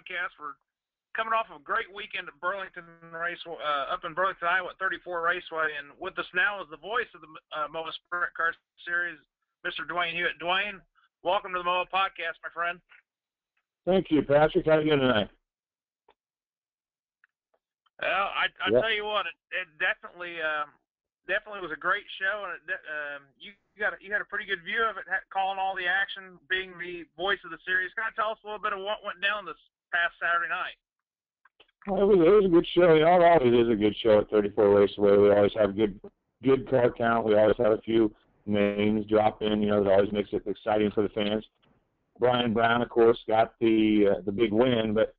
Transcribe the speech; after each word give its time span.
podcast. 0.00 0.32
We're 0.40 0.56
coming 1.12 1.36
off 1.36 1.52
of 1.52 1.60
a 1.60 1.64
great 1.64 1.92
weekend 1.92 2.28
at 2.28 2.36
Burlington 2.40 2.84
Race, 3.12 3.38
uh, 3.44 3.92
up 3.92 4.00
in 4.08 4.14
Burlington, 4.16 4.48
Iowa, 4.48 4.72
at 4.72 4.78
34 4.80 5.20
Raceway, 5.20 5.76
and 5.76 5.92
with 6.00 6.16
us 6.18 6.26
now 6.34 6.62
is 6.62 6.68
the 6.70 6.80
voice 6.80 7.08
of 7.14 7.20
the 7.20 7.28
uh, 7.52 7.68
MOA 7.68 7.92
Sprint 8.06 8.32
Car 8.32 8.54
Series, 8.86 9.18
Mr. 9.66 9.84
Dwayne 9.84 10.16
Hewitt. 10.16 10.40
Dwayne, 10.40 10.80
welcome 11.22 11.52
to 11.52 11.60
the 11.60 11.64
MOA 11.68 11.84
podcast, 11.92 12.40
my 12.40 12.48
friend. 12.54 12.80
Thank 13.84 14.08
you, 14.10 14.22
Patrick. 14.22 14.66
How 14.66 14.80
are 14.80 14.82
you 14.82 14.96
tonight? 14.96 15.28
Well, 18.00 18.32
I 18.32 18.48
I 18.64 18.70
Yep. 18.72 18.80
tell 18.80 18.92
you 18.92 19.04
what, 19.04 19.26
it, 19.28 19.36
it 19.52 19.68
definitely 19.76 20.40
um, 20.40 20.72
definitely 21.28 21.60
was 21.60 21.74
a 21.74 21.78
great 21.80 22.06
show, 22.20 22.48
and 22.48 22.56
it, 22.64 22.80
um, 22.88 23.20
you 23.36 23.52
got 23.76 23.94
a, 23.94 23.98
you 24.00 24.12
had 24.12 24.20
a 24.20 24.28
pretty 24.28 24.44
good 24.44 24.62
view 24.64 24.84
of 24.84 24.96
it, 24.96 25.04
calling 25.32 25.58
all 25.58 25.76
the 25.76 25.88
action, 25.88 26.40
being 26.48 26.76
the 26.76 27.04
voice 27.16 27.40
of 27.44 27.50
the 27.50 27.60
series. 27.66 27.92
Kind 27.96 28.08
of 28.08 28.16
tell 28.16 28.32
us 28.32 28.40
a 28.42 28.46
little 28.46 28.62
bit 28.62 28.72
of 28.72 28.80
what 28.80 29.04
went 29.04 29.20
down 29.20 29.44
this 29.44 29.60
past 29.92 30.16
Saturday 30.20 30.48
night. 30.48 30.78
Well, 31.88 32.04
it 32.04 32.08
was, 32.08 32.20
it 32.20 32.34
was 32.36 32.44
a 32.44 32.54
good 32.54 32.68
show. 32.72 32.94
You 32.94 33.04
know, 33.04 33.16
it 33.16 33.24
always 33.24 33.54
is 33.56 33.72
a 33.72 33.78
good 33.78 33.96
show 34.00 34.20
at 34.20 34.30
34 34.30 34.68
Raceway. 34.68 35.16
We 35.16 35.32
always 35.32 35.56
have 35.56 35.76
good 35.76 35.98
good 36.42 36.68
car 36.68 36.92
count. 36.92 37.24
We 37.24 37.36
always 37.36 37.56
have 37.58 37.72
a 37.72 37.82
few 37.82 38.12
names 38.46 39.06
drop 39.06 39.42
in. 39.42 39.62
You 39.62 39.68
know, 39.68 39.84
that 39.84 39.92
always 39.92 40.12
makes 40.12 40.30
it 40.32 40.44
exciting 40.46 40.90
for 40.92 41.02
the 41.02 41.08
fans. 41.10 41.44
Brian 42.18 42.52
Brown, 42.52 42.82
of 42.82 42.90
course, 42.90 43.18
got 43.26 43.54
the 43.60 44.12
uh, 44.12 44.20
the 44.26 44.32
big 44.32 44.52
win, 44.52 44.92
but 44.92 45.14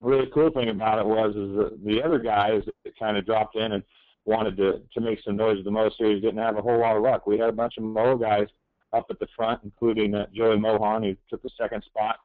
really 0.00 0.30
cool 0.32 0.50
thing 0.50 0.70
about 0.70 0.98
it 0.98 1.06
was 1.06 1.30
is 1.30 1.56
the, 1.56 1.78
the 1.84 2.02
other 2.02 2.18
guys 2.18 2.62
that 2.84 2.98
kind 2.98 3.16
of 3.16 3.26
dropped 3.26 3.56
in 3.56 3.72
and 3.72 3.82
wanted 4.24 4.56
to 4.58 4.80
to 4.92 5.00
make 5.00 5.20
some 5.24 5.36
noise 5.36 5.64
the 5.64 5.70
Mo 5.70 5.90
Series 5.96 6.22
didn't 6.22 6.42
have 6.42 6.56
a 6.56 6.62
whole 6.62 6.78
lot 6.78 6.96
of 6.96 7.02
luck. 7.02 7.26
We 7.26 7.38
had 7.38 7.48
a 7.48 7.52
bunch 7.52 7.74
of 7.78 7.84
Mo 7.84 8.16
guys 8.16 8.48
up 8.92 9.06
at 9.10 9.18
the 9.18 9.28
front, 9.36 9.60
including 9.64 10.14
uh, 10.14 10.26
Joey 10.34 10.58
Mohan, 10.58 11.02
who 11.02 11.16
took 11.28 11.42
the 11.42 11.50
second 11.58 11.82
spot. 11.84 12.16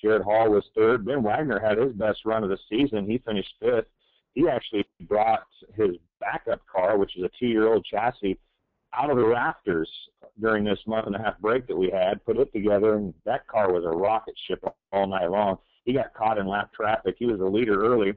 Jared 0.00 0.22
Hall 0.22 0.50
was 0.50 0.64
third. 0.74 1.06
Ben 1.06 1.22
Wagner 1.22 1.60
had 1.60 1.78
his 1.78 1.92
best 1.92 2.20
run 2.24 2.42
of 2.42 2.50
the 2.50 2.58
season. 2.68 3.08
He 3.08 3.18
finished 3.18 3.54
fifth. 3.60 3.86
He 4.34 4.48
actually 4.48 4.84
brought 5.02 5.46
his 5.74 5.90
backup 6.18 6.60
car, 6.66 6.96
which 6.98 7.16
is 7.16 7.22
a 7.22 7.30
two-year-old 7.38 7.84
chassis, 7.84 8.38
out 8.94 9.10
of 9.10 9.16
the 9.16 9.24
rafters 9.24 9.88
during 10.40 10.64
this 10.64 10.78
month 10.86 11.06
and 11.06 11.16
a 11.16 11.18
half 11.18 11.38
break 11.38 11.66
that 11.66 11.76
we 11.76 11.90
had, 11.90 12.24
put 12.24 12.36
it 12.36 12.52
together, 12.52 12.96
and 12.96 13.14
that 13.24 13.46
car 13.46 13.72
was 13.72 13.84
a 13.84 13.88
rocket 13.88 14.34
ship 14.46 14.62
all 14.92 15.06
night 15.06 15.30
long. 15.30 15.58
He 15.84 15.92
got 15.92 16.14
caught 16.14 16.38
in 16.38 16.46
lap 16.46 16.72
traffic. 16.72 17.16
He 17.18 17.26
was 17.26 17.38
the 17.38 17.46
leader 17.46 17.84
early, 17.84 18.14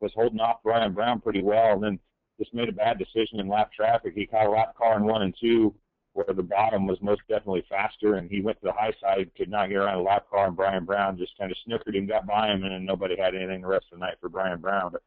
was 0.00 0.12
holding 0.14 0.40
off 0.40 0.62
Brian 0.62 0.92
Brown 0.92 1.20
pretty 1.20 1.42
well, 1.42 1.74
and 1.74 1.82
then 1.82 1.98
just 2.40 2.54
made 2.54 2.68
a 2.68 2.72
bad 2.72 2.98
decision 2.98 3.38
in 3.38 3.48
lap 3.48 3.70
traffic. 3.72 4.14
He 4.14 4.26
caught 4.26 4.46
a 4.46 4.50
lap 4.50 4.74
car 4.76 4.96
in 4.96 5.04
one 5.04 5.22
and 5.22 5.34
two, 5.38 5.74
where 6.14 6.26
the 6.34 6.42
bottom 6.42 6.86
was 6.86 6.98
most 7.02 7.20
definitely 7.28 7.64
faster, 7.68 8.14
and 8.14 8.30
he 8.30 8.40
went 8.40 8.58
to 8.60 8.66
the 8.66 8.72
high 8.72 8.94
side, 9.00 9.30
could 9.36 9.50
not 9.50 9.68
get 9.68 9.76
around 9.76 9.98
a 9.98 10.02
lap 10.02 10.26
car, 10.30 10.46
and 10.46 10.56
Brian 10.56 10.84
Brown 10.84 11.18
just 11.18 11.36
kind 11.38 11.52
of 11.52 11.58
snookered 11.68 11.94
him, 11.94 12.06
got 12.06 12.26
by 12.26 12.50
him, 12.50 12.64
and 12.64 12.72
then 12.72 12.84
nobody 12.84 13.16
had 13.16 13.34
anything 13.34 13.60
the 13.60 13.68
rest 13.68 13.86
of 13.92 13.98
the 13.98 14.04
night 14.04 14.16
for 14.20 14.28
Brian 14.28 14.60
Brown. 14.60 14.92
But 14.92 15.02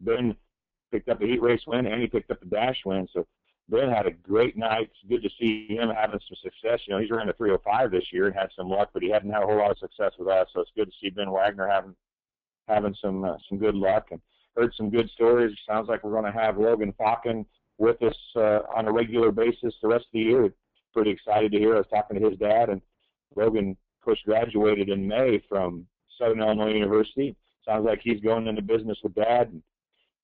Ben 0.00 0.36
picked 0.90 1.08
up 1.08 1.22
a 1.22 1.26
heat 1.26 1.40
race 1.40 1.62
win, 1.66 1.86
and 1.86 2.00
he 2.00 2.08
picked 2.08 2.30
up 2.30 2.42
a 2.42 2.46
dash 2.46 2.78
win, 2.84 3.08
so 3.12 3.26
Ben 3.68 3.88
had 3.88 4.06
a 4.06 4.10
great 4.10 4.56
night. 4.56 4.90
It's 4.90 5.08
good 5.08 5.22
to 5.22 5.30
see 5.40 5.68
him 5.68 5.88
having 5.88 6.20
some 6.28 6.36
success. 6.42 6.80
You 6.86 6.94
know, 6.94 7.00
he's 7.00 7.10
running 7.10 7.30
a 7.30 7.34
305 7.34 7.90
this 7.90 8.12
year 8.12 8.26
and 8.26 8.34
had 8.34 8.50
some 8.56 8.68
luck, 8.68 8.90
but 8.92 9.02
he 9.02 9.10
hadn't 9.10 9.30
had 9.30 9.42
a 9.42 9.46
whole 9.46 9.58
lot 9.58 9.70
of 9.70 9.78
success 9.78 10.12
with 10.18 10.28
us. 10.28 10.48
So 10.52 10.60
it's 10.60 10.72
good 10.76 10.90
to 10.90 10.96
see 11.00 11.10
Ben 11.10 11.30
Wagner 11.30 11.68
having 11.68 11.94
having 12.68 12.94
some 13.00 13.24
uh, 13.24 13.36
some 13.48 13.58
good 13.58 13.74
luck 13.74 14.08
and 14.10 14.20
heard 14.56 14.72
some 14.76 14.90
good 14.90 15.10
stories. 15.10 15.56
Sounds 15.66 15.88
like 15.88 16.04
we're 16.04 16.12
going 16.12 16.30
to 16.30 16.38
have 16.38 16.58
Logan 16.58 16.92
Faucon 16.98 17.46
with 17.78 18.02
us 18.02 18.16
uh, 18.36 18.60
on 18.74 18.86
a 18.86 18.92
regular 18.92 19.32
basis 19.32 19.74
the 19.82 19.88
rest 19.88 20.04
of 20.04 20.12
the 20.12 20.20
year. 20.20 20.52
Pretty 20.92 21.10
excited 21.10 21.52
to 21.52 21.58
hear. 21.58 21.74
I 21.74 21.78
was 21.78 21.86
talking 21.90 22.20
to 22.20 22.30
his 22.30 22.38
dad, 22.38 22.68
and 22.68 22.80
Logan, 23.34 23.70
of 23.70 24.04
course, 24.04 24.20
graduated 24.24 24.88
in 24.88 25.06
May 25.06 25.42
from 25.48 25.86
Southern 26.18 26.40
Illinois 26.40 26.74
University. 26.74 27.34
Sounds 27.64 27.86
like 27.86 28.00
he's 28.02 28.20
going 28.20 28.46
into 28.46 28.62
business 28.62 28.98
with 29.02 29.14
dad 29.14 29.52
and, 29.52 29.62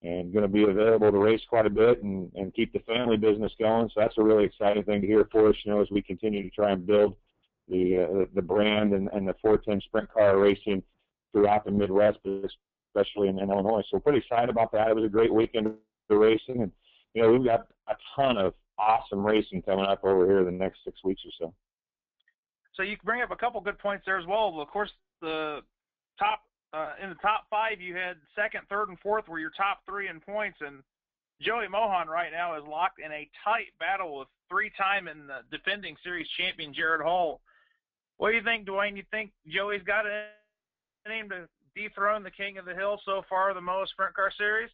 and 0.03 0.33
going 0.33 0.43
to 0.43 0.49
be 0.49 0.65
available 0.65 1.11
to 1.11 1.19
race 1.19 1.41
quite 1.49 1.67
a 1.67 1.71
bit 1.71 2.03
and, 2.03 2.31
and 2.35 2.55
keep 2.55 2.73
the 2.73 2.81
family 2.81 3.17
business 3.17 3.53
going. 3.59 3.89
So 3.89 4.01
that's 4.01 4.19
a 4.19 4.23
really 4.23 4.45
exciting 4.45 4.85
thing 4.85 5.01
to 5.01 5.07
hear 5.07 5.27
for 5.33 5.49
us, 5.49 5.57
you 5.65 5.73
know, 5.73 5.81
as 5.81 5.91
we 5.91 6.03
continue 6.03 6.43
to 6.43 6.51
try 6.51 6.73
and 6.73 6.87
build 6.87 7.17
the 7.69 8.09
uh, 8.23 8.25
the 8.35 8.43
brand 8.43 8.93
and, 8.93 9.09
and 9.13 9.27
the 9.27 9.35
410 9.43 9.81
sprint 9.83 10.13
car 10.13 10.39
racing 10.39 10.83
throughout 11.33 11.65
the 11.65 11.71
Midwest, 11.71 12.19
especially 12.99 13.29
in, 13.29 13.39
in 13.39 13.51
Illinois. 13.51 13.83
So 13.83 13.97
we're 13.97 14.01
pretty 14.01 14.19
excited 14.19 14.51
about 14.51 14.73
that. 14.73 14.89
It 14.89 14.97
was 14.97 15.05
a 15.05 15.09
great 15.09 15.33
weekend 15.33 15.67
of 15.67 15.75
racing, 16.11 16.63
and 16.63 16.73
you 17.15 17.23
know 17.23 17.33
we've 17.33 17.45
got 17.45 17.67
a 17.89 17.95
ton 18.17 18.37
of 18.37 18.55
awesome 18.79 19.25
racing 19.25 19.63
coming 19.63 19.85
up 19.85 20.05
over 20.05 20.27
here 20.27 20.45
the 20.45 20.51
next 20.51 20.79
six 20.85 21.03
weeks 21.05 21.23
or 21.25 21.33
so. 21.39 21.55
So 22.75 22.83
you 22.83 22.97
bring 23.05 23.23
up 23.23 23.31
a 23.31 23.37
couple 23.37 23.61
good 23.61 23.79
points 23.79 24.05
there 24.07 24.19
as 24.19 24.27
well. 24.27 24.61
Of 24.61 24.69
course, 24.69 24.91
the 25.21 25.61
top 26.19 26.43
uh, 26.73 26.93
in 27.03 27.09
the 27.09 27.17
top 27.17 27.47
five, 27.51 27.81
you 27.81 27.95
had 27.95 28.17
second, 28.37 28.63
third, 28.69 28.89
and 28.89 28.99
fourth 29.01 29.29
were 29.29 29.39
your 29.39 29.51
top 29.57 29.81
three 29.87 30.09
in 30.09 30.21
points, 30.21 30.59
and 30.61 30.83
Joey 31.41 31.69
Mohan 31.69 32.09
right 32.09 32.33
now 32.33 32.57
is 32.57 32.65
locked 32.69 33.01
in 33.01 33.11
a 33.13 33.29
tight 33.45 33.73
battle 33.79 34.19
with 34.19 34.29
three-time 34.51 35.09
and 35.09 35.31
defending 35.51 35.97
series 36.03 36.27
champion 36.37 36.75
Jared 36.75 37.01
Hall. 37.01 37.41
What 38.17 38.31
do 38.31 38.37
you 38.37 38.43
think, 38.43 38.67
Dwayne? 38.67 38.97
You 38.97 39.05
think 39.11 39.31
Joey's 39.47 39.83
got 39.83 40.05
in 40.07 41.13
him 41.13 41.29
to 41.31 41.49
dethrone 41.79 42.23
the 42.23 42.31
king 42.31 42.59
of 42.59 42.65
the 42.65 42.75
hill 42.75 43.01
so 43.05 43.23
far, 43.29 43.55
the 43.55 43.61
MOA 43.61 43.87
Sprint 43.87 44.15
Car 44.15 44.31
Series? 44.37 44.71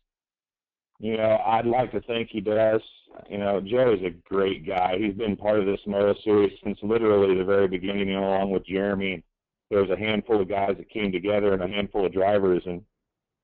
You 1.00 1.16
know, 1.16 1.38
I'd 1.44 1.66
like 1.66 1.91
to 1.92 2.00
think 2.03 2.28
he 2.31 2.41
does. 2.41 2.81
You 3.28 3.38
know, 3.38 3.60
Joey's 3.60 4.03
a 4.04 4.10
great 4.28 4.66
guy. 4.66 4.97
He's 4.98 5.14
been 5.14 5.37
part 5.37 5.60
of 5.60 5.66
this 5.66 5.81
MOA 5.87 6.14
series 6.22 6.56
since 6.62 6.78
literally 6.82 7.37
the 7.37 7.44
very 7.44 7.69
beginning, 7.69 8.14
along 8.14 8.50
with 8.50 8.66
Jeremy. 8.66 9.22
There 9.70 9.82
was 9.82 9.91
a 9.91 9.98
handful 9.98 10.41
of 10.41 10.48
guys 10.48 10.76
that 10.78 10.91
came 10.91 11.10
together 11.10 11.53
and 11.53 11.62
a 11.62 11.69
handful 11.69 12.06
of 12.06 12.12
drivers, 12.12 12.62
and 12.66 12.82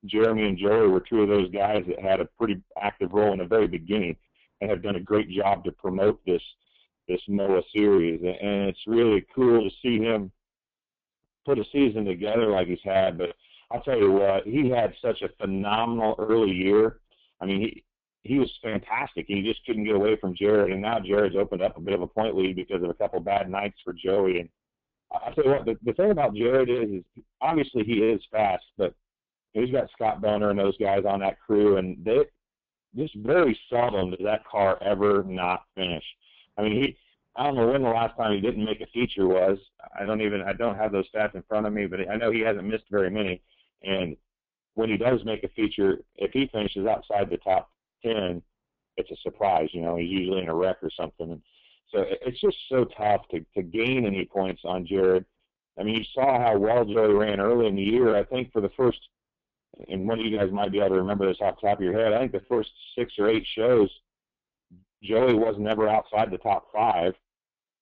Jeremy 0.05 0.47
and 0.47 0.57
Joey 0.57 0.87
were 0.87 1.01
two 1.01 1.21
of 1.21 1.29
those 1.29 1.51
guys 1.51 1.83
that 1.87 1.99
had 1.99 2.19
a 2.21 2.29
pretty 2.37 2.61
active 2.81 3.11
role 3.13 3.33
in 3.33 3.39
the 3.39 3.45
very 3.45 3.67
beginning 3.67 4.15
and 4.59 4.69
have 4.69 4.83
done 4.83 4.95
a 4.95 5.01
great 5.01 5.29
job 5.29 5.63
to 5.63 5.71
promote 5.71 6.19
this 6.25 6.41
this 7.07 7.21
MOA 7.27 7.61
series. 7.73 8.21
And 8.21 8.69
it's 8.69 8.87
really 8.87 9.25
cool 9.35 9.63
to 9.63 9.75
see 9.81 9.99
him 9.99 10.31
put 11.45 11.59
a 11.59 11.65
season 11.71 12.05
together 12.05 12.47
like 12.47 12.67
he's 12.67 12.79
had. 12.83 13.17
But 13.17 13.35
I'll 13.71 13.81
tell 13.81 13.97
you 13.97 14.11
what, 14.11 14.45
he 14.45 14.69
had 14.69 14.93
such 15.01 15.21
a 15.21 15.29
phenomenal 15.39 16.15
early 16.19 16.51
year. 16.51 16.99
I 17.39 17.45
mean, 17.45 17.61
he 17.61 17.83
he 18.23 18.37
was 18.37 18.51
fantastic. 18.61 19.25
He 19.27 19.41
just 19.41 19.65
couldn't 19.65 19.85
get 19.85 19.95
away 19.95 20.15
from 20.15 20.35
Jared, 20.35 20.71
and 20.71 20.81
now 20.81 20.99
Jared's 20.99 21.35
opened 21.35 21.63
up 21.63 21.77
a 21.77 21.81
bit 21.81 21.95
of 21.95 22.01
a 22.01 22.07
point 22.07 22.35
lead 22.35 22.55
because 22.55 22.83
of 22.83 22.89
a 22.89 22.93
couple 22.93 23.19
bad 23.19 23.49
nights 23.49 23.77
for 23.83 23.93
Joey. 23.93 24.41
And 24.41 24.49
I'll 25.11 25.33
tell 25.33 25.45
you 25.45 25.51
what, 25.51 25.65
the, 25.65 25.75
the 25.83 25.93
thing 25.93 26.11
about 26.11 26.35
Jared 26.35 26.69
is, 26.69 26.99
is 26.99 27.23
obviously 27.41 27.83
he 27.83 27.93
is 27.93 28.21
fast, 28.31 28.63
but 28.77 28.93
he's 29.53 29.71
got 29.71 29.89
Scott 29.91 30.21
Boner 30.21 30.51
and 30.51 30.59
those 30.59 30.77
guys 30.77 31.03
on 31.07 31.19
that 31.21 31.39
crew, 31.39 31.77
and 31.77 31.97
they 32.05 32.19
just 32.95 33.15
very 33.15 33.57
seldom 33.69 34.11
does 34.11 34.19
that 34.23 34.45
car 34.45 34.77
ever 34.83 35.23
not 35.23 35.63
finish. 35.75 36.03
I 36.57 36.61
mean, 36.61 36.73
he 36.73 36.97
I 37.35 37.45
don't 37.45 37.55
know 37.55 37.67
when 37.69 37.83
the 37.83 37.89
last 37.89 38.17
time 38.17 38.33
he 38.33 38.41
didn't 38.41 38.65
make 38.65 38.81
a 38.81 38.87
feature 38.87 39.27
was. 39.27 39.57
I 39.97 40.05
don't 40.05 40.21
even 40.21 40.41
I 40.41 40.53
don't 40.53 40.75
have 40.75 40.91
those 40.91 41.05
stats 41.13 41.35
in 41.35 41.43
front 41.47 41.65
of 41.65 41.73
me, 41.73 41.87
but 41.87 42.01
I 42.09 42.17
know 42.17 42.31
he 42.31 42.41
hasn't 42.41 42.67
missed 42.67 42.85
very 42.91 43.09
many. 43.09 43.41
And 43.83 44.15
when 44.75 44.89
he 44.89 44.97
does 44.97 45.23
make 45.25 45.43
a 45.43 45.49
feature, 45.49 45.99
if 46.15 46.31
he 46.31 46.47
finishes 46.47 46.85
outside 46.85 47.29
the 47.29 47.37
top 47.37 47.69
ten, 48.03 48.41
it's 48.97 49.11
a 49.11 49.15
surprise. 49.21 49.69
You 49.73 49.81
know, 49.81 49.95
he's 49.95 50.09
usually 50.09 50.41
in 50.41 50.49
a 50.49 50.55
wreck 50.55 50.77
or 50.81 50.89
something. 50.89 51.31
And 51.31 51.41
so 51.89 52.05
it's 52.21 52.39
just 52.39 52.57
so 52.69 52.85
tough 52.85 53.27
to 53.31 53.45
to 53.55 53.61
gain 53.61 54.05
any 54.05 54.25
points 54.25 54.61
on 54.65 54.85
Jared. 54.85 55.25
I 55.79 55.83
mean, 55.83 55.95
you 55.95 56.03
saw 56.13 56.39
how 56.39 56.57
well 56.57 56.85
Joey 56.85 57.13
ran 57.13 57.39
early 57.39 57.67
in 57.67 57.75
the 57.75 57.81
year. 57.81 58.15
I 58.15 58.23
think 58.23 58.51
for 58.51 58.61
the 58.61 58.71
first, 58.75 58.99
and 59.89 60.07
one 60.07 60.19
of 60.19 60.25
you 60.25 60.37
guys 60.37 60.51
might 60.51 60.71
be 60.71 60.79
able 60.79 60.89
to 60.89 60.95
remember 61.01 61.27
this 61.27 61.37
off 61.41 61.55
the 61.61 61.67
top 61.67 61.79
of 61.79 61.83
your 61.83 61.97
head. 61.97 62.13
I 62.13 62.19
think 62.19 62.33
the 62.33 62.43
first 62.47 62.69
six 62.97 63.13
or 63.17 63.29
eight 63.29 63.45
shows, 63.55 63.89
Joey 65.01 65.33
was 65.33 65.55
never 65.57 65.87
outside 65.87 66.29
the 66.29 66.37
top 66.37 66.67
five, 66.73 67.13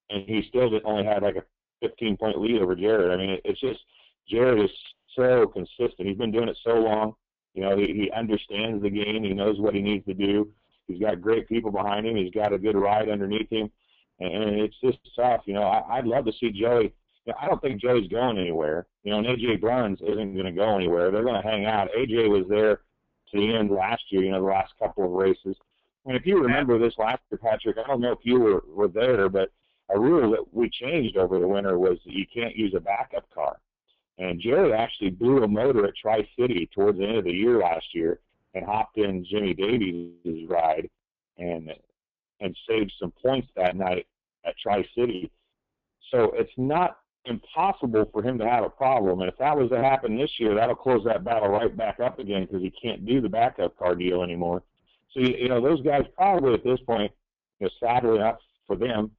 and 0.09 0.23
he 0.23 0.43
still 0.47 0.69
only 0.85 1.03
had 1.03 1.23
like 1.23 1.35
a 1.35 1.43
15 1.81 2.17
point 2.17 2.39
lead 2.39 2.61
over 2.61 2.75
Jared. 2.75 3.11
I 3.11 3.17
mean, 3.17 3.39
it's 3.43 3.59
just 3.59 3.79
Jared 4.27 4.63
is 4.63 4.71
so 5.15 5.47
consistent. 5.47 6.07
He's 6.07 6.17
been 6.17 6.31
doing 6.31 6.49
it 6.49 6.57
so 6.63 6.75
long. 6.75 7.13
You 7.53 7.63
know, 7.63 7.77
he, 7.77 7.85
he 7.85 8.11
understands 8.11 8.81
the 8.81 8.89
game. 8.89 9.23
He 9.23 9.33
knows 9.33 9.59
what 9.59 9.73
he 9.73 9.81
needs 9.81 10.05
to 10.05 10.13
do. 10.13 10.49
He's 10.87 10.99
got 10.99 11.21
great 11.21 11.47
people 11.47 11.71
behind 11.71 12.05
him. 12.05 12.15
He's 12.15 12.33
got 12.33 12.53
a 12.53 12.57
good 12.57 12.75
ride 12.75 13.09
underneath 13.09 13.49
him, 13.49 13.69
and, 14.19 14.33
and 14.33 14.59
it's 14.59 14.75
just 14.83 14.97
tough. 15.15 15.41
You 15.45 15.53
know, 15.53 15.63
I, 15.63 15.97
I'd 15.97 16.05
love 16.05 16.25
to 16.25 16.33
see 16.39 16.51
Joey. 16.51 16.93
You 17.25 17.33
know, 17.33 17.35
I 17.39 17.47
don't 17.47 17.61
think 17.61 17.81
Joey's 17.81 18.07
going 18.07 18.37
anywhere. 18.37 18.87
You 19.03 19.11
know, 19.11 19.19
and 19.19 19.27
AJ 19.27 19.61
Bruns 19.61 19.99
isn't 20.01 20.33
going 20.33 20.45
to 20.45 20.51
go 20.51 20.75
anywhere. 20.75 21.11
They're 21.11 21.23
going 21.23 21.41
to 21.41 21.47
hang 21.47 21.65
out. 21.65 21.89
AJ 21.97 22.29
was 22.29 22.45
there 22.49 22.81
to 23.31 23.37
the 23.37 23.55
end 23.55 23.69
last 23.69 24.03
year. 24.09 24.23
You 24.23 24.31
know, 24.31 24.41
the 24.41 24.47
last 24.47 24.73
couple 24.79 25.05
of 25.05 25.11
races. 25.11 25.55
And 26.05 26.15
if 26.15 26.25
you 26.25 26.41
remember 26.41 26.79
this 26.79 26.93
last 26.97 27.21
year, 27.29 27.39
Patrick, 27.41 27.77
I 27.77 27.87
don't 27.87 28.01
know 28.01 28.11
if 28.11 28.19
you 28.23 28.39
were 28.39 28.63
were 28.73 28.87
there, 28.87 29.29
but 29.29 29.49
a 29.89 29.99
rule 29.99 30.31
that 30.31 30.53
we 30.53 30.69
changed 30.69 31.17
over 31.17 31.39
the 31.39 31.47
winter 31.47 31.77
was 31.77 31.97
that 32.05 32.13
you 32.13 32.25
can't 32.31 32.55
use 32.55 32.73
a 32.75 32.79
backup 32.79 33.29
car. 33.33 33.57
And 34.19 34.39
Jerry 34.39 34.73
actually 34.73 35.11
blew 35.11 35.43
a 35.43 35.47
motor 35.47 35.85
at 35.85 35.95
Tri 35.95 36.27
City 36.37 36.69
towards 36.75 36.99
the 36.99 37.05
end 37.05 37.17
of 37.17 37.23
the 37.23 37.31
year 37.31 37.59
last 37.59 37.85
year 37.93 38.19
and 38.53 38.65
hopped 38.65 38.97
in 38.97 39.25
Jimmy 39.29 39.53
Davies' 39.53 40.47
ride 40.47 40.89
and 41.37 41.71
and 42.41 42.55
saved 42.67 42.93
some 42.99 43.11
points 43.21 43.49
that 43.55 43.75
night 43.75 44.07
at 44.45 44.57
Tri 44.57 44.85
City. 44.97 45.31
So 46.11 46.31
it's 46.35 46.51
not 46.57 46.97
impossible 47.25 48.09
for 48.11 48.23
him 48.23 48.37
to 48.39 48.47
have 48.47 48.63
a 48.63 48.69
problem. 48.69 49.19
And 49.21 49.29
if 49.29 49.37
that 49.37 49.57
was 49.57 49.69
to 49.69 49.81
happen 49.81 50.17
this 50.17 50.31
year, 50.39 50.55
that'll 50.55 50.75
close 50.75 51.03
that 51.05 51.23
battle 51.23 51.49
right 51.49 51.75
back 51.75 51.99
up 51.99 52.19
again 52.19 52.45
because 52.45 52.61
he 52.61 52.71
can't 52.71 53.05
do 53.05 53.21
the 53.21 53.29
backup 53.29 53.77
car 53.77 53.95
deal 53.95 54.23
anymore. 54.23 54.63
So 55.11 55.21
you 55.21 55.49
know 55.49 55.61
those 55.61 55.81
guys 55.81 56.03
probably 56.15 56.53
at 56.53 56.63
this 56.63 56.79
point, 56.85 57.11
you 57.59 57.67
know, 57.67 57.71
sadly 57.79 58.15
enough 58.17 58.39
for 58.67 58.75
them, 58.75 59.11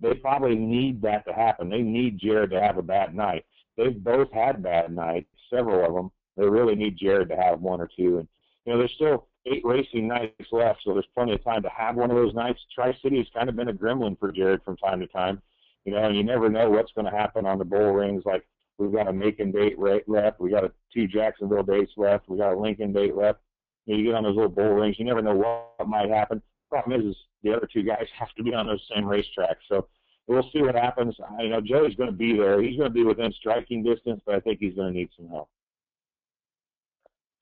they 0.00 0.14
probably 0.14 0.56
need 0.56 1.02
that 1.02 1.26
to 1.26 1.32
happen. 1.32 1.68
They 1.68 1.82
need 1.82 2.18
Jared 2.18 2.50
to 2.50 2.60
have 2.60 2.78
a 2.78 2.82
bad 2.82 3.14
night. 3.14 3.44
They've 3.76 4.02
both 4.02 4.32
had 4.32 4.62
bad 4.62 4.94
nights, 4.94 5.28
several 5.50 5.84
of 5.86 5.94
them. 5.94 6.10
They 6.36 6.46
really 6.46 6.74
need 6.74 6.98
Jared 6.98 7.28
to 7.30 7.36
have 7.36 7.60
one 7.60 7.80
or 7.80 7.88
two. 7.96 8.18
And 8.18 8.28
you 8.64 8.72
know, 8.72 8.78
there's 8.78 8.92
still 8.94 9.28
eight 9.46 9.64
racing 9.64 10.08
nights 10.08 10.52
left, 10.52 10.80
so 10.84 10.92
there's 10.92 11.06
plenty 11.14 11.32
of 11.32 11.44
time 11.44 11.62
to 11.62 11.68
have 11.68 11.96
one 11.96 12.10
of 12.10 12.16
those 12.16 12.34
nights. 12.34 12.60
Tri 12.74 12.96
City 13.02 13.18
has 13.18 13.26
kind 13.34 13.48
of 13.48 13.56
been 13.56 13.68
a 13.68 13.72
gremlin 13.72 14.18
for 14.18 14.32
Jared 14.32 14.62
from 14.64 14.76
time 14.76 15.00
to 15.00 15.06
time. 15.06 15.40
You 15.84 15.92
know, 15.92 16.04
and 16.04 16.16
you 16.16 16.24
never 16.24 16.48
know 16.48 16.68
what's 16.68 16.92
going 16.92 17.04
to 17.04 17.16
happen 17.16 17.46
on 17.46 17.58
the 17.58 17.64
bull 17.64 17.92
rings. 17.92 18.24
Like 18.26 18.44
we've 18.78 18.92
got 18.92 19.08
a 19.08 19.12
Macon 19.12 19.52
date 19.52 19.78
left, 19.78 20.40
we 20.40 20.50
got 20.50 20.64
a 20.64 20.72
two 20.92 21.06
Jacksonville 21.06 21.62
dates 21.62 21.92
left, 21.96 22.28
we 22.28 22.38
got 22.38 22.54
a 22.54 22.58
Lincoln 22.58 22.92
date 22.92 23.14
left. 23.14 23.40
You, 23.86 23.94
know, 23.94 23.98
you 24.00 24.06
get 24.06 24.16
on 24.16 24.24
those 24.24 24.34
little 24.34 24.50
bull 24.50 24.72
rings, 24.72 24.98
you 24.98 25.04
never 25.04 25.22
know 25.22 25.36
what 25.76 25.88
might 25.88 26.10
happen. 26.10 26.42
Problem 26.68 27.00
is, 27.00 27.06
is 27.12 27.16
the 27.44 27.54
other 27.54 27.68
two 27.72 27.84
guys 27.84 28.06
have 28.18 28.34
to 28.36 28.42
be 28.42 28.52
on 28.52 28.66
those 28.66 28.82
same 28.94 29.04
racetracks. 29.04 29.62
So 29.68 29.86
we'll 30.26 30.48
see 30.52 30.62
what 30.62 30.74
happens. 30.74 31.16
I 31.38 31.46
know 31.46 31.60
Joey's 31.60 31.94
going 31.94 32.10
to 32.10 32.16
be 32.16 32.36
there. 32.36 32.60
He's 32.62 32.76
going 32.76 32.90
to 32.90 32.94
be 32.94 33.04
within 33.04 33.32
striking 33.32 33.82
distance, 33.82 34.20
but 34.26 34.34
I 34.34 34.40
think 34.40 34.58
he's 34.60 34.74
going 34.74 34.92
to 34.92 34.98
need 34.98 35.10
some 35.16 35.28
help. 35.28 35.48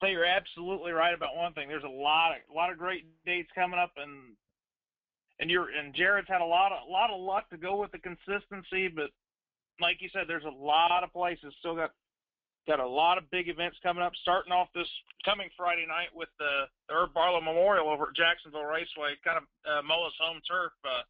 So 0.01 0.07
you're 0.07 0.25
absolutely 0.25 0.91
right 0.91 1.13
about 1.13 1.35
one 1.35 1.53
thing. 1.53 1.67
There's 1.67 1.83
a 1.83 1.87
lot 1.87 2.31
of 2.31 2.37
a 2.51 2.53
lot 2.53 2.71
of 2.71 2.77
great 2.77 3.05
dates 3.25 3.49
coming 3.55 3.79
up, 3.79 3.91
and 3.97 4.35
and 5.39 5.49
you're 5.49 5.69
and 5.69 5.95
Jared's 5.95 6.27
had 6.27 6.41
a 6.41 6.45
lot 6.45 6.71
of 6.71 6.87
a 6.87 6.91
lot 6.91 7.09
of 7.09 7.19
luck 7.19 7.49
to 7.49 7.57
go 7.57 7.77
with 7.77 7.91
the 7.91 7.99
consistency, 7.99 8.87
but 8.87 9.09
like 9.79 9.97
you 10.01 10.09
said, 10.13 10.23
there's 10.27 10.45
a 10.45 10.63
lot 10.63 11.03
of 11.03 11.11
places 11.11 11.53
still 11.59 11.75
got 11.75 11.91
got 12.67 12.79
a 12.79 12.87
lot 12.87 13.17
of 13.17 13.29
big 13.31 13.47
events 13.47 13.77
coming 13.81 14.03
up. 14.03 14.13
Starting 14.21 14.51
off 14.51 14.67
this 14.75 14.89
coming 15.23 15.49
Friday 15.55 15.85
night 15.87 16.09
with 16.13 16.29
the, 16.39 16.65
the 16.89 16.93
Herb 16.93 17.13
Barlow 17.13 17.41
Memorial 17.41 17.89
over 17.89 18.09
at 18.09 18.15
Jacksonville 18.15 18.65
Raceway, 18.65 19.15
kind 19.23 19.37
of 19.37 19.45
uh, 19.65 19.81
MOA's 19.81 20.13
home 20.19 20.41
turf. 20.49 20.73
Uh, 20.83 21.01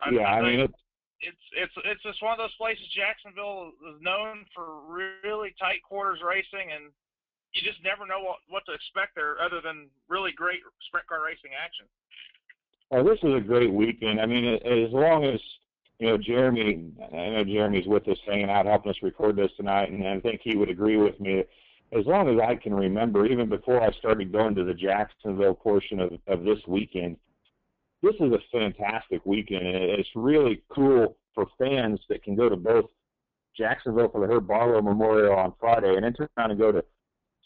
I, 0.00 0.10
yeah, 0.10 0.26
I, 0.26 0.42
mean 0.42 0.60
it's 0.60 0.78
it's 1.20 1.44
it's 1.56 1.74
it's 1.84 2.02
just 2.02 2.22
one 2.22 2.32
of 2.32 2.38
those 2.38 2.54
places. 2.54 2.84
Jacksonville 2.94 3.72
is 3.90 3.98
known 4.00 4.46
for 4.54 4.86
really 4.86 5.54
tight 5.58 5.82
quarters 5.82 6.20
racing, 6.22 6.70
and 6.70 6.92
you 7.52 7.62
just 7.62 7.82
never 7.82 8.06
know 8.06 8.22
what 8.22 8.38
what 8.48 8.62
to 8.66 8.72
expect 8.72 9.16
there, 9.16 9.40
other 9.42 9.60
than 9.62 9.90
really 10.08 10.32
great 10.32 10.60
sprint 10.86 11.06
car 11.06 11.24
racing 11.24 11.50
action. 11.58 11.86
Oh, 12.90 13.04
this 13.04 13.18
is 13.22 13.34
a 13.34 13.40
great 13.40 13.72
weekend. 13.72 14.20
I 14.20 14.26
mean, 14.26 14.46
as 14.46 14.92
long 14.92 15.24
as 15.24 15.40
you 15.98 16.06
know 16.06 16.18
Jeremy, 16.18 16.92
I 17.12 17.30
know 17.30 17.44
Jeremy's 17.44 17.86
with 17.86 18.06
us, 18.08 18.18
hanging 18.26 18.50
out, 18.50 18.66
helping 18.66 18.90
us 18.90 19.02
record 19.02 19.36
this 19.36 19.50
tonight, 19.56 19.90
and 19.90 20.06
I 20.06 20.20
think 20.20 20.40
he 20.42 20.56
would 20.56 20.70
agree 20.70 20.96
with 20.96 21.18
me. 21.20 21.44
As 21.90 22.04
long 22.06 22.28
as 22.28 22.38
I 22.40 22.54
can 22.54 22.74
remember, 22.74 23.26
even 23.26 23.48
before 23.48 23.82
I 23.82 23.90
started 23.92 24.30
going 24.30 24.54
to 24.54 24.64
the 24.64 24.74
Jacksonville 24.74 25.54
portion 25.54 26.00
of 26.00 26.12
of 26.28 26.44
this 26.44 26.60
weekend, 26.68 27.16
this 28.02 28.14
is 28.20 28.32
a 28.32 28.38
fantastic 28.52 29.24
weekend, 29.24 29.66
and 29.66 29.76
it's 29.76 30.08
really 30.14 30.62
cool 30.68 31.16
for 31.34 31.46
fans 31.58 32.00
that 32.08 32.22
can 32.22 32.36
go 32.36 32.48
to 32.48 32.56
both 32.56 32.86
Jacksonville 33.56 34.08
for 34.08 34.26
the 34.26 34.32
Herb 34.32 34.46
Barlow 34.46 34.80
Memorial 34.80 35.34
on 35.34 35.52
Friday, 35.58 35.94
and 35.94 36.04
then 36.04 36.12
turn 36.12 36.28
around 36.38 36.52
and 36.52 36.60
go 36.60 36.70
to 36.70 36.84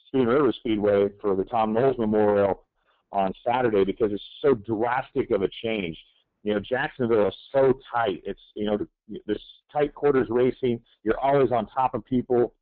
Spoon 0.07 0.27
River 0.27 0.53
Speedway 0.53 1.09
for 1.21 1.35
the 1.35 1.45
Tom 1.45 1.73
Knowles 1.73 1.99
Memorial 1.99 2.65
on 3.13 3.33
Saturday 3.47 3.85
because 3.85 4.13
it's 4.13 4.23
so 4.43 4.55
drastic 4.55 5.31
of 5.31 5.43
a 5.43 5.49
change. 5.63 5.99
You 6.43 6.55
know, 6.55 6.61
Jacksonville 6.61 7.29
is 7.29 7.35
so 7.53 7.79
tight. 7.93 8.23
It's 8.27 8.41
you 8.55 8.67
know 8.67 8.79
this 9.27 9.39
tight 9.73 9.95
quarters 9.95 10.27
racing. 10.29 10.81
You're 11.03 11.19
always 11.19 11.53
on 11.53 11.67
top 11.69 11.95
of 11.95 12.05
people. 12.05 12.55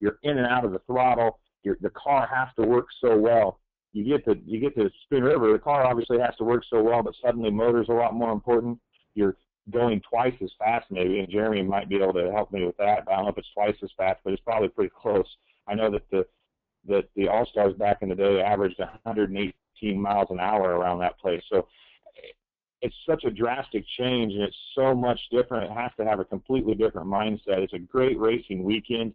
You're 0.00 0.18
in 0.22 0.38
and 0.38 0.46
out 0.46 0.64
of 0.64 0.72
the 0.72 0.80
throttle. 0.86 1.38
Your, 1.62 1.76
the 1.80 1.90
car 1.90 2.28
has 2.32 2.48
to 2.56 2.66
work 2.66 2.86
so 3.00 3.16
well. 3.16 3.59
You 3.92 4.04
get 4.04 4.24
to 4.26 4.36
you 4.44 4.60
get 4.60 4.74
to 4.76 4.90
Spoon 5.04 5.24
River. 5.24 5.52
The 5.52 5.58
car 5.58 5.86
obviously 5.86 6.18
has 6.20 6.36
to 6.36 6.44
work 6.44 6.62
so 6.70 6.82
well, 6.82 7.02
but 7.02 7.14
suddenly 7.22 7.50
motor's 7.50 7.88
a 7.88 7.92
lot 7.92 8.14
more 8.14 8.32
important. 8.32 8.78
You're 9.14 9.36
going 9.70 10.00
twice 10.08 10.34
as 10.42 10.50
fast 10.58 10.86
maybe, 10.90 11.18
and 11.18 11.28
Jeremy 11.28 11.62
might 11.62 11.88
be 11.88 11.96
able 11.96 12.12
to 12.14 12.30
help 12.32 12.52
me 12.52 12.64
with 12.64 12.76
that. 12.76 13.04
I 13.08 13.16
don't 13.16 13.24
know 13.24 13.30
if 13.30 13.38
it's 13.38 13.52
twice 13.52 13.76
as 13.82 13.90
fast, 13.96 14.20
but 14.24 14.32
it's 14.32 14.42
probably 14.42 14.68
pretty 14.68 14.92
close. 14.96 15.26
I 15.66 15.74
know 15.74 15.90
that 15.90 16.08
the 16.10 16.26
that 16.88 17.08
the 17.16 17.28
All 17.28 17.46
Stars 17.46 17.74
back 17.74 17.98
in 18.02 18.08
the 18.08 18.14
day 18.14 18.40
averaged 18.40 18.78
108 18.78 19.54
15 19.80 20.00
miles 20.00 20.28
an 20.30 20.40
hour 20.40 20.76
around 20.76 20.98
that 21.00 21.18
place. 21.18 21.42
So 21.50 21.66
it's 22.82 22.94
such 23.08 23.24
a 23.24 23.30
drastic 23.30 23.84
change 23.98 24.32
and 24.32 24.42
it's 24.42 24.56
so 24.74 24.94
much 24.94 25.20
different. 25.30 25.70
It 25.70 25.74
has 25.74 25.90
to 25.98 26.04
have 26.04 26.20
a 26.20 26.24
completely 26.24 26.74
different 26.74 27.08
mindset. 27.08 27.58
It's 27.58 27.74
a 27.74 27.78
great 27.78 28.18
racing 28.18 28.62
weekend. 28.62 29.12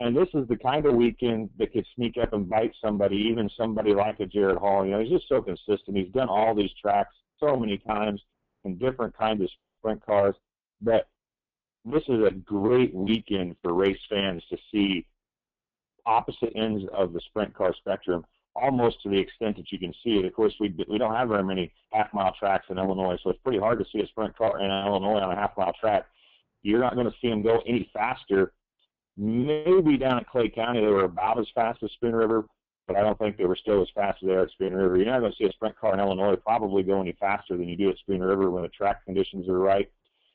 And 0.00 0.16
this 0.16 0.28
is 0.34 0.48
the 0.48 0.56
kind 0.56 0.86
of 0.86 0.94
weekend 0.94 1.50
that 1.58 1.72
could 1.72 1.86
sneak 1.94 2.16
up 2.20 2.32
and 2.32 2.48
bite 2.48 2.72
somebody, 2.84 3.16
even 3.16 3.48
somebody 3.56 3.94
like 3.94 4.20
a 4.20 4.26
Jared 4.26 4.58
Hall. 4.58 4.84
You 4.84 4.92
know, 4.92 5.00
he's 5.00 5.10
just 5.10 5.28
so 5.28 5.40
consistent. 5.40 5.96
He's 5.96 6.12
done 6.12 6.28
all 6.28 6.54
these 6.54 6.72
tracks 6.80 7.14
so 7.38 7.56
many 7.56 7.78
times 7.78 8.20
in 8.64 8.76
different 8.76 9.16
kinds 9.16 9.42
of 9.42 9.48
sprint 9.78 10.04
cars. 10.04 10.34
But 10.82 11.08
this 11.84 12.02
is 12.08 12.24
a 12.26 12.32
great 12.32 12.92
weekend 12.94 13.56
for 13.62 13.72
race 13.72 14.00
fans 14.10 14.42
to 14.50 14.56
see 14.72 15.06
opposite 16.06 16.52
ends 16.56 16.84
of 16.92 17.12
the 17.12 17.20
sprint 17.20 17.54
car 17.54 17.74
spectrum 17.78 18.24
almost 18.56 19.02
to 19.02 19.08
the 19.08 19.18
extent 19.18 19.56
that 19.56 19.72
you 19.72 19.78
can 19.78 19.92
see 20.04 20.18
it. 20.18 20.24
Of 20.24 20.32
course, 20.32 20.54
we 20.60 20.74
we 20.88 20.98
don't 20.98 21.14
have 21.14 21.28
very 21.28 21.44
many 21.44 21.72
half 21.92 22.12
mile 22.12 22.34
tracks 22.38 22.66
in 22.70 22.78
Illinois, 22.78 23.18
so 23.22 23.30
it's 23.30 23.42
pretty 23.42 23.58
hard 23.58 23.78
to 23.78 23.84
see 23.92 24.00
a 24.00 24.06
sprint 24.06 24.36
car 24.36 24.58
in 24.60 24.66
Illinois 24.66 25.20
on 25.20 25.32
a 25.32 25.36
half 25.36 25.56
mile 25.56 25.72
track. 25.80 26.06
You're 26.62 26.80
not 26.80 26.94
going 26.94 27.06
to 27.06 27.16
see 27.20 27.28
them 27.28 27.42
go 27.42 27.62
any 27.66 27.90
faster. 27.92 28.52
Maybe 29.16 29.96
down 29.96 30.18
at 30.18 30.26
Clay 30.26 30.48
County 30.48 30.80
they 30.80 30.86
were 30.86 31.04
about 31.04 31.38
as 31.38 31.46
fast 31.54 31.82
as 31.82 31.90
Spoon 31.92 32.14
River, 32.14 32.44
but 32.86 32.96
I 32.96 33.00
don't 33.00 33.18
think 33.18 33.36
they 33.36 33.44
were 33.44 33.56
still 33.56 33.80
as 33.80 33.88
fast 33.94 34.22
as 34.22 34.26
they 34.26 34.34
are 34.34 34.42
at 34.42 34.50
Spoon 34.50 34.74
River. 34.74 34.96
You're 34.96 35.06
not 35.06 35.20
going 35.20 35.32
to 35.32 35.36
see 35.36 35.48
a 35.48 35.52
sprint 35.52 35.78
car 35.78 35.94
in 35.94 36.00
Illinois 36.00 36.36
probably 36.36 36.82
go 36.82 37.00
any 37.00 37.16
faster 37.20 37.56
than 37.56 37.68
you 37.68 37.76
do 37.76 37.90
at 37.90 37.98
Spoon 37.98 38.22
River 38.22 38.50
when 38.50 38.62
the 38.62 38.68
track 38.70 39.04
conditions 39.04 39.48
are 39.48 39.58
right. 39.58 39.90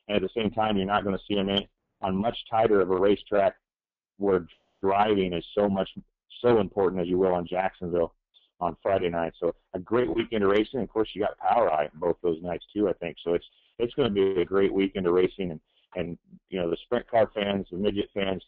And 0.08 0.16
at 0.16 0.22
the 0.22 0.40
same 0.40 0.50
time, 0.50 0.76
you're 0.76 0.86
not 0.86 1.04
going 1.04 1.16
to 1.16 1.22
see 1.28 1.34
them 1.34 1.50
in, 1.50 1.64
on 2.00 2.16
much 2.16 2.36
tighter 2.50 2.80
of 2.80 2.90
a 2.90 2.96
racetrack 2.96 3.54
where 4.16 4.46
driving 4.82 5.34
is 5.34 5.44
so 5.54 5.68
much 5.68 5.88
so 6.40 6.58
important 6.58 7.02
as 7.02 7.08
you 7.08 7.18
will 7.18 7.34
on 7.34 7.46
Jacksonville 7.46 8.14
on 8.60 8.76
Friday 8.82 9.08
night. 9.08 9.32
So 9.38 9.54
a 9.74 9.78
great 9.78 10.14
weekend 10.14 10.44
of 10.44 10.50
racing. 10.50 10.80
Of 10.80 10.88
course, 10.88 11.08
you 11.14 11.22
got 11.22 11.38
POWRi 11.38 11.90
both 11.94 12.16
those 12.22 12.42
nights 12.42 12.64
too. 12.72 12.88
I 12.88 12.92
think 12.94 13.16
so. 13.22 13.34
It's 13.34 13.46
it's 13.78 13.94
going 13.94 14.08
to 14.08 14.14
be 14.14 14.40
a 14.40 14.44
great 14.44 14.72
weekend 14.72 15.06
of 15.06 15.14
racing, 15.14 15.50
and 15.50 15.60
and 15.96 16.18
you 16.48 16.60
know 16.60 16.70
the 16.70 16.76
sprint 16.84 17.10
car 17.10 17.30
fans, 17.34 17.66
the 17.70 17.78
midget 17.78 18.08
fans, 18.14 18.42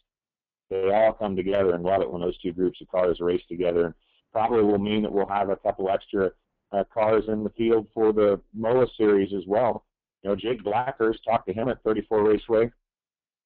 they 0.69 0.91
all 0.91 1.13
come 1.13 1.35
together 1.35 1.73
and 1.73 1.83
love 1.83 2.01
it 2.01 2.11
when 2.11 2.21
those 2.21 2.37
two 2.39 2.53
groups 2.53 2.81
of 2.81 2.89
cars 2.89 3.19
race 3.19 3.43
together. 3.47 3.95
Probably 4.31 4.63
will 4.63 4.79
mean 4.79 5.03
that 5.03 5.11
we'll 5.11 5.27
have 5.27 5.49
a 5.49 5.55
couple 5.55 5.89
extra 5.89 6.31
uh, 6.71 6.83
cars 6.91 7.25
in 7.27 7.43
the 7.43 7.51
field 7.51 7.87
for 7.93 8.11
the 8.11 8.39
MOA 8.53 8.87
series 8.97 9.33
as 9.33 9.43
well. 9.45 9.85
You 10.23 10.29
know, 10.29 10.35
Jake 10.35 10.63
Blackhurst 10.63 11.23
talked 11.23 11.47
to 11.47 11.53
him 11.53 11.69
at 11.69 11.83
34 11.83 12.23
Raceway. 12.23 12.71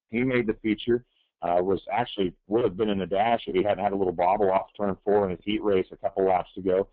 He 0.10 0.24
made 0.24 0.48
the 0.48 0.54
feature 0.62 1.04
uh, 1.42 1.62
was 1.62 1.82
actually 1.92 2.34
would 2.48 2.64
have 2.64 2.78
been 2.78 2.90
in 2.90 2.98
the 2.98 3.06
dash 3.06 3.44
if 3.48 3.56
he 3.56 3.64
hadn't 3.64 3.84
had 3.84 3.94
a 3.94 3.96
little 3.96 4.14
bobble 4.14 4.52
off 4.52 4.68
turn 4.76 4.98
four 5.04 5.26
in 5.26 5.32
his 5.32 5.44
heat 5.44 5.62
race 5.64 5.88
a 5.92 5.98
couple 5.98 6.26
laps 6.26 6.50
ago. 6.58 6.88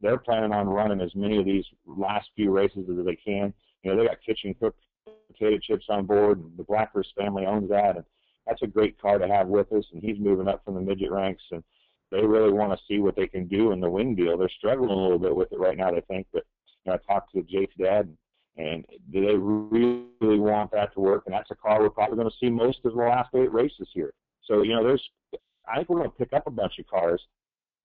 They're 0.00 0.18
planning 0.18 0.52
on 0.52 0.68
running 0.68 1.00
as 1.00 1.14
many 1.14 1.38
of 1.38 1.44
these 1.44 1.66
last 1.86 2.30
few 2.34 2.50
races 2.50 2.88
as 2.88 3.04
they 3.04 3.16
can. 3.16 3.52
You 3.82 3.90
know, 3.90 3.98
they 3.98 4.08
got 4.08 4.22
kitchen 4.24 4.54
cooked 4.54 4.80
potato 5.26 5.58
chips 5.58 5.86
on 5.90 6.06
board, 6.06 6.38
and 6.38 6.56
the 6.56 6.64
Blackhurst 6.64 7.14
family 7.16 7.44
owns 7.44 7.68
that, 7.68 7.96
and 7.96 8.04
that's 8.50 8.62
a 8.62 8.66
great 8.66 9.00
car 9.00 9.18
to 9.18 9.28
have 9.28 9.46
with 9.46 9.72
us. 9.72 9.84
And 9.92 10.02
he's 10.02 10.18
moving 10.18 10.48
up 10.48 10.64
from 10.64 10.74
the 10.74 10.80
midget 10.80 11.12
ranks, 11.12 11.42
and 11.52 11.62
they 12.10 12.20
really 12.20 12.52
want 12.52 12.72
to 12.72 12.84
see 12.88 12.98
what 12.98 13.14
they 13.14 13.28
can 13.28 13.46
do 13.46 13.70
in 13.70 13.80
the 13.80 13.88
wing 13.88 14.16
deal. 14.16 14.36
They're 14.36 14.50
struggling 14.58 14.90
a 14.90 14.94
little 14.94 15.18
bit 15.18 15.34
with 15.34 15.52
it 15.52 15.60
right 15.60 15.76
now, 15.76 15.92
they 15.92 16.02
think, 16.08 16.26
but 16.32 16.42
you 16.84 16.90
know, 16.90 16.98
I 16.98 17.12
talked 17.12 17.32
to 17.34 17.42
Jake's 17.42 17.74
dad, 17.80 18.14
and 18.56 18.84
do 19.12 19.24
they 19.24 19.36
really 19.36 20.38
want 20.40 20.72
that 20.72 20.92
to 20.94 21.00
work? 21.00 21.22
And 21.26 21.34
that's 21.34 21.50
a 21.52 21.54
car 21.54 21.80
we're 21.80 21.90
probably 21.90 22.16
going 22.16 22.28
to 22.28 22.36
see 22.40 22.50
most 22.50 22.78
of 22.84 22.94
the 22.94 22.98
last 22.98 23.30
eight 23.34 23.52
races 23.52 23.88
here. 23.94 24.12
So, 24.42 24.62
you 24.62 24.74
know, 24.74 24.82
there's, 24.82 25.08
I 25.68 25.76
think 25.76 25.88
we're 25.88 25.98
going 25.98 26.10
to 26.10 26.16
pick 26.16 26.32
up 26.32 26.46
a 26.46 26.50
bunch 26.50 26.78
of 26.80 26.86
cars 26.88 27.22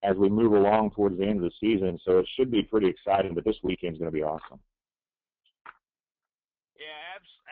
as 0.04 0.16
we 0.18 0.30
move 0.30 0.54
along 0.54 0.92
towards 0.92 1.18
the 1.18 1.26
end 1.26 1.38
of 1.38 1.44
the 1.44 1.52
season. 1.60 2.00
So 2.04 2.20
it 2.20 2.28
should 2.36 2.50
be 2.50 2.64
pretty 2.64 2.88
exciting, 2.88 3.36
but 3.36 3.46
this 3.46 3.58
weekend's 3.64 4.00
going 4.00 4.12
to 4.12 4.16
be 4.16 4.24
awesome. 4.24 4.60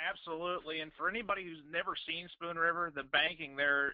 Absolutely. 0.10 0.82
And 0.82 0.92
for 0.98 1.10
anybody 1.10 1.44
who's 1.44 1.64
never 1.72 1.94
seen 2.08 2.28
Spoon 2.34 2.58
River, 2.58 2.92
the 2.94 3.04
banking 3.04 3.56
there, 3.56 3.94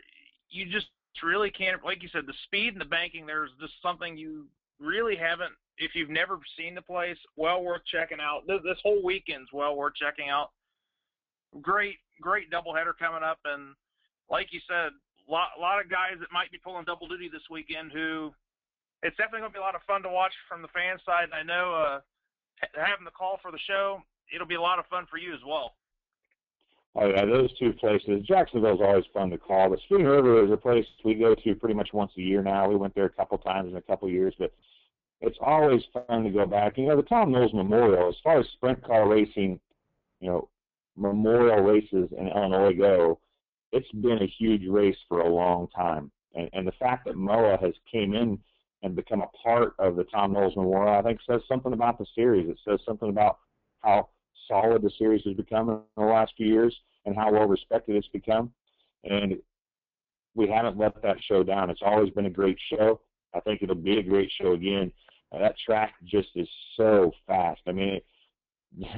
you 0.50 0.66
just 0.66 0.88
really 1.24 1.52
can't, 1.52 1.84
like 1.84 2.02
you 2.02 2.10
said, 2.12 2.26
the 2.26 2.34
speed 2.46 2.74
and 2.74 2.82
the 2.82 2.86
banking 2.86 3.26
there 3.26 3.46
is 3.46 3.52
just 3.60 3.74
something 3.82 4.18
you 4.18 4.46
really 4.80 5.16
haven't 5.16 5.54
if 5.80 5.96
you've 5.96 6.10
never 6.10 6.40
seen 6.58 6.76
the 6.76 6.82
place, 6.82 7.18
well 7.38 7.64
worth 7.64 7.82
checking 7.90 8.20
out. 8.20 8.44
This, 8.48 8.60
this 8.64 8.78
whole 8.84 9.04
weekend's 9.04 9.50
well 9.54 9.76
worth 9.76 9.96
checking 9.96 10.30
out. 10.30 10.52
Great, 11.62 11.96
great 12.22 12.52
doubleheader 12.52 12.94
coming 13.00 13.24
up, 13.24 13.40
and 13.46 13.74
like 14.30 14.52
you 14.52 14.60
said, 14.68 14.92
a 15.28 15.32
lot, 15.32 15.50
lot 15.60 15.82
of 15.82 15.90
guys 15.90 16.20
that 16.20 16.32
might 16.32 16.52
be 16.52 16.60
pulling 16.62 16.86
double 16.86 17.08
duty 17.08 17.30
this 17.32 17.48
weekend. 17.50 17.92
Who 17.92 18.34
it's 19.02 19.16
definitely 19.18 19.40
going 19.42 19.52
to 19.52 19.58
be 19.58 19.64
a 19.64 19.66
lot 19.66 19.76
of 19.76 19.82
fun 19.88 20.04
to 20.04 20.10
watch 20.10 20.34
from 20.48 20.62
the 20.62 20.68
fan 20.70 20.98
side. 21.06 21.32
And 21.32 21.34
I 21.34 21.44
know 21.44 21.74
uh, 21.74 22.00
having 22.76 23.06
the 23.06 23.16
call 23.16 23.40
for 23.42 23.52
the 23.52 23.64
show, 23.66 24.04
it'll 24.34 24.48
be 24.48 24.60
a 24.60 24.62
lot 24.62 24.80
of 24.80 24.86
fun 24.88 25.08
for 25.10 25.18
you 25.18 25.34
as 25.34 25.40
well. 25.48 25.79
Yeah, 26.96 27.26
those 27.26 27.56
two 27.58 27.74
places. 27.74 28.26
Jacksonville's 28.28 28.82
always 28.82 29.06
fun 29.14 29.30
to 29.30 29.38
call, 29.38 29.70
but 29.70 29.80
Spoon 29.82 30.06
River 30.06 30.44
is 30.44 30.52
a 30.52 30.58
place 30.58 30.86
we 31.06 31.14
go 31.16 31.36
to 31.36 31.56
pretty 31.56 31.76
much 31.76 31.90
once 31.94 32.12
a 32.18 32.22
year 32.22 32.42
now. 32.42 32.68
We 32.68 32.76
went 32.76 32.96
there 32.96 33.06
a 33.06 33.10
couple 33.10 33.38
times 33.38 33.72
in 33.72 33.78
a 33.78 33.82
couple 33.82 34.10
years, 34.10 34.34
but 34.38 34.52
it's 35.22 35.38
always 35.42 35.82
fun 35.94 36.24
to 36.24 36.30
go 36.30 36.46
back. 36.46 36.78
You 36.78 36.88
know, 36.88 36.98
the 36.98 37.04
Tom 37.04 37.32
Knowles 37.32 37.54
Memorial, 37.54 38.10
as 38.10 38.16
far 38.24 38.40
as 38.40 38.48
sprint 38.54 38.84
car 38.84 39.08
racing, 39.08 39.60
you 40.20 40.30
know, 40.30 40.50
memorial 40.98 41.64
races 41.64 42.10
in 42.18 42.28
Illinois 42.28 42.74
go, 42.74 43.20
it's 43.72 43.92
been 43.92 44.22
a 44.22 44.34
huge 44.40 44.68
race 44.68 44.98
for 45.08 45.22
a 45.22 45.30
long 45.30 45.68
time. 45.76 46.12
And, 46.36 46.50
and 46.54 46.68
the 46.68 46.74
fact 46.74 47.06
that 47.06 47.16
MOA 47.16 47.58
has 47.62 47.74
came 47.92 48.14
in 48.14 48.40
and 48.82 48.96
become 48.96 49.22
a 49.22 49.38
part 49.44 49.74
of 49.80 49.96
the 49.96 50.06
Tom 50.06 50.34
Knowles 50.34 50.56
Memorial, 50.56 51.00
I 51.00 51.02
think 51.02 51.20
says 51.30 51.42
something 51.48 51.74
about 51.74 51.98
the 51.98 52.06
series. 52.16 52.50
It 52.50 52.58
says 52.68 52.80
something 52.86 53.10
about 53.10 53.40
how 53.82 54.10
solid 54.50 54.82
the 54.82 54.92
series 54.98 55.22
has 55.26 55.36
become 55.36 55.70
in 55.70 55.80
the 55.96 56.04
last 56.04 56.34
few 56.36 56.48
years 56.48 56.76
and 57.06 57.16
how 57.16 57.32
well 57.32 57.48
respected 57.48 57.96
it's 57.96 58.08
become. 58.10 58.52
And 59.06 59.36
we 60.36 60.50
haven't 60.50 60.78
let 60.78 61.02
that 61.02 61.18
show 61.28 61.44
down. 61.44 61.70
It's 61.70 61.82
always 61.84 62.10
been 62.12 62.26
a 62.26 62.32
great 62.32 62.58
show. 62.74 63.00
I 63.34 63.40
think 63.40 63.62
it'll 63.62 63.76
be 63.76 64.00
a 64.00 64.04
great 64.04 64.32
show 64.42 64.54
again. 64.54 64.92
Uh, 65.32 65.40
that 65.40 65.56
track 65.64 65.94
just 66.04 66.30
is 66.36 66.48
so 66.76 67.12
fast. 67.28 67.62
I 67.68 67.72
mean, 67.72 67.90
it, 67.90 68.06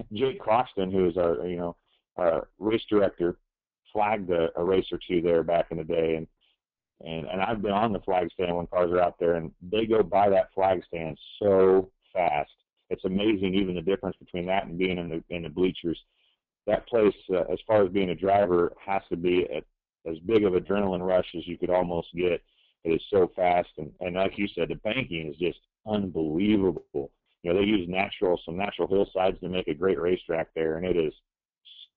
Jake 0.13 0.39
Croxton, 0.39 0.91
who 0.91 1.08
is 1.08 1.17
our 1.17 1.46
you 1.46 1.58
know 1.58 1.75
our 2.17 2.48
race 2.60 2.84
director, 2.89 3.38
flagged 3.91 4.29
a, 4.29 4.50
a 4.55 4.63
race 4.63 4.86
or 4.91 5.00
two 5.08 5.22
there 5.22 5.43
back 5.43 5.67
in 5.72 5.77
the 5.77 5.84
day, 5.84 6.15
and 6.15 6.27
and 7.01 7.27
and 7.27 7.41
I've 7.41 7.62
been 7.62 7.72
on 7.72 7.93
the 7.93 8.00
flag 8.00 8.29
stand 8.34 8.55
when 8.55 8.67
cars 8.67 8.91
are 8.91 9.01
out 9.01 9.20
there, 9.20 9.36
and 9.36 9.51
they 9.62 9.86
go 9.86 10.03
by 10.03 10.29
that 10.29 10.53
flag 10.53 10.81
stand 10.88 11.17
so 11.41 11.89
fast. 12.13 12.51
It's 13.03 13.12
amazing, 13.12 13.55
even 13.55 13.75
the 13.75 13.81
difference 13.81 14.15
between 14.17 14.46
that 14.48 14.65
and 14.65 14.77
being 14.77 14.98
in 14.98 15.10
the 15.10 15.24
in 15.36 15.43
the 15.43 15.50
bleachers. 15.50 16.00
That 16.67 16.88
place, 16.88 17.13
uh, 17.34 17.51
as 17.51 17.58
far 17.65 17.84
as 17.84 17.91
being 17.91 18.12
a 18.12 18.15
driver, 18.15 18.74
has 18.86 19.01
to 19.10 19.17
be 19.17 19.48
a, 19.51 19.63
as 20.10 20.20
big 20.20 20.43
of 20.43 20.53
adrenaline 20.53 21.05
rush 21.05 21.25
as 21.36 21.48
you 21.48 21.58
could 21.58 21.72
almost 21.72 22.10
get. 22.15 22.43
It 22.84 22.89
is 22.89 23.01
so 23.10 23.31
fast, 23.36 23.70
and 23.77 23.91
and 24.01 24.15
like 24.15 24.38
you 24.38 24.48
said, 24.53 24.70
the 24.70 24.75
banking 24.75 25.29
is 25.29 25.38
just 25.38 25.60
unbelievable. 25.88 27.12
You 27.41 27.53
know, 27.53 27.60
they 27.60 27.65
use 27.65 27.89
natural 27.89 28.39
some 28.46 28.58
natural 28.58 28.88
hillsides 28.88 29.39
to 29.39 29.50
make 29.50 29.67
a 29.67 29.74
great 29.74 30.00
racetrack 30.00 30.50
there, 30.55 30.77
and 30.77 30.86
it 30.86 30.98
is 30.98 31.13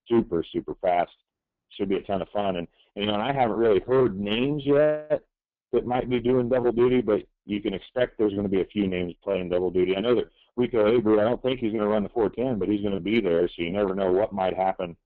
super 0.08 0.42
super 0.52 0.74
fast. 0.80 1.12
Should 1.76 1.88
be 1.88 1.96
a 1.96 2.02
ton 2.02 2.22
of 2.22 2.28
fun, 2.28 2.56
and, 2.56 2.68
and 2.96 3.04
you 3.04 3.06
know, 3.06 3.14
and 3.14 3.22
I 3.22 3.32
haven't 3.32 3.56
really 3.56 3.80
heard 3.80 4.18
names 4.18 4.62
yet 4.64 5.22
that 5.72 5.86
might 5.86 6.08
be 6.08 6.20
doing 6.20 6.48
double 6.48 6.72
duty, 6.72 7.02
but 7.02 7.22
you 7.46 7.60
can 7.60 7.74
expect 7.74 8.16
there's 8.16 8.32
going 8.32 8.44
to 8.44 8.48
be 8.48 8.60
a 8.60 8.66
few 8.66 8.86
names 8.86 9.12
playing 9.22 9.48
double 9.48 9.70
duty. 9.70 9.96
I 9.96 10.00
know 10.00 10.14
that 10.14 10.30
Rico 10.56 10.84
Abreu, 10.84 11.20
I 11.20 11.24
don't 11.24 11.42
think 11.42 11.58
he's 11.58 11.72
going 11.72 11.82
to 11.82 11.88
run 11.88 12.04
the 12.04 12.08
410, 12.10 12.58
but 12.58 12.68
he's 12.68 12.82
going 12.82 12.94
to 12.94 13.00
be 13.00 13.20
there, 13.20 13.48
so 13.48 13.54
you 13.62 13.72
never 13.72 13.94
know 13.94 14.12
what 14.12 14.32
might 14.32 14.56
happen. 14.56 14.96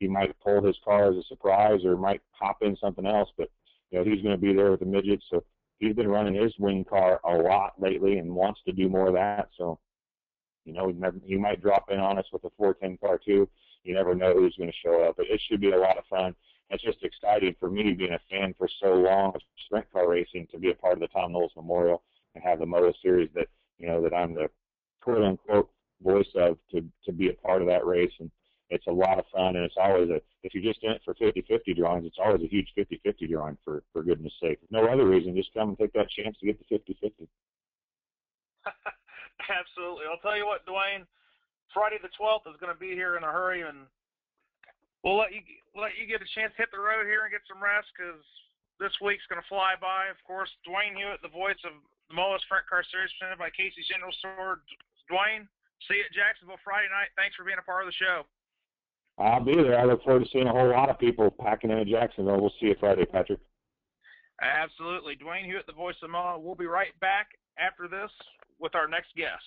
He 0.00 0.06
might 0.06 0.38
pull 0.40 0.62
his 0.62 0.76
car 0.84 1.10
as 1.10 1.16
a 1.16 1.22
surprise 1.24 1.84
or 1.84 1.96
might 1.96 2.20
hop 2.32 2.62
in 2.62 2.76
something 2.76 3.06
else, 3.06 3.30
but 3.36 3.50
you 3.90 3.98
know 3.98 4.04
he's 4.04 4.22
going 4.22 4.36
to 4.36 4.40
be 4.40 4.52
there 4.52 4.70
with 4.70 4.80
the 4.80 4.86
midgets. 4.86 5.24
So 5.30 5.42
he's 5.78 5.94
been 5.94 6.08
running 6.08 6.34
his 6.34 6.52
wing 6.58 6.84
car 6.84 7.20
a 7.24 7.34
lot 7.36 7.80
lately 7.80 8.18
and 8.18 8.34
wants 8.34 8.60
to 8.66 8.72
do 8.72 8.88
more 8.88 9.08
of 9.08 9.14
that. 9.14 9.48
So 9.56 9.78
you 10.64 10.72
know 10.72 10.92
he 11.24 11.36
might 11.36 11.62
drop 11.62 11.90
in 11.90 11.98
on 11.98 12.18
us 12.18 12.26
with 12.32 12.44
a 12.44 12.50
410 12.56 12.98
car 12.98 13.18
too. 13.18 13.48
You 13.82 13.94
never 13.94 14.14
know 14.14 14.34
who's 14.34 14.56
going 14.56 14.70
to 14.70 14.76
show 14.84 15.04
up, 15.04 15.16
but 15.16 15.26
it 15.26 15.40
should 15.48 15.60
be 15.60 15.70
a 15.70 15.78
lot 15.78 15.98
of 15.98 16.04
fun. 16.10 16.34
It's 16.70 16.84
just 16.84 17.02
exciting 17.02 17.56
for 17.58 17.70
me, 17.70 17.94
being 17.94 18.12
a 18.12 18.20
fan 18.30 18.54
for 18.58 18.68
so 18.80 18.92
long 18.92 19.32
of 19.34 19.40
sprint 19.64 19.90
car 19.90 20.08
racing, 20.08 20.46
to 20.52 20.58
be 20.58 20.70
a 20.70 20.74
part 20.74 20.94
of 20.94 21.00
the 21.00 21.08
Tom 21.08 21.32
Knowles 21.32 21.52
Memorial 21.56 22.02
and 22.34 22.44
have 22.44 22.58
the 22.58 22.66
MOA 22.66 22.92
series 23.02 23.30
that 23.34 23.48
you 23.78 23.86
know 23.88 24.02
that 24.02 24.14
I'm 24.14 24.34
the 24.34 24.50
quote 25.00 25.22
unquote 25.22 25.70
voice 26.02 26.28
of 26.36 26.58
to 26.70 26.84
to 27.04 27.12
be 27.12 27.28
a 27.28 27.34
part 27.34 27.62
of 27.62 27.68
that 27.68 27.86
race 27.86 28.12
and 28.20 28.30
it's 28.70 28.86
a 28.86 28.92
lot 28.92 29.18
of 29.18 29.24
fun 29.32 29.56
and 29.56 29.64
it's 29.64 29.80
always 29.80 30.10
a 30.10 30.20
if 30.42 30.54
you're 30.54 30.62
just 30.62 30.84
in 30.84 30.92
it 30.92 31.00
for 31.04 31.14
50-50 31.14 31.76
drawings 31.76 32.06
it's 32.06 32.20
always 32.22 32.42
a 32.42 32.48
huge 32.48 32.68
50-50 32.76 33.30
drawing 33.30 33.58
for 33.64 33.82
for 33.92 34.02
goodness 34.02 34.32
sake. 34.40 34.58
No 34.70 34.84
other 34.86 35.08
reason 35.08 35.34
just 35.34 35.54
come 35.54 35.70
and 35.70 35.78
take 35.78 35.92
that 35.94 36.10
chance 36.10 36.36
to 36.38 36.46
get 36.46 36.58
the 36.58 36.76
50-50 36.76 37.26
absolutely. 39.48 40.04
I'll 40.04 40.20
tell 40.20 40.36
you 40.36 40.46
what 40.46 40.66
dwayne 40.66 41.06
friday 41.72 41.98
the 42.00 42.12
12th 42.20 42.48
is 42.48 42.60
going 42.60 42.72
to 42.72 42.78
be 42.78 42.92
here 42.92 43.16
in 43.16 43.24
a 43.24 43.32
hurry 43.32 43.62
and 43.62 43.88
we'll 45.02 45.16
let 45.16 45.32
you 45.32 45.40
let 45.74 45.96
you 45.96 46.06
get 46.06 46.22
a 46.22 46.30
chance 46.36 46.52
to 46.56 46.62
hit 46.62 46.70
the 46.72 46.80
road 46.80 47.08
here 47.08 47.24
and 47.24 47.32
get 47.32 47.44
some 47.48 47.62
rest 47.62 47.88
because 47.96 48.20
this 48.78 48.94
week's 49.02 49.26
going 49.26 49.42
to 49.42 49.48
fly 49.50 49.74
by. 49.80 50.12
Of 50.12 50.20
course 50.28 50.52
dwayne 50.68 50.94
hewitt 50.94 51.24
the 51.24 51.32
voice 51.32 51.58
of 51.64 51.72
the 52.08 52.16
MOA 52.16 52.36
Sprint 52.44 52.68
Car 52.68 52.84
Series 52.92 53.12
presented 53.16 53.40
by 53.40 53.48
Casey's 53.52 53.88
General 53.88 54.12
Store 54.20 54.60
Dwayne, 55.10 55.48
see 55.88 55.98
you 55.98 56.04
at 56.04 56.12
Jacksonville 56.12 56.60
Friday 56.64 56.88
night. 56.92 57.08
Thanks 57.16 57.36
for 57.36 57.44
being 57.44 57.58
a 57.58 57.64
part 57.64 57.82
of 57.82 57.88
the 57.88 57.96
show. 57.96 58.22
I'll 59.18 59.44
be 59.44 59.56
there. 59.56 59.78
I 59.78 59.84
look 59.84 60.04
forward 60.04 60.24
to 60.24 60.30
seeing 60.30 60.46
a 60.46 60.52
whole 60.52 60.70
lot 60.70 60.90
of 60.90 60.98
people 60.98 61.30
packing 61.30 61.70
into 61.70 61.84
Jacksonville. 61.84 62.40
We'll 62.40 62.54
see 62.60 62.66
you 62.66 62.76
Friday, 62.78 63.04
Patrick. 63.04 63.40
Absolutely. 64.40 65.16
Dwayne 65.16 65.44
Hewitt, 65.44 65.66
the 65.66 65.72
voice 65.72 65.96
of 66.02 66.10
MOA. 66.10 66.38
We'll 66.38 66.54
be 66.54 66.66
right 66.66 66.98
back 67.00 67.28
after 67.58 67.88
this 67.88 68.10
with 68.60 68.74
our 68.74 68.86
next 68.86 69.08
guest. 69.16 69.42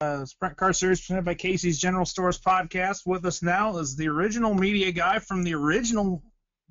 Uh, 0.00 0.24
Sprint 0.24 0.56
Car 0.56 0.72
Series 0.72 1.00
presented 1.00 1.24
by 1.24 1.34
Casey's 1.34 1.78
General 1.78 2.04
Stores 2.04 2.40
podcast. 2.40 3.06
With 3.06 3.24
us 3.24 3.40
now 3.40 3.78
is 3.78 3.94
the 3.94 4.08
original 4.08 4.52
media 4.52 4.90
guy 4.90 5.20
from 5.20 5.44
the 5.44 5.54
original 5.54 6.24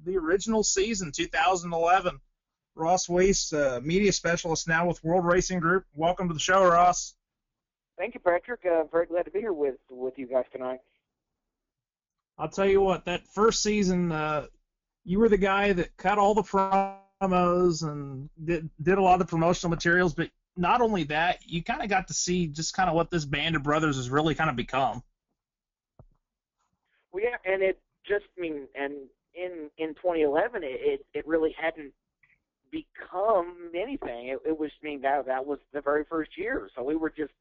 the 0.03 0.17
original 0.17 0.63
season, 0.63 1.13
2011. 1.15 2.19
Ross 2.75 3.09
Weiss, 3.09 3.51
uh, 3.53 3.79
media 3.83 4.11
specialist 4.11 4.67
now 4.67 4.87
with 4.87 5.03
World 5.03 5.25
Racing 5.25 5.59
Group. 5.59 5.85
Welcome 5.93 6.27
to 6.29 6.33
the 6.33 6.39
show, 6.39 6.63
Ross. 6.65 7.15
Thank 7.97 8.13
you, 8.13 8.19
Patrick. 8.19 8.61
Uh, 8.65 8.83
very 8.85 9.05
glad 9.05 9.23
to 9.25 9.31
be 9.31 9.39
here 9.39 9.53
with 9.53 9.75
with 9.89 10.17
you 10.17 10.27
guys 10.27 10.45
tonight. 10.51 10.79
I'll 12.37 12.49
tell 12.49 12.65
you 12.65 12.81
what, 12.81 13.05
that 13.05 13.27
first 13.27 13.61
season, 13.61 14.11
uh, 14.11 14.47
you 15.03 15.19
were 15.19 15.29
the 15.29 15.37
guy 15.37 15.73
that 15.73 15.95
cut 15.97 16.17
all 16.17 16.33
the 16.33 16.41
promos 16.41 17.83
and 17.83 18.29
did 18.43 18.69
did 18.81 18.97
a 18.97 19.01
lot 19.01 19.13
of 19.13 19.19
the 19.19 19.25
promotional 19.25 19.69
materials. 19.69 20.13
But 20.13 20.29
not 20.57 20.81
only 20.81 21.03
that, 21.05 21.39
you 21.45 21.63
kind 21.63 21.83
of 21.83 21.89
got 21.89 22.07
to 22.07 22.13
see 22.13 22.47
just 22.47 22.73
kind 22.73 22.89
of 22.89 22.95
what 22.95 23.11
this 23.11 23.25
band 23.25 23.55
of 23.55 23.63
brothers 23.63 23.97
has 23.97 24.09
really 24.09 24.33
kind 24.33 24.49
of 24.49 24.55
become. 24.55 25.03
Well, 27.11 27.23
yeah, 27.23 27.37
and 27.45 27.61
it 27.61 27.79
just 28.07 28.25
I 28.37 28.41
mean, 28.41 28.67
and 28.73 28.93
in 29.35 29.69
in 29.77 29.89
2011, 29.95 30.63
it 30.63 30.67
it, 30.67 31.05
it 31.13 31.27
really 31.27 31.53
hadn't 31.59 31.93
become 32.71 33.71
anything. 33.75 34.29
It, 34.29 34.39
it 34.45 34.57
was 34.57 34.71
I 34.81 34.85
mean 34.85 35.01
that 35.01 35.25
that 35.25 35.45
was 35.45 35.59
the 35.73 35.81
very 35.81 36.05
first 36.09 36.37
year, 36.37 36.69
so 36.75 36.83
we 36.83 36.95
were 36.95 37.09
just 37.09 37.33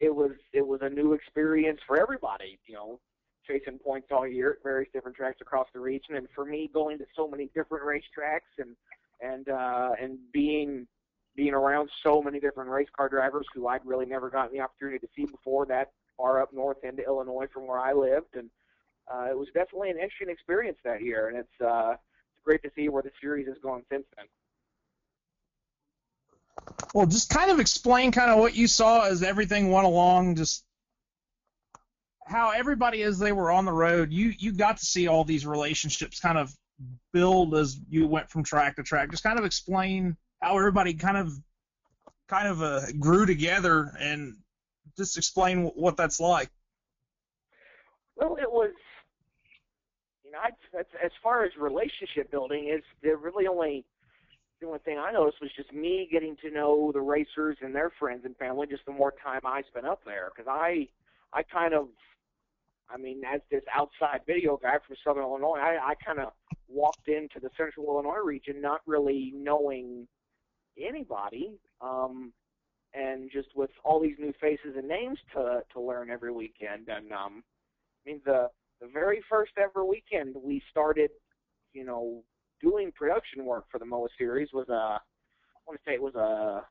it 0.00 0.14
was 0.14 0.32
it 0.52 0.66
was 0.66 0.80
a 0.82 0.90
new 0.90 1.12
experience 1.12 1.80
for 1.86 2.00
everybody. 2.00 2.58
You 2.66 2.74
know, 2.74 3.00
chasing 3.46 3.78
points 3.78 4.08
all 4.10 4.26
year 4.26 4.52
at 4.52 4.62
various 4.62 4.90
different 4.92 5.16
tracks 5.16 5.40
across 5.40 5.68
the 5.72 5.80
region, 5.80 6.16
and 6.16 6.28
for 6.34 6.44
me, 6.44 6.70
going 6.72 6.98
to 6.98 7.06
so 7.14 7.28
many 7.28 7.50
different 7.54 7.84
racetracks 7.84 8.52
and 8.58 8.76
and 9.20 9.48
uh, 9.48 9.92
and 10.00 10.18
being 10.32 10.86
being 11.34 11.54
around 11.54 11.90
so 12.02 12.22
many 12.22 12.40
different 12.40 12.70
race 12.70 12.88
car 12.96 13.08
drivers 13.08 13.46
who 13.54 13.68
I'd 13.68 13.84
really 13.84 14.06
never 14.06 14.30
gotten 14.30 14.56
the 14.56 14.62
opportunity 14.62 14.98
to 14.98 15.08
see 15.14 15.26
before 15.26 15.66
that 15.66 15.92
far 16.16 16.40
up 16.40 16.52
north 16.52 16.82
into 16.82 17.04
Illinois 17.04 17.46
from 17.52 17.66
where 17.66 17.78
I 17.78 17.92
lived, 17.92 18.36
and 18.36 18.48
uh, 19.12 19.26
it 19.30 19.38
was 19.38 19.48
definitely 19.54 19.90
an 19.90 19.98
interesting 19.98 20.30
experience 20.30 20.78
that 20.84 21.02
year, 21.02 21.28
and 21.28 21.38
it's 21.38 21.60
uh, 21.60 21.92
it's 21.92 22.44
great 22.44 22.62
to 22.62 22.70
see 22.74 22.88
where 22.88 23.02
the 23.02 23.12
series 23.20 23.46
has 23.48 23.56
gone 23.62 23.82
since 23.90 24.04
then. 24.16 24.26
Well, 26.94 27.06
just 27.06 27.30
kind 27.30 27.50
of 27.50 27.60
explain 27.60 28.12
kind 28.12 28.30
of 28.30 28.38
what 28.38 28.54
you 28.54 28.66
saw 28.66 29.06
as 29.06 29.22
everything 29.22 29.70
went 29.70 29.86
along, 29.86 30.36
just 30.36 30.64
how 32.26 32.50
everybody 32.50 33.02
as 33.02 33.18
they 33.18 33.32
were 33.32 33.50
on 33.50 33.64
the 33.64 33.72
road, 33.72 34.12
you 34.12 34.32
you 34.38 34.52
got 34.52 34.78
to 34.78 34.84
see 34.84 35.06
all 35.06 35.24
these 35.24 35.46
relationships 35.46 36.20
kind 36.20 36.38
of 36.38 36.52
build 37.12 37.54
as 37.54 37.78
you 37.88 38.06
went 38.06 38.28
from 38.30 38.42
track 38.42 38.76
to 38.76 38.82
track. 38.82 39.10
Just 39.10 39.22
kind 39.22 39.38
of 39.38 39.44
explain 39.44 40.16
how 40.40 40.58
everybody 40.58 40.94
kind 40.94 41.16
of 41.16 41.32
kind 42.28 42.48
of 42.48 42.62
uh, 42.62 42.80
grew 42.98 43.26
together 43.26 43.92
and 44.00 44.36
just 44.96 45.16
explain 45.16 45.66
what 45.74 45.96
that's 45.96 46.18
like. 46.18 46.50
Well, 48.16 48.36
it 48.36 48.50
was 48.50 48.72
you 50.24 50.32
know, 50.32 50.38
I, 50.38 50.48
as, 50.78 50.86
as 51.04 51.10
far 51.22 51.44
as 51.44 51.52
relationship 51.58 52.30
building, 52.30 52.68
is 52.68 52.82
the 53.02 53.16
really 53.16 53.46
only 53.46 53.84
the 54.60 54.66
only 54.66 54.78
thing 54.80 54.98
I 54.98 55.12
noticed 55.12 55.40
was 55.40 55.50
just 55.56 55.72
me 55.72 56.08
getting 56.10 56.36
to 56.42 56.50
know 56.50 56.90
the 56.92 57.00
racers 57.00 57.58
and 57.60 57.74
their 57.74 57.90
friends 57.98 58.22
and 58.24 58.36
family. 58.36 58.66
Just 58.66 58.86
the 58.86 58.92
more 58.92 59.12
time 59.22 59.40
I 59.44 59.62
spent 59.68 59.86
up 59.86 60.00
there, 60.04 60.30
because 60.34 60.48
I, 60.50 60.88
I 61.32 61.42
kind 61.42 61.74
of, 61.74 61.88
I 62.88 62.96
mean, 62.96 63.22
as 63.24 63.40
this 63.50 63.62
outside 63.74 64.20
video 64.26 64.56
guy 64.56 64.76
from 64.86 64.96
Southern 65.04 65.24
Illinois, 65.24 65.58
I, 65.58 65.90
I 65.90 65.94
kind 66.04 66.20
of 66.20 66.32
walked 66.68 67.08
into 67.08 67.40
the 67.40 67.50
Central 67.56 67.86
Illinois 67.86 68.24
region 68.24 68.60
not 68.60 68.80
really 68.86 69.32
knowing 69.34 70.06
anybody, 70.78 71.58
um, 71.80 72.32
and 72.94 73.30
just 73.30 73.48
with 73.54 73.70
all 73.84 74.00
these 74.00 74.16
new 74.18 74.32
faces 74.40 74.74
and 74.76 74.88
names 74.88 75.18
to 75.34 75.62
to 75.72 75.80
learn 75.80 76.10
every 76.10 76.32
weekend. 76.32 76.88
And 76.88 77.12
um, 77.12 77.42
I 78.06 78.10
mean, 78.10 78.20
the 78.24 78.48
the 78.80 78.88
very 78.88 79.22
first 79.28 79.52
ever 79.58 79.84
weekend 79.84 80.36
we 80.42 80.62
started, 80.70 81.10
you 81.72 81.84
know, 81.84 82.22
doing 82.62 82.92
production 82.92 83.44
work 83.44 83.64
for 83.70 83.78
the 83.78 83.86
MOA 83.86 84.08
series 84.18 84.48
was 84.52 84.68
a, 84.68 84.72
I 84.72 84.98
want 85.66 85.78
to 85.78 85.90
say 85.90 85.94
it 85.94 86.02
was 86.02 86.14
a 86.14 86.62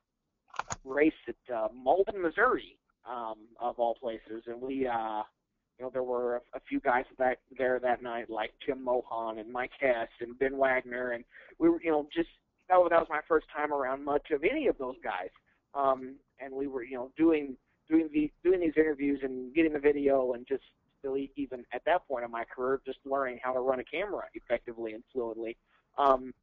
race 0.83 1.13
at 1.27 1.55
uh, 1.55 1.67
Malden, 1.73 2.21
Missouri. 2.21 2.77
um, 3.05 3.35
of 3.59 3.79
all 3.79 3.95
places, 3.95 4.43
and 4.47 4.61
we, 4.61 4.87
uh, 4.87 5.21
you 5.77 5.85
know, 5.85 5.89
there 5.91 6.03
were 6.03 6.37
a, 6.37 6.57
a 6.57 6.59
few 6.67 6.79
guys 6.79 7.05
back 7.17 7.39
there 7.57 7.79
that 7.79 8.01
night, 8.01 8.29
like 8.29 8.51
Jim 8.65 8.83
Mohan 8.83 9.39
and 9.39 9.51
Mike 9.51 9.71
Hess 9.79 10.07
and 10.21 10.37
Ben 10.39 10.57
Wagner, 10.57 11.11
and 11.11 11.23
we 11.59 11.69
were, 11.69 11.81
you 11.81 11.91
know, 11.91 12.07
just 12.15 12.29
that 12.69 12.77
was, 12.77 12.89
that 12.89 12.99
was 12.99 13.07
my 13.09 13.21
first 13.27 13.45
time 13.55 13.71
around 13.71 14.03
much 14.03 14.31
of 14.31 14.43
any 14.43 14.67
of 14.67 14.77
those 14.77 14.95
guys, 15.03 15.29
um, 15.75 16.15
and 16.39 16.53
we 16.53 16.67
were, 16.67 16.83
you 16.83 16.95
know, 16.95 17.11
doing 17.17 17.55
doing 17.89 18.09
the 18.11 18.31
doing 18.43 18.59
these 18.59 18.73
interviews 18.75 19.19
and 19.21 19.53
getting 19.53 19.73
the 19.73 19.79
video 19.79 20.33
and 20.33 20.47
just 20.47 20.63
really 21.03 21.31
even 21.35 21.63
at 21.71 21.83
that 21.85 22.07
point 22.07 22.25
in 22.25 22.31
my 22.31 22.43
career 22.43 22.81
just 22.83 22.97
learning 23.05 23.37
how 23.43 23.53
to 23.53 23.59
run 23.59 23.79
a 23.79 23.83
camera 23.83 24.23
effectively 24.33 24.93
and 24.93 25.03
fluidly. 25.15 25.55
Um, 25.97 26.33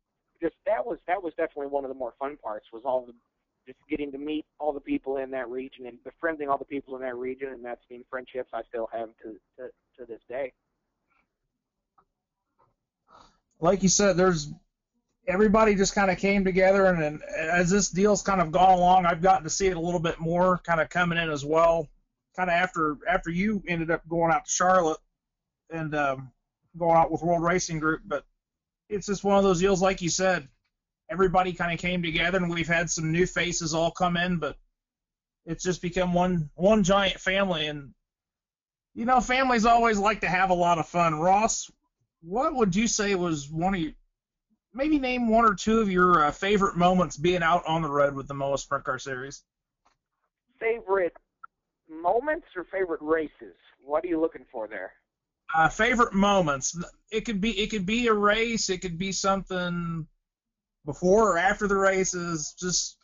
just 0.41 0.55
that 0.67 0.85
was 0.85 0.99
that 1.07 1.23
was 1.23 1.33
definitely 1.37 1.69
one 1.69 1.85
of 1.85 1.89
the 1.89 1.95
more 1.95 2.15
fun 2.19 2.37
parts 2.43 2.67
was 2.73 2.83
all 2.85 3.07
the 3.07 3.15
just 3.67 3.79
getting 3.89 4.11
to 4.11 4.19
meet 4.19 4.45
all 4.59 4.73
the 4.73 4.81
people 4.81 5.19
in 5.19 5.31
that 5.31 5.49
region 5.49 5.87
and 5.87 6.03
befriending 6.03 6.49
all 6.49 6.59
the 6.59 6.65
people 6.65 6.97
in 6.97 7.03
that 7.03 7.17
region 7.17 7.49
and 7.49 7.65
that's 7.65 7.85
been 7.89 8.03
friendships 8.11 8.51
I 8.53 8.63
still 8.69 8.89
have 8.93 9.11
to 9.23 9.35
to, 9.59 9.69
to 9.99 10.07
this 10.07 10.21
day. 10.29 10.53
Like 13.61 13.85
you 13.85 13.89
said, 13.89 14.17
there's 14.17 14.53
everybody 15.27 15.75
just 15.75 15.95
kind 15.95 16.11
of 16.11 16.19
came 16.19 16.45
together, 16.45 16.87
and, 16.87 17.03
and 17.03 17.23
as 17.23 17.71
this 17.71 17.91
deal's 17.91 18.23
kind 18.23 18.41
of 18.41 18.51
gone 18.51 18.77
along, 18.77 19.07
I've 19.07 19.23
gotten 19.23 19.45
to 19.45 19.51
see 19.51 19.69
it 19.69 19.77
a 19.77 19.81
little 19.81 20.01
bit 20.01 20.19
more, 20.19 20.59
kind 20.67 20.81
of 20.81 20.89
coming 20.89 21.19
in 21.19 21.31
as 21.31 21.45
well. 21.45 21.89
Kind 22.37 22.51
of 22.51 22.55
after 22.55 22.97
after 23.09 23.31
you 23.31 23.63
ended 23.69 23.91
up 23.91 24.03
going 24.09 24.33
out 24.33 24.47
to 24.47 24.51
Charlotte 24.51 24.99
and 25.71 25.95
um, 25.95 26.33
going 26.79 26.97
out 26.97 27.11
with 27.11 27.23
World 27.23 27.43
Racing 27.43 27.79
Group, 27.79 28.01
but 28.05 28.25
it's 28.93 29.07
just 29.07 29.25
one 29.25 29.39
of 29.39 29.43
those 29.43 29.61
deals, 29.61 29.83
like 29.83 30.03
you 30.03 30.11
said. 30.11 30.49
Everybody 31.11 31.53
kind 31.53 31.73
of 31.73 31.81
came 31.81 32.03
together, 32.03 32.39
and 32.39 32.53
we've 32.53 32.69
had 32.69 32.91
some 32.91 33.11
new 33.11 33.27
faces 33.27 33.75
all 33.75 33.91
come 33.91 34.17
in, 34.17 34.39
but 34.39 34.57
it's 35.45 35.65
just 35.65 35.83
become 35.83 36.15
one 36.15 36.51
one 36.55 36.85
giant 36.85 37.19
family. 37.19 37.67
And 37.67 37.93
you 38.95 39.05
know, 39.05 39.21
families 39.21 39.67
always 39.67 39.99
like 39.99 40.21
to 40.21 40.29
have 40.29 40.51
a 40.51 40.55
lot 40.55 40.79
of 40.79 40.89
fun. 40.89 41.19
Ross, 41.19 41.71
what 42.23 42.55
would 42.55 42.77
you 42.77 42.87
say 42.87 43.15
was 43.15 43.51
one 43.51 43.75
of 43.75 43.81
your 43.81 43.93
maybe 44.75 44.99
name 44.99 45.29
one 45.29 45.45
or 45.45 45.55
two 45.55 45.81
of 45.81 45.91
your 45.91 46.25
uh, 46.25 46.31
favorite 46.31 46.77
moments 46.77 47.17
being 47.17 47.43
out 47.43 47.65
on 47.67 47.83
the 47.83 47.91
road 47.91 48.15
with 48.15 48.29
the 48.29 48.35
MOA 48.35 48.59
Sprint 48.59 48.85
Car 48.85 48.99
Series. 48.99 49.43
Favorite 50.61 51.17
moments 51.91 52.47
or 52.57 52.65
favorite 52.65 53.03
races? 53.03 53.55
What 53.85 54.05
are 54.05 54.09
you 54.09 54.21
looking 54.21 54.47
for 54.51 54.69
there? 54.69 54.93
Uh, 55.55 55.69
favorite 55.69 56.15
moments. 56.15 56.77
It 57.11 57.25
could 57.25 57.41
be 57.41 57.59
it 57.59 57.71
could 57.71 57.87
be 57.87 58.07
a 58.07 58.15
race. 58.15 58.71
It 58.71 58.79
could 58.79 58.99
be 58.99 59.13
something 59.13 60.07
before 60.87 61.33
or 61.33 61.39
after 61.39 61.69
the 61.69 61.77
races. 61.77 62.55
Just 62.59 62.97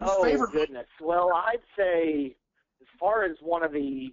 oh 0.00 0.24
favorite. 0.24 0.52
goodness. 0.52 0.88
Well, 1.00 1.32
I'd 1.32 1.62
say 1.76 2.36
as 2.80 2.88
far 2.98 3.24
as 3.24 3.36
one 3.40 3.62
of 3.62 3.72
the 3.72 4.12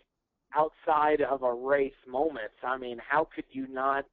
outside 0.56 1.22
of 1.22 1.44
a 1.44 1.54
race 1.54 1.94
moments. 2.08 2.56
I 2.64 2.78
mean, 2.78 3.00
how 3.08 3.28
could 3.34 3.46
you 3.52 3.68
not 3.68 4.06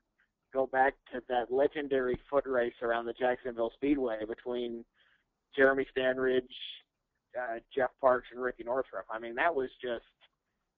go 0.53 0.67
back 0.67 0.95
to 1.13 1.21
that 1.29 1.53
legendary 1.53 2.19
foot 2.31 2.47
race 2.47 2.75
around 2.81 3.07
the 3.07 3.13
Jacksonville 3.13 3.73
Speedway 3.75 4.21
between 4.27 4.85
Jeremy 5.57 5.87
Stanridge, 5.97 6.43
uh, 7.39 7.59
Jeff 7.75 7.91
Parks, 8.01 8.29
and 8.33 8.43
Ricky 8.43 8.65
Northrup. 8.65 9.07
I 9.11 9.19
mean, 9.19 9.35
that 9.35 9.55
was 9.55 9.69
just 9.83 10.05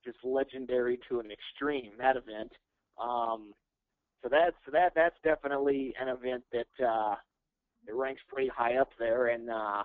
just 0.06 0.18
legendary 0.24 0.98
to 1.08 1.20
an 1.20 1.30
extreme. 1.30 1.92
That 1.98 2.16
event. 2.16 2.52
Um, 3.00 3.52
so 4.22 4.30
that's 4.30 4.56
that 4.72 4.92
that's 4.94 5.16
definitely 5.22 5.92
an 6.00 6.08
event 6.08 6.44
that 6.52 6.86
uh, 6.86 7.16
it 7.86 7.94
ranks 7.94 8.22
pretty 8.32 8.48
high 8.48 8.76
up 8.76 8.88
there, 8.98 9.26
and 9.26 9.50
uh, 9.50 9.82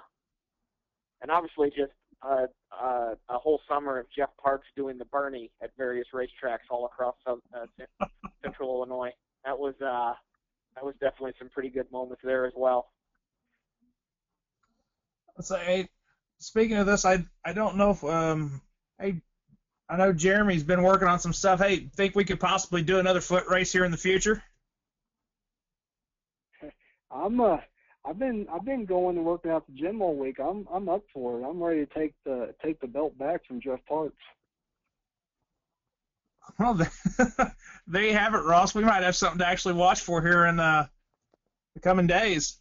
and 1.21 1.29
obviously 1.29 1.69
just 1.69 1.91
a, 2.23 2.45
a, 2.79 3.17
a 3.29 3.37
whole 3.37 3.59
summer 3.67 3.99
of 3.99 4.05
Jeff 4.15 4.29
Parks 4.41 4.67
doing 4.77 4.97
the 4.97 5.05
Bernie 5.05 5.51
at 5.61 5.71
various 5.77 6.07
racetracks 6.13 6.69
all 6.69 6.85
across 6.85 7.15
uh, 7.27 7.35
Central 8.43 8.69
Illinois 8.77 9.11
that 9.45 9.57
was 9.57 9.75
uh, 9.81 10.13
that 10.75 10.83
was 10.83 10.95
definitely 10.99 11.33
some 11.39 11.49
pretty 11.49 11.69
good 11.69 11.91
moments 11.91 12.21
there 12.23 12.45
as 12.45 12.53
well. 12.55 12.91
So, 15.39 15.57
hey, 15.57 15.89
speaking 16.39 16.77
of 16.77 16.85
this, 16.85 17.05
I 17.05 17.25
I 17.43 17.53
don't 17.53 17.77
know 17.77 17.91
if 17.91 18.03
um, 18.03 18.61
hey, 18.99 19.21
I 19.91 19.97
know 19.97 20.13
Jeremy's 20.13 20.63
been 20.63 20.83
working 20.83 21.09
on 21.09 21.19
some 21.19 21.33
stuff. 21.33 21.59
Hey, 21.59 21.89
think 21.97 22.15
we 22.15 22.23
could 22.23 22.39
possibly 22.39 22.81
do 22.81 22.99
another 22.99 23.19
foot 23.19 23.43
race 23.49 23.73
here 23.73 23.83
in 23.83 23.91
the 23.91 23.97
future? 23.97 24.41
I'm 27.11 27.41
uh, 27.41 27.57
I've 28.05 28.17
been 28.17 28.47
I've 28.49 28.63
been 28.63 28.85
going 28.85 29.17
and 29.17 29.25
working 29.25 29.51
out 29.51 29.67
the 29.67 29.73
gym 29.73 30.01
all 30.01 30.15
week. 30.15 30.39
I'm 30.39 30.65
I'm 30.73 30.87
up 30.87 31.03
for 31.13 31.41
it. 31.41 31.43
I'm 31.43 31.61
ready 31.61 31.85
to 31.85 31.93
take 31.93 32.13
the 32.23 32.55
take 32.63 32.79
the 32.79 32.87
belt 32.87 33.17
back 33.17 33.45
from 33.45 33.59
Jeff 33.59 33.85
Parks. 33.85 34.15
Well, 36.57 36.79
there 37.87 38.03
you 38.03 38.13
have 38.13 38.33
it, 38.33 38.45
Ross. 38.45 38.73
We 38.73 38.85
might 38.85 39.03
have 39.03 39.17
something 39.17 39.39
to 39.39 39.47
actually 39.47 39.73
watch 39.73 39.99
for 39.99 40.21
here 40.21 40.45
in 40.45 40.57
uh, 40.57 40.87
the 41.73 41.81
coming 41.81 42.07
days. 42.07 42.60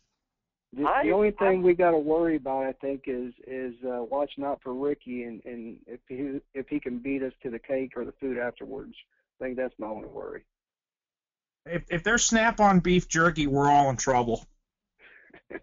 The, 0.73 0.89
the 1.03 1.11
only 1.11 1.33
thing 1.33 1.63
we 1.63 1.75
got 1.75 1.91
to 1.91 1.99
worry 1.99 2.37
about, 2.37 2.65
I 2.65 2.73
think, 2.73 3.05
is 3.07 3.33
is 3.47 3.75
uh, 3.85 4.05
watching 4.05 4.45
out 4.45 4.61
for 4.63 4.73
Ricky 4.73 5.25
and 5.25 5.43
and 5.45 5.79
if 5.87 5.99
he 6.09 6.41
if 6.55 6.69
he 6.69 6.79
can 6.79 6.99
beat 6.99 7.25
us 7.25 7.33
to 7.43 7.51
the 7.51 7.59
cake 7.59 7.95
or 7.97 8.05
the 8.05 8.15
food 8.21 8.39
afterwards. 8.39 8.95
I 9.41 9.45
think 9.45 9.57
that's 9.57 9.75
my 9.79 9.89
only 9.89 10.07
worry. 10.07 10.43
If 11.67 11.83
if 11.91 12.05
there's 12.05 12.25
Snap-on 12.25 12.79
beef 12.81 13.09
jerky, 13.09 13.49
we're 13.49 13.69
all 13.69 13.91
in 13.91 13.97
trouble. 13.97 14.47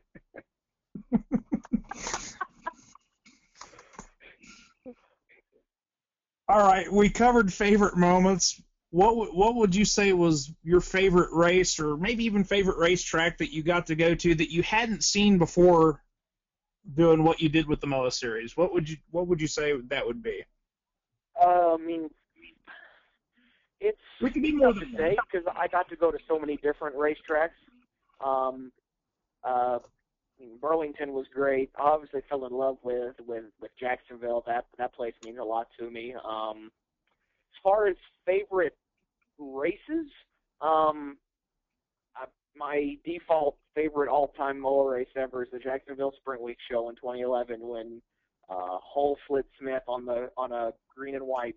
all 6.49 6.59
right, 6.67 6.91
we 6.91 7.09
covered 7.09 7.53
favorite 7.53 7.95
moments 7.95 8.61
what 8.91 9.35
what 9.35 9.55
would 9.55 9.75
you 9.75 9.85
say 9.85 10.13
was 10.13 10.51
your 10.63 10.81
favorite 10.81 11.31
race, 11.31 11.79
or 11.79 11.97
maybe 11.97 12.25
even 12.25 12.43
favorite 12.43 12.77
racetrack 12.77 13.37
that 13.39 13.53
you 13.53 13.63
got 13.63 13.87
to 13.87 13.95
go 13.95 14.15
to 14.15 14.35
that 14.35 14.51
you 14.51 14.63
hadn't 14.63 15.03
seen 15.03 15.37
before 15.37 16.01
doing 16.95 17.23
what 17.23 17.41
you 17.41 17.49
did 17.49 17.67
with 17.67 17.81
the 17.81 17.87
MOA 17.87 18.11
series? 18.11 18.55
What 18.55 18.73
would 18.73 18.89
you 18.89 18.97
what 19.11 19.27
would 19.27 19.41
you 19.41 19.47
say 19.47 19.73
that 19.89 20.05
would 20.05 20.23
be? 20.23 20.43
Uh, 21.39 21.73
I 21.73 21.77
mean, 21.77 22.09
it's 23.81 23.99
we 24.21 24.29
can 24.29 24.41
be 24.41 24.53
more 24.53 24.73
than 24.73 24.91
to 24.91 24.97
say 24.97 25.17
because 25.31 25.47
I 25.55 25.67
got 25.67 25.89
to 25.89 25.95
go 25.95 26.11
to 26.11 26.17
so 26.27 26.39
many 26.39 26.57
different 26.57 26.95
racetracks. 26.95 27.49
Um, 28.25 28.71
uh, 29.43 29.79
Burlington 30.61 31.13
was 31.13 31.25
great. 31.33 31.71
I 31.77 31.83
obviously 31.83 32.21
fell 32.29 32.45
in 32.45 32.53
love 32.53 32.77
with 32.83 33.15
with 33.25 33.45
with 33.59 33.71
Jacksonville. 33.79 34.43
That 34.47 34.65
that 34.77 34.93
place 34.93 35.13
means 35.25 35.39
a 35.39 35.43
lot 35.43 35.67
to 35.79 35.89
me. 35.89 36.15
Um, 36.23 36.71
far 37.63 37.87
as 37.87 37.95
favorite 38.25 38.75
races, 39.39 40.07
um, 40.61 41.17
I, 42.15 42.25
my 42.55 42.95
default 43.05 43.57
favorite 43.75 44.09
all-time 44.09 44.59
MOA 44.59 44.91
race 44.91 45.07
ever 45.15 45.43
is 45.43 45.49
the 45.51 45.59
Jacksonville 45.59 46.13
Sprint 46.19 46.41
Week 46.41 46.57
show 46.69 46.89
in 46.89 46.95
2011 46.95 47.59
when 47.61 48.01
uh, 48.49 48.77
Hull 48.81 49.17
slid 49.27 49.45
Smith 49.59 49.83
on 49.87 50.05
the 50.05 50.29
on 50.37 50.51
a 50.51 50.71
green 50.95 51.15
and 51.15 51.25
white 51.25 51.55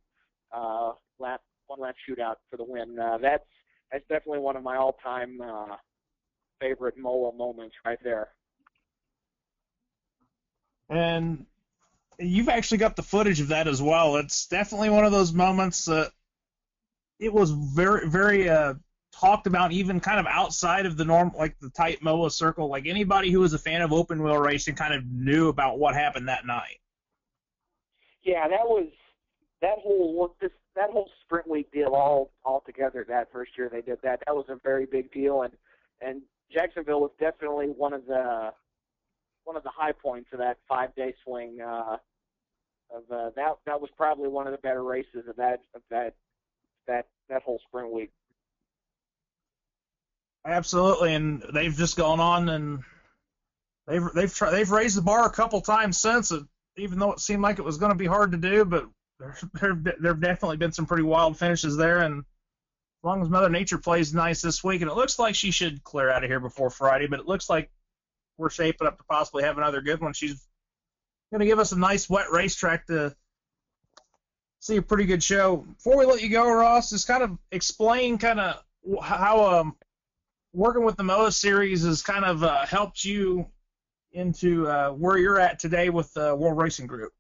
uh, 0.53 0.93
lap 1.19 1.41
one 1.67 1.81
lap 1.81 1.95
shootout 2.09 2.37
for 2.51 2.57
the 2.57 2.65
win. 2.65 2.99
Uh, 2.99 3.19
that's 3.19 3.45
that's 3.93 4.05
definitely 4.09 4.41
one 4.41 4.57
of 4.57 4.63
my 4.63 4.77
all-time 4.77 5.41
uh, 5.41 5.77
favorite 6.61 6.95
MOA 6.99 7.33
moments 7.35 7.75
right 7.85 7.99
there. 8.05 8.29
And 10.89 11.47
you've 12.21 12.49
actually 12.49 12.79
got 12.79 12.97
the 12.97 13.03
footage 13.03 13.41
of 13.41 13.49
that 13.49 13.67
as 13.69 13.81
well. 13.83 14.17
It's 14.17 14.47
definitely 14.47 14.91
one 14.91 15.05
of 15.05 15.13
those 15.13 15.33
moments 15.33 15.85
that 15.87 16.13
it 17.19 17.33
was 17.33 17.51
very, 17.51 18.09
very 18.09 18.49
uh, 18.49 18.75
talked 19.13 19.47
about, 19.47 19.73
even 19.73 20.01
kind 20.01 20.21
of 20.21 20.27
outside 20.27 20.87
of 20.87 20.97
the 20.97 21.05
norm, 21.05 21.33
like 21.37 21.59
the 21.61 21.71
tight 21.71 22.03
MOA 22.03 22.31
circle. 22.31 22.69
Like 22.69 22.87
anybody 22.87 23.31
who 23.31 23.41
was 23.41 23.53
a 23.53 23.59
fan 23.59 23.83
of 23.83 23.93
open 23.93 24.23
wheel 24.23 24.39
racing 24.39 24.75
kind 24.75 24.95
of 24.95 25.05
knew 25.07 25.49
about 25.49 25.79
what 25.79 25.95
happened 25.95 26.29
that 26.29 26.47
night. 26.47 26.79
Yeah, 28.23 28.49
that 28.49 28.65
was 28.65 28.89
that 29.63 29.79
whole 29.79 30.35
this 30.41 30.51
that 30.77 30.91
whole 30.91 31.11
sprint 31.25 31.49
week 31.49 31.71
deal 31.73 31.95
all 31.95 32.33
all 32.45 32.63
together. 32.67 33.05
That 33.09 33.33
first 33.33 33.53
year 33.57 33.69
they 33.71 33.81
did 33.81 33.99
that, 34.03 34.23
that 34.27 34.35
was 34.35 34.47
a 34.49 34.57
very 34.63 34.87
big 34.87 35.13
deal, 35.13 35.43
and 35.43 35.53
and 36.01 36.23
Jacksonville 36.53 37.01
was 37.01 37.11
definitely 37.19 37.67
one 37.67 37.93
of 37.93 38.07
the 38.07 38.53
one 39.45 39.57
of 39.57 39.63
the 39.63 39.71
high 39.71 39.93
points 39.93 40.29
of 40.33 40.39
that 40.39 40.59
five 40.69 40.95
day 40.95 41.15
swing. 41.25 41.61
Uh, 41.61 41.97
of 42.95 43.03
uh, 43.11 43.31
that 43.37 43.57
that 43.67 43.81
was 43.81 43.91
probably 43.97 44.29
one 44.29 44.47
of 44.47 44.53
the 44.53 44.59
better 44.59 44.83
races 44.83 45.27
of 45.29 45.37
that 45.37 45.61
of 45.75 45.83
that 45.91 46.15
that 46.87 47.07
that 47.29 47.43
whole 47.43 47.61
sprint 47.69 47.93
week. 47.93 48.11
Absolutely, 50.45 51.15
and 51.15 51.43
they've 51.53 51.77
just 51.77 51.97
gone 51.97 52.21
on 52.21 52.49
and 52.49 52.83
they've 53.87 54.05
they've 54.15 54.35
tried, 54.35 54.51
they've 54.53 54.71
raised 54.71 54.97
the 54.97 55.03
bar 55.03 55.27
a 55.27 55.31
couple 55.31 55.61
times 55.61 55.99
since, 55.99 56.33
even 56.77 56.99
though 56.99 57.13
it 57.13 57.21
seemed 57.21 57.43
like 57.43 57.59
it 57.59 57.65
was 57.65 57.79
going 57.79 57.93
to 57.93 57.99
be 57.99 58.07
hard 58.07 58.33
to 58.33 58.39
do. 58.39 58.65
But 58.65 58.87
there 59.55 59.75
there 59.75 60.13
have 60.13 60.21
definitely 60.21 60.57
been 60.57 60.73
some 60.73 60.87
pretty 60.87 61.03
wild 61.03 61.39
finishes 61.39 61.77
there, 61.77 62.01
and 62.01 62.21
as 62.21 63.05
long 63.05 63.23
as 63.23 63.29
Mother 63.29 63.51
Nature 63.51 63.79
plays 63.79 64.15
nice 64.15 64.43
this 64.43 64.65
week, 64.65 64.81
and 64.81 64.91
it 64.91 64.97
looks 64.97 65.19
like 65.19 65.35
she 65.35 65.51
should 65.51 65.85
clear 65.85 66.11
out 66.11 66.25
of 66.25 66.31
here 66.31 66.41
before 66.41 66.71
Friday, 66.71 67.07
but 67.07 67.21
it 67.21 67.27
looks 67.27 67.51
like 67.51 67.71
we're 68.39 68.51
shaping 68.51 68.87
up 68.87 68.97
to 68.97 69.05
possibly 69.05 69.43
have 69.43 69.59
another 69.59 69.83
good 69.83 70.01
one. 70.01 70.15
She's 70.15 70.47
going 71.31 71.41
to 71.41 71.47
give 71.47 71.59
us 71.59 71.73
a 71.73 71.79
nice 71.79 72.09
wet 72.09 72.31
racetrack 72.31 72.87
to 72.87 73.15
see 74.59 74.77
a 74.77 74.83
pretty 74.83 75.05
good 75.05 75.23
show. 75.23 75.59
Before 75.77 75.97
we 75.97 76.05
let 76.05 76.23
you 76.23 76.29
go, 76.29 76.53
Ross, 76.53 76.91
just 76.91 77.07
kind 77.07 77.23
of 77.23 77.39
explain 77.51 78.19
kind 78.19 78.41
of 78.41 78.63
how 79.03 79.61
um, 79.61 79.77
working 80.53 80.85
with 80.85 80.97
the 80.97 81.05
MOA 81.05 81.33
series 81.33 81.85
has 81.85 82.03
kind 82.03 82.25
of 82.25 82.43
uh, 82.43 82.67
helped 82.67 83.05
you 83.05 83.47
into 84.13 84.67
uh, 84.69 84.91
where 84.91 85.17
you're 85.19 85.39
at 85.39 85.59
today 85.59 85.89
with 85.89 86.13
the 86.15 86.35
World 86.35 86.59
Racing 86.59 86.87
Group. 86.87 87.13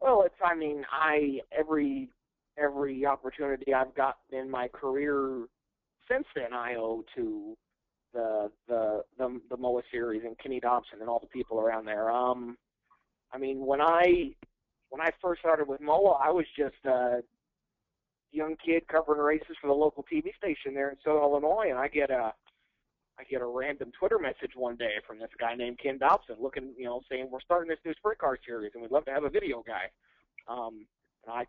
Well, 0.00 0.22
it's 0.24 0.34
I 0.42 0.54
mean 0.54 0.84
I 0.90 1.40
every 1.52 2.08
every 2.58 3.04
opportunity 3.04 3.74
I've 3.74 3.94
gotten 3.94 4.38
in 4.38 4.50
my 4.50 4.68
career 4.68 5.46
since 6.10 6.26
then 6.34 6.54
I 6.54 6.76
owe 6.76 7.04
to 7.16 7.56
the 8.14 8.50
the 8.66 9.04
the, 9.18 9.40
the 9.50 9.56
MOA 9.58 9.82
series 9.90 10.22
and 10.24 10.38
Kenny 10.38 10.60
Dobson 10.60 11.00
and 11.00 11.08
all 11.10 11.20
the 11.20 11.26
people 11.26 11.60
around 11.60 11.84
there. 11.84 12.10
Um, 12.10 12.56
I 13.32 13.38
mean 13.38 13.64
when 13.64 13.80
I 13.80 14.34
when 14.90 15.00
I 15.00 15.10
first 15.22 15.40
started 15.40 15.68
with 15.68 15.80
MOA, 15.80 16.12
I 16.12 16.30
was 16.30 16.46
just 16.56 16.76
a 16.84 17.22
young 18.32 18.56
kid 18.64 18.86
covering 18.88 19.20
races 19.20 19.56
for 19.60 19.68
the 19.68 19.72
local 19.72 20.04
TV 20.12 20.34
station 20.36 20.74
there 20.74 20.90
in 20.90 20.96
Southern 21.04 21.22
Illinois, 21.22 21.66
and 21.70 21.78
I 21.78 21.88
get 21.88 22.10
a 22.10 22.32
I 23.18 23.24
get 23.24 23.42
a 23.42 23.46
random 23.46 23.92
Twitter 23.98 24.18
message 24.18 24.52
one 24.54 24.76
day 24.76 24.94
from 25.06 25.18
this 25.18 25.28
guy 25.38 25.54
named 25.54 25.78
Ken 25.78 25.98
Dobson, 25.98 26.36
looking, 26.40 26.72
you 26.78 26.86
know, 26.86 27.02
saying 27.10 27.28
we're 27.30 27.40
starting 27.40 27.68
this 27.68 27.78
new 27.84 27.92
sprint 27.92 28.18
car 28.18 28.38
series 28.46 28.70
and 28.72 28.82
we'd 28.82 28.90
love 28.90 29.04
to 29.04 29.10
have 29.10 29.24
a 29.24 29.28
video 29.28 29.62
guy. 29.66 29.90
Um, 30.48 30.86
and 31.26 31.34
I 31.34 31.46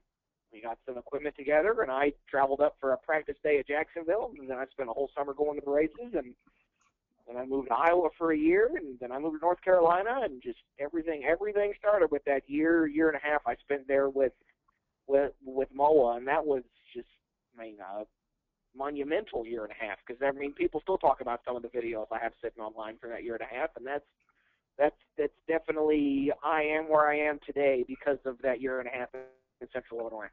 we 0.52 0.62
got 0.62 0.78
some 0.86 0.98
equipment 0.98 1.36
together, 1.38 1.82
and 1.82 1.89
I 1.89 2.12
traveled 2.30 2.60
up 2.60 2.76
for 2.82 2.91
a 2.91 2.98
practice 2.98 3.38
day 3.41 3.60
at 3.60 3.67
Jacksonville, 3.67 4.34
and 4.38 4.50
then 4.50 4.58
I 4.58 4.65
spent 4.72 4.89
a 4.89 4.94
whole 4.94 5.10
summer 5.17 5.34
going 5.34 5.58
to 5.60 5.65
the 5.65 5.72
races, 5.72 6.13
and 6.13 6.36
then 7.28 7.38
I 7.38 7.46
moved 7.46 7.70
to 7.70 7.76
Iowa 7.76 8.10
for 8.18 8.32
a 8.32 8.38
year, 8.38 8.70
and 8.76 9.00
then 9.00 9.12
I 9.12 9.20
moved 9.20 9.40
to 9.40 9.46
North 9.46 9.62
Carolina, 9.62 10.22
and 10.24 10.42
just 10.42 10.60
everything 10.80 11.24
everything 11.26 11.74
started 11.78 12.12
with 12.12 12.24
that 12.26 12.50
year 12.50 12.88
year 12.88 13.08
and 13.10 13.18
a 13.18 13.26
half 13.26 13.42
I 13.46 13.56
spent 13.56 13.88
there 13.88 14.10
with 14.10 14.34
with 15.08 15.32
with 15.46 15.70
MOA, 15.74 16.18
and 16.18 16.28
that 16.28 16.46
was 16.46 16.64
just 16.94 17.08
I 17.58 17.64
mean 17.64 17.78
a 17.80 18.06
monumental 18.76 19.46
year 19.46 19.64
and 19.64 19.72
a 19.72 19.86
half 19.86 19.98
because 20.06 20.22
I 20.22 20.32
mean 20.38 20.54
people 20.54 20.82
still 20.82 20.98
talk 20.98 21.22
about 21.22 21.42
some 21.46 21.56
of 21.56 21.62
the 21.62 21.70
videos 21.70 22.06
I 22.12 22.20
have 22.20 22.34
sitting 22.42 22.64
online 22.64 22.98
for 23.00 23.10
that 23.10 23.24
year 23.24 23.34
and 23.34 23.44
a 23.44 23.56
half, 23.56 23.70
and 23.78 23.86
that's 23.86 24.06
that's 24.78 24.96
that's 25.18 25.34
definitely 25.48 26.32
I 26.44 26.64
am 26.64 26.90
where 26.90 27.08
I 27.08 27.18
am 27.18 27.40
today 27.46 27.84
because 27.88 28.20
of 28.26 28.38
that 28.44 28.62
year 28.62 28.80
and 28.80 28.88
a 28.88 28.92
half 28.92 29.10
in 29.14 29.68
Central 29.72 30.00
Illinois. 30.00 30.30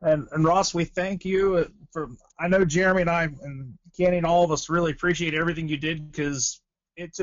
And, 0.00 0.28
and 0.32 0.44
Ross, 0.44 0.74
we 0.74 0.84
thank 0.84 1.24
you 1.24 1.56
uh, 1.56 1.64
for. 1.92 2.10
I 2.38 2.48
know 2.48 2.64
Jeremy 2.64 3.02
and 3.02 3.10
I 3.10 3.24
and 3.24 3.76
Kenny 3.96 4.18
and 4.18 4.26
all 4.26 4.44
of 4.44 4.52
us 4.52 4.68
really 4.68 4.92
appreciate 4.92 5.34
everything 5.34 5.68
you 5.68 5.76
did 5.76 6.10
because 6.10 6.60
it's 6.96 7.20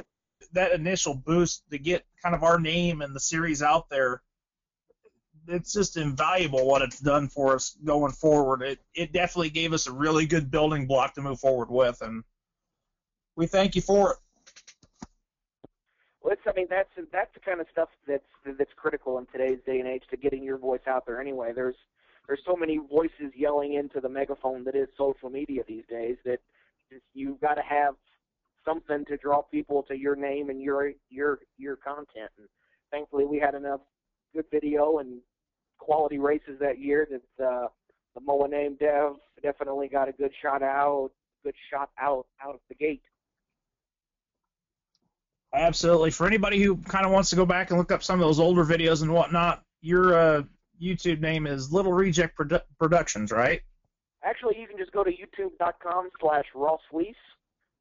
that 0.51 0.73
initial 0.73 1.15
boost 1.15 1.63
to 1.71 1.77
get 1.77 2.05
kind 2.21 2.35
of 2.35 2.43
our 2.43 2.59
name 2.59 3.01
and 3.01 3.15
the 3.15 3.19
series 3.19 3.61
out 3.61 3.89
there. 3.89 4.21
It's 5.47 5.71
just 5.71 5.95
invaluable 5.95 6.67
what 6.67 6.81
it's 6.81 6.99
done 6.99 7.29
for 7.29 7.55
us 7.55 7.77
going 7.85 8.11
forward. 8.11 8.61
It 8.61 8.79
it 8.93 9.13
definitely 9.13 9.51
gave 9.51 9.71
us 9.71 9.87
a 9.87 9.93
really 9.93 10.25
good 10.25 10.51
building 10.51 10.85
block 10.85 11.13
to 11.13 11.21
move 11.21 11.39
forward 11.39 11.69
with, 11.69 12.01
and 12.01 12.23
we 13.37 13.47
thank 13.47 13.75
you 13.75 13.81
for 13.81 14.11
it. 14.11 14.17
Well, 16.21 16.33
it's, 16.33 16.41
I 16.47 16.53
mean, 16.59 16.67
that's 16.69 16.89
that's 17.11 17.33
the 17.35 17.39
kind 17.39 17.61
of 17.61 17.67
stuff 17.71 17.89
that's 18.05 18.23
that's 18.57 18.73
critical 18.75 19.17
in 19.19 19.27
today's 19.27 19.59
day 19.65 19.79
and 19.79 19.87
age 19.87 20.03
to 20.09 20.17
getting 20.17 20.43
your 20.43 20.57
voice 20.57 20.81
out 20.87 21.05
there. 21.05 21.21
Anyway, 21.21 21.53
there's 21.53 21.75
there's 22.27 22.41
so 22.45 22.55
many 22.55 22.77
voices 22.77 23.31
yelling 23.35 23.73
into 23.73 23.99
the 23.99 24.09
megaphone 24.09 24.63
that 24.63 24.75
is 24.75 24.87
social 24.97 25.29
media 25.29 25.63
these 25.67 25.83
days 25.89 26.17
that 26.25 26.39
you've 27.13 27.39
got 27.39 27.55
to 27.55 27.61
have 27.61 27.95
something 28.65 29.05
to 29.05 29.17
draw 29.17 29.41
people 29.41 29.83
to 29.83 29.95
your 29.95 30.15
name 30.15 30.49
and 30.49 30.61
your 30.61 30.91
your 31.09 31.39
your 31.57 31.75
content. 31.75 32.31
And 32.37 32.47
thankfully, 32.91 33.25
we 33.25 33.39
had 33.39 33.55
enough 33.55 33.81
good 34.33 34.45
video 34.51 34.99
and 34.99 35.19
quality 35.77 36.17
races 36.17 36.57
that 36.59 36.79
year 36.79 37.07
that 37.09 37.45
uh, 37.45 37.67
the 38.15 38.21
MOA 38.21 38.47
name 38.47 38.75
Dev 38.79 39.13
definitely 39.43 39.87
got 39.87 40.09
a 40.09 40.11
good 40.11 40.31
shot 40.41 40.63
out, 40.63 41.11
good 41.43 41.55
shot 41.71 41.89
out 41.99 42.25
out 42.43 42.55
of 42.55 42.61
the 42.69 42.75
gate. 42.75 43.03
Absolutely. 45.53 46.11
For 46.11 46.27
anybody 46.27 46.61
who 46.61 46.77
kind 46.77 47.05
of 47.05 47.11
wants 47.11 47.29
to 47.29 47.35
go 47.37 47.45
back 47.45 47.69
and 47.69 47.79
look 47.79 47.91
up 47.91 48.03
some 48.03 48.19
of 48.19 48.27
those 48.27 48.39
older 48.39 48.65
videos 48.65 49.03
and 49.03 49.13
whatnot, 49.13 49.63
your 49.81 50.17
uh, 50.17 50.43
YouTube 50.81 51.19
name 51.21 51.47
is 51.47 51.71
Little 51.71 51.93
Reject 51.93 52.37
Produ- 52.37 52.61
Productions, 52.79 53.31
right? 53.31 53.61
Actually, 54.23 54.59
you 54.59 54.67
can 54.67 54.77
just 54.77 54.91
go 54.91 55.03
to 55.03 55.11
youtube.com 55.11 56.09
slash 56.19 56.45
Ross 56.55 56.81
Weiss, 56.91 57.15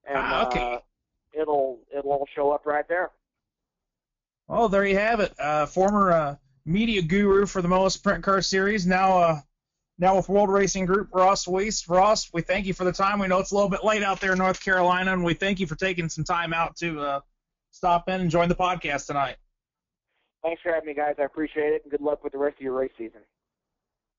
and 0.07 0.17
Ah, 0.19 0.47
okay. 0.47 0.75
uh, 0.75 0.79
it'll 1.33 1.81
it'll 1.97 2.13
all 2.13 2.29
show 2.35 2.51
up 2.53 2.67
right 2.67 2.87
there. 2.89 3.11
Well, 4.47 4.69
there 4.69 4.85
you 4.85 4.99
have 4.99 5.21
it. 5.21 5.33
Uh, 5.41 5.67
former 5.67 6.13
uh, 6.13 6.37
media 6.67 7.01
guru 7.03 7.47
for 7.47 7.63
the 7.63 7.69
MOA 7.69 7.91
Sprint 7.91 8.23
Car 8.23 8.43
Series, 8.43 8.87
now 8.87 9.17
uh, 9.19 9.41
now 9.99 10.17
with 10.17 10.29
World 10.29 10.51
Racing 10.51 10.85
Group, 10.85 11.09
Ross 11.15 11.47
Weiss. 11.49 11.89
Ross, 11.89 12.29
we 12.33 12.43
thank 12.43 12.67
you 12.67 12.75
for 12.75 12.85
the 12.85 12.93
time. 12.93 13.19
We 13.21 13.27
know 13.29 13.39
it's 13.39 13.53
a 13.53 13.55
little 13.55 13.71
bit 13.71 13.83
late 13.85 14.03
out 14.03 14.21
there 14.21 14.33
in 14.33 14.39
North 14.39 14.63
Carolina, 14.63 15.13
and 15.15 15.25
we 15.25 15.33
thank 15.35 15.61
you 15.61 15.67
for 15.67 15.77
taking 15.77 16.09
some 16.11 16.25
time 16.25 16.53
out 16.53 16.77
to 16.77 17.01
uh, 17.01 17.21
stop 17.71 18.09
in 18.11 18.21
and 18.21 18.31
join 18.31 18.49
the 18.51 18.55
podcast 18.55 19.07
tonight. 19.07 19.37
Thanks 20.45 20.61
for 20.61 20.73
having 20.73 20.89
me, 20.89 20.95
guys. 20.95 21.15
I 21.19 21.23
appreciate 21.23 21.73
it, 21.73 21.83
and 21.85 21.91
good 21.91 22.03
luck 22.03 22.23
with 22.23 22.35
the 22.35 22.39
rest 22.39 22.57
of 22.57 22.61
your 22.61 22.75
race 22.75 22.93
season. 22.99 23.21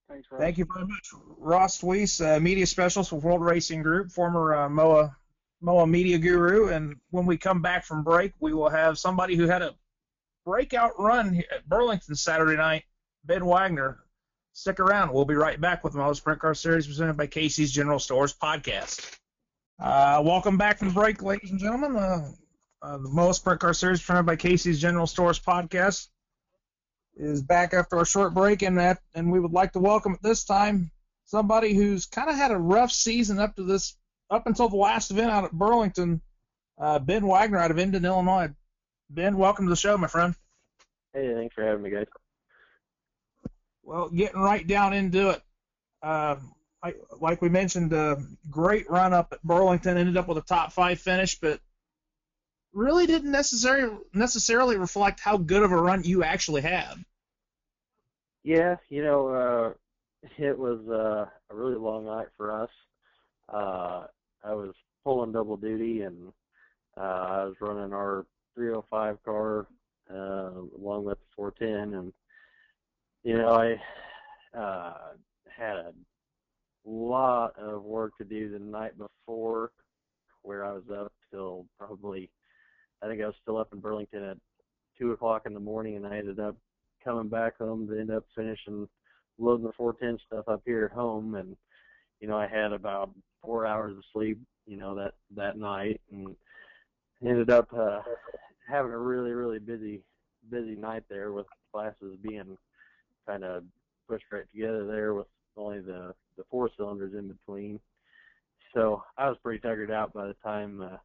Thanks, 0.10 0.28
Ross. 0.32 0.42
Thank 0.42 0.58
you 0.58 0.66
very 0.74 0.88
much, 0.88 1.10
Ross 1.38 1.84
Weiss, 1.84 2.20
uh, 2.20 2.40
media 2.40 2.66
specialist 2.66 3.12
with 3.12 3.24
World 3.24 3.42
Racing 3.42 3.84
Group, 3.84 4.12
former 4.12 4.56
uh, 4.56 4.68
MOA 4.68 5.16
MOA 5.62 5.86
media 5.86 6.18
guru. 6.18 6.70
And 6.70 6.96
when 7.12 7.28
we 7.28 7.38
come 7.38 7.62
back 7.62 7.86
from 7.86 8.04
break, 8.04 8.34
we 8.40 8.54
will 8.54 8.70
have 8.70 8.98
somebody 8.98 9.36
who 9.36 9.48
had 9.48 9.62
a 9.62 9.76
breakout 10.46 11.00
run 11.00 11.44
at 11.52 11.68
Burlington 11.70 12.16
Saturday 12.16 12.58
night, 12.58 12.84
Ben 13.24 13.46
Wagner. 13.46 14.00
Stick 14.54 14.80
around. 14.80 15.14
We'll 15.14 15.26
be 15.26 15.36
right 15.36 15.60
back 15.62 15.84
with 15.84 15.94
the 15.94 16.00
MOA 16.00 16.16
Sprint 16.16 16.40
Car 16.40 16.56
Series 16.56 16.88
presented 16.88 17.18
by 17.18 17.28
Casey's 17.28 17.72
General 17.72 18.00
Stores 18.00 18.34
podcast. 18.34 19.18
Uh, 19.80 20.22
welcome 20.26 20.58
back 20.58 20.80
from 20.80 20.92
break, 20.92 21.22
ladies 21.22 21.52
and 21.52 21.60
gentlemen. 21.60 21.96
Uh, 21.96 22.32
uh, 22.82 22.98
the 22.98 23.10
MOA 23.10 23.34
Sprint 23.34 23.60
Car 23.60 23.74
Series 23.74 24.00
presented 24.00 24.24
by 24.24 24.36
Casey's 24.36 24.80
General 24.80 25.08
Stores 25.08 25.40
podcast 25.40 26.08
is 27.16 27.42
back 27.42 27.74
after 27.74 27.98
a 27.98 28.06
short 28.06 28.34
break, 28.34 28.62
and 28.62 28.78
that 28.78 29.00
and 29.14 29.32
we 29.32 29.40
would 29.40 29.54
like 29.54 29.74
to 29.74 29.80
welcome 29.80 30.14
at 30.14 30.22
this 30.22 30.44
time 30.44 30.92
somebody 31.26 31.74
who's 31.74 32.06
kind 32.06 32.30
of 32.30 32.36
had 32.36 32.52
a 32.52 32.58
rough 32.58 32.92
season 32.92 33.40
up 33.40 33.56
to 33.56 33.64
this 33.64 33.96
up 34.30 34.48
until 34.48 34.70
the 34.70 34.76
last 34.76 35.12
event 35.12 35.32
out 35.32 35.44
at 35.44 35.52
Burlington. 35.52 36.22
Uh, 36.78 37.00
ben 37.00 37.26
Wagner 37.26 37.58
out 37.58 37.72
of 37.72 37.78
Indon, 37.78 38.06
Illinois. 38.06 38.50
Ben, 39.10 39.38
welcome 39.38 39.66
to 39.66 39.70
the 39.70 39.76
show, 39.76 39.98
my 39.98 40.08
friend. 40.08 40.36
Hey, 41.14 41.34
thanks 41.34 41.54
for 41.54 41.64
having 41.64 41.84
me, 41.84 41.90
guys. 41.90 42.08
Well, 43.84 44.10
getting 44.10 44.42
right 44.42 44.66
down 44.66 44.94
into 44.94 45.30
it. 45.30 45.42
Uh, 46.02 46.36
like, 46.84 46.98
like 47.22 47.42
we 47.42 47.50
mentioned, 47.50 47.94
uh, 47.94 48.18
great 48.50 48.90
run 48.90 49.14
up 49.14 49.30
at 49.32 49.42
Burlington. 49.44 49.98
Ended 49.98 50.18
up 50.18 50.28
with 50.28 50.38
a 50.38 50.42
top 50.42 50.74
five 50.74 51.00
finish, 51.00 51.40
but 51.40 51.60
really 52.76 53.08
didn't 53.08 53.32
necessarily 53.32 53.98
necessarily 54.14 54.78
reflect 54.78 55.20
how 55.20 55.38
good 55.38 55.64
of 55.64 55.72
a 55.72 55.78
run 55.78 56.04
you 56.04 56.24
actually 56.24 56.62
had. 56.62 57.04
Yeah, 58.44 58.76
you 58.90 59.04
know, 59.04 59.28
uh, 59.30 59.74
it 60.38 60.58
was 60.58 60.80
uh, 60.88 61.26
a 61.50 61.56
really 61.56 61.76
long 61.76 62.06
night 62.06 62.28
for 62.38 62.52
us. 62.52 62.70
Uh, 63.50 64.06
I 64.44 64.54
was 64.54 64.76
pulling 65.04 65.32
double 65.32 65.58
duty, 65.58 66.02
and 66.02 66.32
uh, 66.98 67.02
I 67.02 67.44
was 67.46 67.56
running 67.60 67.94
our 67.94 68.26
305 68.56 69.24
car 69.24 69.68
uh, 70.14 70.52
along 70.78 71.06
with 71.06 71.18
the 71.20 71.26
410, 71.36 71.98
and 71.98 72.14
you 73.24 73.38
know, 73.38 73.50
I 73.54 74.58
uh, 74.58 74.94
had 75.48 75.78
a 75.78 75.94
lot 76.86 77.58
of 77.58 77.84
work 77.84 78.16
to 78.18 78.24
do 78.24 78.52
the 78.52 78.60
night 78.60 78.94
before, 78.98 79.72
where 80.44 80.64
I 80.64 80.74
was 80.74 80.84
up 80.96 81.12
till 81.32 81.66
probably, 81.80 82.30
I 83.04 83.08
think 83.08 83.22
I 83.22 83.26
was 83.26 83.36
still 83.42 83.58
up 83.58 83.74
in 83.74 83.80
Burlington 83.80 84.24
at 84.24 84.38
two 84.98 85.12
o'clock 85.12 85.44
in 85.46 85.54
the 85.54 85.60
morning, 85.60 85.96
and 85.98 86.08
I 86.08 86.18
ended 86.18 86.40
up 86.40 86.56
coming 87.04 87.30
back 87.30 87.58
home 87.58 87.88
to 87.88 88.00
end 88.00 88.12
up 88.12 88.26
finishing 88.36 88.88
loading 89.38 89.66
the 89.66 89.74
410 89.74 90.20
stuff 90.26 90.48
up 90.48 90.62
here 90.66 90.86
at 90.86 90.98
home, 90.98 91.36
and 91.36 91.56
you 92.20 92.28
know, 92.28 92.38
I 92.38 92.48
had 92.48 92.72
about 92.72 93.12
four 93.44 93.66
hours 93.66 93.96
of 93.98 94.04
sleep, 94.14 94.40
you 94.66 94.78
know, 94.78 94.96
that 94.96 95.14
that 95.36 95.58
night, 95.58 96.02
and 96.12 96.36
ended 97.26 97.50
up 97.50 97.68
uh, 97.74 98.02
having 98.68 98.92
a 98.92 98.98
really 98.98 99.32
really 99.32 99.60
busy 99.60 100.02
busy 100.50 100.76
night 100.76 101.04
there 101.10 101.32
with 101.32 101.48
classes 101.74 102.18
being 102.22 102.58
kind 103.28 103.44
of 103.44 103.64
pushed 104.08 104.26
right 104.32 104.46
together 104.54 104.86
there 104.86 105.14
with 105.14 105.28
only 105.58 105.80
the 105.80 106.14
the 106.38 106.44
four 106.50 106.70
cylinders 106.76 107.14
in 107.14 107.28
between. 107.28 107.80
So 108.74 109.04
I 109.18 109.30
was 109.30 109.38
pretty 109.42 109.60
tuckered 109.60 109.92
out 109.92 110.14
by 110.14 110.28
the 110.28 110.36
time 110.44 110.82
uh, 110.82 110.98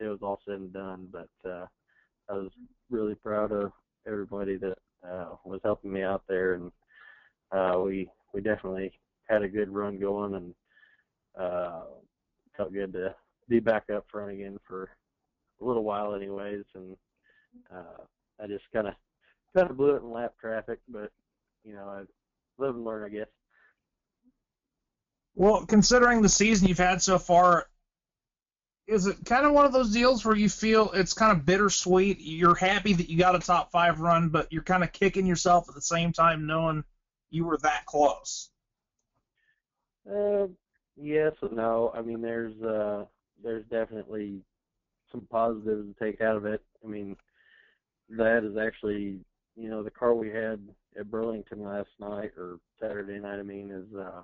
it 0.00 0.04
was 0.04 0.20
all 0.22 0.40
said 0.44 0.56
and 0.56 0.72
done, 0.72 1.08
but 1.12 1.28
uh, 1.48 1.66
I 2.28 2.34
was 2.34 2.50
really 2.90 3.14
proud 3.14 3.52
of 3.52 3.72
everybody 4.06 4.56
that 4.56 4.78
uh, 5.08 5.36
was 5.44 5.60
helping 5.64 5.92
me 5.92 6.02
out 6.02 6.22
there, 6.28 6.54
and 6.54 6.72
uh, 7.52 7.78
we 7.80 8.08
we 8.32 8.40
definitely 8.40 8.92
had 9.28 9.42
a 9.42 9.48
good 9.48 9.68
run 9.68 9.98
going, 9.98 10.34
and 10.34 10.54
uh, 11.38 11.82
felt 12.56 12.72
good 12.72 12.92
to 12.92 13.14
be 13.48 13.60
back 13.60 13.84
up 13.94 14.06
front 14.10 14.32
again 14.32 14.58
for 14.66 14.90
a 15.60 15.64
little 15.64 15.84
while, 15.84 16.14
anyways. 16.14 16.64
And 16.74 16.96
uh, 17.72 18.04
I 18.42 18.46
just 18.46 18.64
kind 18.72 18.88
of 18.88 18.94
kind 19.56 19.70
of 19.70 19.76
blew 19.76 19.94
it 19.94 20.02
in 20.02 20.10
lap 20.10 20.34
traffic, 20.40 20.80
but 20.88 21.10
you 21.64 21.74
know, 21.74 21.88
I 21.88 22.02
live 22.62 22.74
and 22.74 22.84
learn, 22.84 23.04
I 23.04 23.08
guess. 23.08 23.28
Well, 25.36 25.66
considering 25.66 26.22
the 26.22 26.28
season 26.28 26.68
you've 26.68 26.78
had 26.78 27.02
so 27.02 27.18
far, 27.18 27.66
is 28.86 29.06
it 29.06 29.24
kind 29.24 29.46
of 29.46 29.52
one 29.52 29.64
of 29.64 29.72
those 29.72 29.92
deals 29.92 30.24
where 30.24 30.36
you 30.36 30.48
feel 30.48 30.90
it's 30.92 31.14
kind 31.14 31.32
of 31.32 31.46
bittersweet? 31.46 32.18
You're 32.20 32.54
happy 32.54 32.92
that 32.92 33.08
you 33.08 33.18
got 33.18 33.34
a 33.34 33.38
top 33.38 33.70
five 33.70 34.00
run, 34.00 34.28
but 34.28 34.52
you're 34.52 34.62
kind 34.62 34.84
of 34.84 34.92
kicking 34.92 35.26
yourself 35.26 35.68
at 35.68 35.74
the 35.74 35.80
same 35.80 36.12
time 36.12 36.46
knowing 36.46 36.84
you 37.30 37.46
were 37.46 37.58
that 37.58 37.86
close. 37.86 38.50
Uh, 40.08 40.48
yes 40.96 41.32
and 41.40 41.56
no. 41.56 41.92
I 41.94 42.02
mean, 42.02 42.20
there's 42.20 42.60
uh, 42.62 43.04
there's 43.42 43.64
definitely 43.70 44.42
some 45.10 45.26
positives 45.30 45.86
to 45.88 46.04
take 46.04 46.20
out 46.20 46.36
of 46.36 46.44
it. 46.44 46.62
I 46.84 46.88
mean, 46.88 47.16
that 48.10 48.44
is 48.44 48.58
actually, 48.58 49.20
you 49.56 49.70
know, 49.70 49.82
the 49.82 49.90
car 49.90 50.14
we 50.14 50.28
had 50.28 50.60
at 50.98 51.10
Burlington 51.10 51.62
last 51.62 51.88
night 51.98 52.32
or 52.36 52.58
Saturday 52.78 53.18
night. 53.18 53.38
I 53.38 53.42
mean, 53.42 53.70
is 53.70 53.96
uh, 53.96 54.22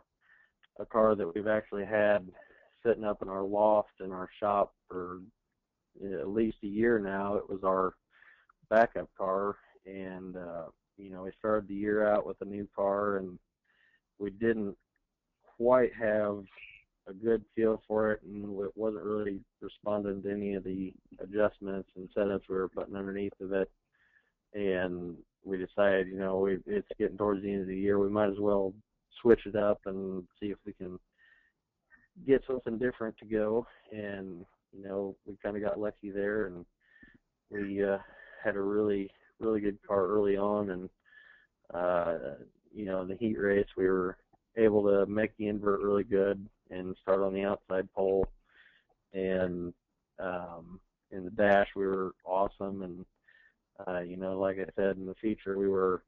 a 0.79 0.85
car 0.85 1.15
that 1.15 1.35
we've 1.35 1.49
actually 1.49 1.87
had 1.87 2.29
sitting 2.85 3.05
up 3.05 3.23
in 3.23 3.29
our 3.29 3.43
loft 3.43 4.01
in 4.01 4.13
our 4.13 4.29
shop 4.39 4.73
for 4.89 5.21
at 6.03 6.29
least 6.29 6.59
a 6.63 6.67
year 6.67 6.99
now. 6.99 7.37
It 7.37 7.49
was 7.49 7.61
our 7.65 7.95
backup 8.69 9.09
car, 9.17 9.57
and 9.87 10.37
uh, 10.37 10.67
you 10.97 11.11
know, 11.11 11.23
we 11.25 11.31
started 11.39 11.69
the 11.69 11.75
year 11.75 12.07
out 12.07 12.27
with 12.27 12.37
a 12.41 12.45
new 12.45 12.69
car, 12.75 13.19
and 13.19 13.39
we 14.19 14.31
didn't 14.31 14.77
quite 15.57 15.91
have 15.95 16.43
a 17.09 17.13
good 17.13 17.45
feel 17.55 17.83
for 17.89 18.13
it, 18.13 18.23
and 18.23 18.45
it 18.61 18.73
wasn't 18.77 19.03
really 19.03 19.41
responding 19.61 20.23
to 20.23 20.31
any 20.31 20.55
of 20.55 20.65
the 20.65 20.93
adjustments 21.21 21.89
and 21.97 22.09
setups 22.17 22.49
we 22.49 22.57
were 22.57 22.69
putting 22.69 22.97
underneath 22.97 23.33
of 23.41 23.53
it. 23.53 23.71
And 24.55 25.17
we 25.45 25.57
decided, 25.57 26.09
you 26.09 26.19
know, 26.19 26.39
we, 26.39 26.59
it's 26.67 26.89
getting 26.99 27.17
towards 27.17 27.43
the 27.43 27.53
end 27.53 27.63
of 27.63 27.69
the 27.69 27.77
year, 27.77 27.99
we 27.99 28.09
might 28.09 28.31
as 28.31 28.39
well 28.39 28.75
switch 29.21 29.41
it 29.47 29.57
up 29.57 29.81
and 29.87 30.25
see 30.41 30.47
if 30.47 30.59
we 30.67 30.73
can 30.73 30.99
get 32.27 32.43
something 32.47 32.79
different 32.79 33.17
to 33.19 33.25
go. 33.25 33.67
And 33.93 34.45
you 34.73 34.85
know, 34.85 35.17
we 35.27 35.37
kind 35.43 35.57
of 35.57 35.63
got 35.63 35.81
lucky 35.81 36.11
there, 36.11 36.47
and 36.47 36.65
we 37.51 37.85
uh, 37.85 37.99
had 38.43 38.57
a 38.57 38.61
really, 38.61 39.11
really 39.41 39.61
good 39.61 39.79
car 39.87 40.07
early 40.07 40.37
on, 40.37 40.71
and 40.71 40.89
uh, 41.75 42.15
you 42.75 42.85
know, 42.87 43.03
in 43.03 43.09
the 43.09 43.17
heat 43.17 43.39
race, 43.39 43.67
we 43.77 43.89
were 43.89 44.17
able 44.57 44.83
to 44.83 45.07
make 45.07 45.37
the 45.37 45.49
invert 45.49 45.81
really 45.81 46.05
good 46.05 46.47
and 46.71 46.97
start 47.03 47.21
on 47.21 47.35
the 47.35 47.45
outside 47.45 47.89
pole. 47.93 48.27
And 49.13 49.73
um, 50.19 50.81
in 51.11 51.25
the 51.25 51.31
dash, 51.31 51.69
we 51.75 51.87
were 51.87 52.13
awesome. 52.25 52.83
And 52.83 53.05
uh, 53.87 54.01
you 54.01 54.17
know, 54.17 54.39
like 54.39 54.59
I 54.59 54.67
said 54.77 54.97
in 54.97 55.07
the 55.07 55.15
feature, 55.15 55.59
we 55.59 55.69
were 55.69 56.03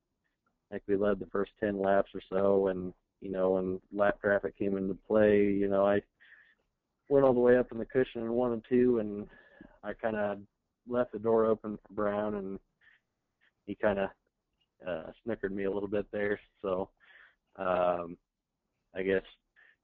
I 0.70 0.74
think 0.74 0.84
we 0.86 0.96
led 0.96 1.18
the 1.18 1.26
first 1.26 1.52
ten 1.60 1.80
laps 1.80 2.10
or 2.14 2.22
so. 2.30 2.68
And 2.68 2.92
you 3.22 3.30
know, 3.30 3.52
when 3.52 3.80
lap 3.94 4.20
traffic 4.20 4.58
came 4.58 4.76
into 4.76 4.98
play, 5.06 5.44
you 5.44 5.68
know, 5.68 5.86
I 5.86 6.02
went 7.08 7.24
all 7.24 7.32
the 7.32 7.40
way 7.40 7.56
up 7.56 7.72
in 7.72 7.78
the 7.78 7.86
cushion 7.86 8.22
in 8.22 8.32
one 8.32 8.52
and 8.52 8.64
two, 8.68 8.98
and 8.98 9.26
I 9.82 9.94
kind 9.94 10.16
of 10.16 10.38
left 10.86 11.12
the 11.12 11.18
door 11.18 11.46
open 11.46 11.78
for 11.86 11.94
Brown, 11.94 12.34
and 12.34 12.58
he 13.64 13.74
kind 13.74 14.00
of 14.00 14.10
uh, 14.86 15.10
snickered 15.24 15.54
me 15.54 15.64
a 15.64 15.70
little 15.70 15.88
bit 15.88 16.06
there. 16.12 16.38
So 16.60 16.90
um, 17.56 18.18
I 18.94 19.02
guess 19.02 19.22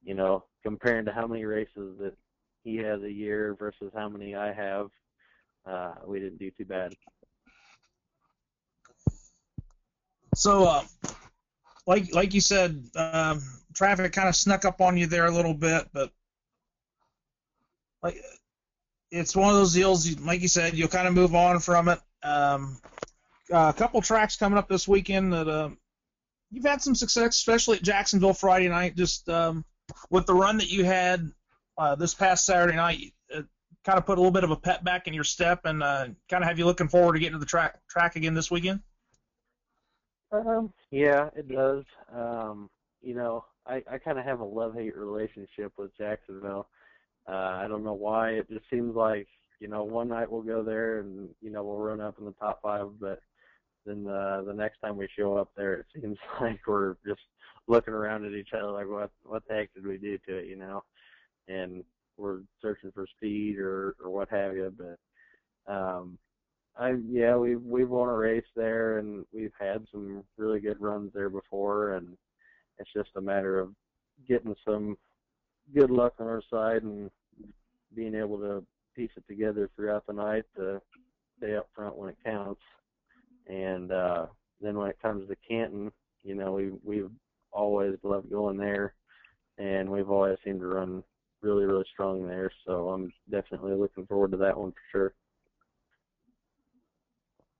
you 0.03 0.15
know, 0.15 0.45
comparing 0.63 1.05
to 1.05 1.13
how 1.13 1.27
many 1.27 1.45
races 1.45 1.99
that 2.01 2.15
he 2.65 2.77
has 2.77 3.03
a 3.03 3.13
year 3.13 3.57
versus 3.59 3.93
how 3.95 4.09
many 4.09 4.35
I 4.35 4.53
have, 4.53 4.89
uh, 5.67 5.95
we 6.07 6.21
didn't 6.21 6.39
do 6.39 6.51
too 6.51 6.65
bad. 6.65 6.95
So, 10.35 10.65
uh, 10.65 10.85
like 11.89 12.15
like 12.15 12.35
you 12.35 12.43
said, 12.43 12.85
um, 12.95 13.41
traffic 13.73 14.13
kind 14.13 14.29
of 14.29 14.37
snuck 14.37 14.67
up 14.67 14.83
on 14.83 14.99
you 14.99 15.07
there 15.07 15.25
a 15.25 15.31
little 15.31 15.55
bit, 15.55 15.89
but 15.91 16.13
like 18.03 18.21
it's 19.11 19.35
one 19.35 19.49
of 19.49 19.57
those 19.57 19.73
deals. 19.73 20.21
Like 20.21 20.43
you 20.43 20.49
said, 20.49 20.75
you'll 20.75 20.89
kind 20.89 21.09
of 21.09 21.15
move 21.15 21.35
on 21.35 21.61
from 21.61 21.89
it. 21.89 21.99
Um, 22.23 22.79
a 23.51 23.73
couple 23.73 24.03
tracks 24.03 24.37
coming 24.37 24.59
up 24.59 24.69
this 24.69 24.87
weekend 24.87 25.33
that 25.33 25.49
uh, 25.49 25.71
you've 26.51 26.67
had 26.67 26.83
some 26.83 26.95
success, 26.95 27.37
especially 27.37 27.79
at 27.79 27.83
Jacksonville 27.83 28.35
Friday 28.35 28.69
night. 28.69 28.95
Just 28.95 29.27
um, 29.31 29.65
with 30.11 30.27
the 30.27 30.35
run 30.35 30.59
that 30.59 30.71
you 30.71 30.85
had 30.85 31.33
uh, 31.79 31.95
this 31.95 32.13
past 32.13 32.45
Saturday 32.45 32.77
night, 32.77 33.15
it 33.31 33.47
kind 33.87 33.99
of 33.99 34.05
put 34.05 34.19
a 34.19 34.21
little 34.21 34.31
bit 34.31 34.45
of 34.45 34.51
a 34.51 34.57
pet 34.57 34.85
back 34.85 35.07
in 35.07 35.15
your 35.15 35.25
step, 35.25 35.63
and 35.65 35.83
uh, 35.83 36.09
kind 36.29 36.45
of 36.45 36.49
have 36.49 36.59
you 36.59 36.67
looking 36.67 36.89
forward 36.89 37.15
to 37.15 37.19
getting 37.19 37.33
to 37.33 37.39
the 37.39 37.47
track 37.47 37.81
track 37.89 38.17
again 38.17 38.35
this 38.35 38.51
weekend. 38.51 38.81
Um, 40.33 40.73
yeah, 40.91 41.31
it 41.37 41.49
does. 41.49 41.85
Um, 42.13 42.71
you 43.01 43.15
know, 43.15 43.45
I, 43.67 43.83
I 43.91 43.99
kind 43.99 44.19
of 44.19 44.25
have 44.25 44.41
a 44.41 44.45
love-hate 44.45 44.97
relationship 44.97 45.73
with 45.79 45.97
Jacksonville. 45.97 46.69
Uh, 47.29 47.61
I 47.63 47.69
don't 47.69 47.85
know 47.85 47.95
why. 47.95 48.31
It 48.31 48.49
just 48.51 48.69
seems 48.71 48.95
like 48.95 49.29
you 49.61 49.69
know 49.69 49.85
one 49.85 50.09
night 50.09 50.31
we'll 50.31 50.43
go 50.43 50.63
there 50.63 51.01
and 51.01 51.29
you 51.41 51.51
know 51.51 51.63
we'll 51.63 51.79
run 51.79 52.01
up 52.01 52.19
in 52.19 52.25
the 52.25 52.33
top 52.33 52.61
five, 52.63 52.87
but 53.01 53.21
then 53.85 54.05
the 54.05 54.45
the 54.47 54.53
next 54.53 54.79
time 54.81 54.97
we 54.97 55.09
show 55.17 55.37
up 55.37 55.51
there, 55.57 55.75
it 55.75 55.87
seems 56.01 56.19
like 56.41 56.61
we're 56.67 56.97
just 57.07 57.21
looking 57.67 57.95
around 57.95 58.25
at 58.25 58.33
each 58.33 58.51
other 58.55 58.71
like 58.71 58.89
what 58.89 59.11
what 59.25 59.43
the 59.47 59.55
heck 59.55 59.75
did 59.75 59.87
we 59.87 59.99
do 59.99 60.19
to 60.27 60.39
it, 60.39 60.47
you 60.47 60.57
know? 60.57 60.83
And 61.49 61.85
we're 62.17 62.41
searching 62.63 62.93
for 62.93 63.07
speed 63.17 63.59
or 63.59 63.95
or 64.03 64.11
what 64.11 64.31
have 64.31 64.55
you, 64.57 64.73
but 64.77 65.73
um 65.73 66.19
I 66.79 66.95
yeah, 67.09 67.37
we've 67.37 67.63
we've 67.63 67.89
won 67.89 68.09
a 68.09 68.17
race 68.17 68.47
there 68.55 68.99
and 68.99 69.25
we've 69.33 69.53
had 69.59 69.85
some 69.91 70.23
really 70.37 70.61
good 70.61 70.81
runs 70.81 71.13
there 71.13 71.29
before 71.29 71.95
and 71.95 72.17
it's 72.79 72.93
just 72.95 73.11
a 73.17 73.21
matter 73.21 73.59
of 73.59 73.71
getting 74.29 74.55
some 74.65 74.97
good 75.75 75.91
luck 75.91 76.15
on 76.21 76.27
our 76.27 76.43
side 76.51 76.83
and 76.85 77.11
being 77.95 78.15
able 78.15 78.39
to 78.39 78.65
piece 78.95 79.11
it 79.17 79.25
together 79.29 79.69
throughout 79.75 80.07
the 80.07 80.13
night 80.13 80.45
to 80.57 80.81
stay 81.39 81.57
up 81.57 81.69
front 81.75 81.97
when 81.97 82.11
it 82.11 82.17
counts. 82.25 82.63
And 83.49 83.91
uh 83.93 84.27
then 84.61 84.77
when 84.77 84.91
it 84.91 85.03
comes 85.03 85.29
to 85.29 85.37
Canton, 85.49 85.91
you 86.23 86.35
know, 86.35 86.53
we 86.53 86.71
we've 86.85 87.11
always 87.53 87.95
loved 88.03 88.31
going 88.31 88.57
there, 88.57 88.95
and 89.59 89.89
we've 89.89 90.11
always 90.11 90.37
seemed 90.45 90.61
to 90.61 90.67
run 90.67 91.03
really, 91.43 91.65
really 91.65 91.85
strong 91.93 92.27
there. 92.27 92.51
So 92.67 92.89
I'm 92.91 93.13
definitely 93.31 93.75
looking 93.75 94.07
forward 94.07 94.33
to 94.33 94.37
that 94.39 94.59
one 94.59 94.73
for 94.73 94.81
sure. 94.91 95.15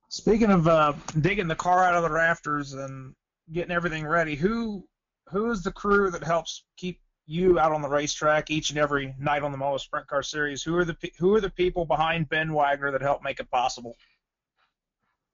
Speaking 0.09 0.49
of 0.49 0.67
uh, 0.67 0.93
digging 1.21 1.47
the 1.47 1.55
car 1.55 1.83
out 1.83 1.93
of 1.93 2.01
the 2.01 2.09
rafters 2.09 2.73
and 2.73 3.13
getting 3.51 3.71
everything 3.71 4.05
ready, 4.05 4.35
who 4.35 4.83
who 5.29 5.51
is 5.51 5.61
the 5.61 5.71
crew 5.71 6.09
that 6.09 6.23
helps 6.23 6.65
keep 6.77 6.99
you 7.27 7.59
out 7.59 7.71
on 7.71 7.83
the 7.83 7.87
racetrack 7.87 8.49
each 8.49 8.71
and 8.71 8.79
every 8.79 9.13
night 9.19 9.43
on 9.43 9.51
the 9.51 9.57
MOA 9.57 9.77
Sprint 9.77 10.07
Car 10.07 10.23
Series? 10.23 10.63
Who 10.63 10.75
are 10.75 10.83
the 10.83 10.97
who 11.19 11.35
are 11.35 11.41
the 11.41 11.51
people 11.51 11.85
behind 11.85 12.27
Ben 12.27 12.51
Wagner 12.51 12.91
that 12.91 13.03
help 13.03 13.23
make 13.23 13.39
it 13.39 13.51
possible? 13.51 13.95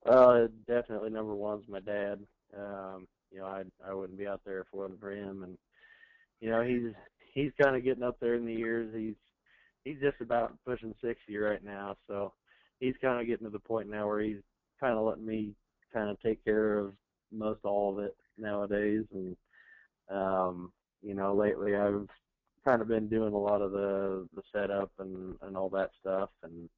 Uh, 0.05 0.47
definitely 0.67 1.09
number 1.09 1.33
one's 1.33 1.69
my 1.69 1.79
dad. 1.79 2.19
Um, 2.55 3.07
you 3.31 3.39
know, 3.39 3.45
I 3.45 3.63
I 3.89 3.93
wouldn't 3.93 4.19
be 4.19 4.27
out 4.27 4.41
there 4.45 4.59
if 4.59 4.67
it 4.73 4.77
wasn't 4.77 4.99
for 4.99 5.11
him. 5.11 5.43
And 5.43 5.57
you 6.41 6.49
know, 6.49 6.61
he's 6.61 6.91
he's 7.33 7.51
kind 7.61 7.77
of 7.77 7.83
getting 7.85 8.03
up 8.03 8.17
there 8.19 8.35
in 8.35 8.45
the 8.45 8.53
years. 8.53 8.93
He's 8.93 9.15
he's 9.85 10.01
just 10.01 10.19
about 10.19 10.53
pushing 10.65 10.93
sixty 11.01 11.37
right 11.37 11.63
now, 11.63 11.95
so 12.07 12.33
he's 12.81 12.95
kind 13.01 13.21
of 13.21 13.27
getting 13.27 13.45
to 13.45 13.51
the 13.51 13.59
point 13.59 13.89
now 13.89 14.07
where 14.07 14.19
he's 14.19 14.41
kind 14.79 14.97
of 14.97 15.05
letting 15.05 15.25
me 15.25 15.53
kind 15.93 16.09
of 16.09 16.19
take 16.21 16.43
care 16.43 16.77
of 16.77 16.93
most 17.31 17.59
all 17.63 17.97
of 17.97 18.03
it 18.03 18.15
nowadays. 18.37 19.03
And 19.13 19.35
um, 20.09 20.71
you 21.01 21.13
know, 21.13 21.33
lately 21.33 21.75
I've 21.75 22.07
kind 22.63 22.81
of 22.81 22.87
been 22.87 23.07
doing 23.07 23.33
a 23.33 23.37
lot 23.37 23.61
of 23.61 23.71
the 23.71 24.27
the 24.35 24.41
setup 24.53 24.91
and 24.99 25.35
and 25.41 25.55
all 25.55 25.69
that 25.69 25.91
stuff. 25.99 26.29
And 26.43 26.69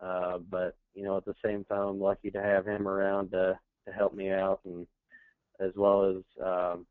uh, 0.00 0.38
but 0.50 0.76
you 0.94 1.04
know, 1.04 1.16
at 1.16 1.24
the 1.24 1.34
same 1.44 1.64
time, 1.64 1.88
I'm 1.88 2.00
lucky 2.00 2.30
to 2.30 2.42
have 2.42 2.66
him 2.66 2.86
around 2.86 3.30
to 3.32 3.58
to 3.86 3.92
help 3.92 4.14
me 4.14 4.30
out 4.30 4.60
and 4.64 4.86
as 5.60 5.72
well 5.76 6.04
as 6.04 6.44
um, 6.44 6.86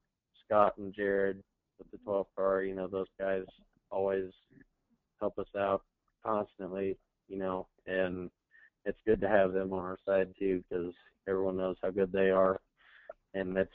Scott 0.46 0.74
and 0.78 0.94
Jared 0.94 1.42
with 1.78 1.92
the 1.92 1.98
12 2.00 2.28
car. 2.36 2.64
You 2.64 2.76
know, 2.76 2.88
those 2.88 3.08
guys 3.20 3.44
always 3.92 4.32
help 5.20 5.38
us 5.38 5.48
out 5.58 5.84
constantly. 6.26 6.98
You 7.28 7.38
know, 7.40 7.68
and 7.88 8.30
it's 8.86 9.00
good 9.06 9.20
to 9.22 9.28
have 9.28 9.54
them 9.54 9.74
on 9.74 9.80
our 9.80 9.98
side 10.06 10.30
too 10.38 10.64
because 10.70 10.94
everyone 11.28 11.58
knows 11.58 11.76
how 11.82 11.90
good 11.90 12.12
they 12.12 12.30
are, 12.30 12.60
and 13.34 13.58
it's 13.58 13.72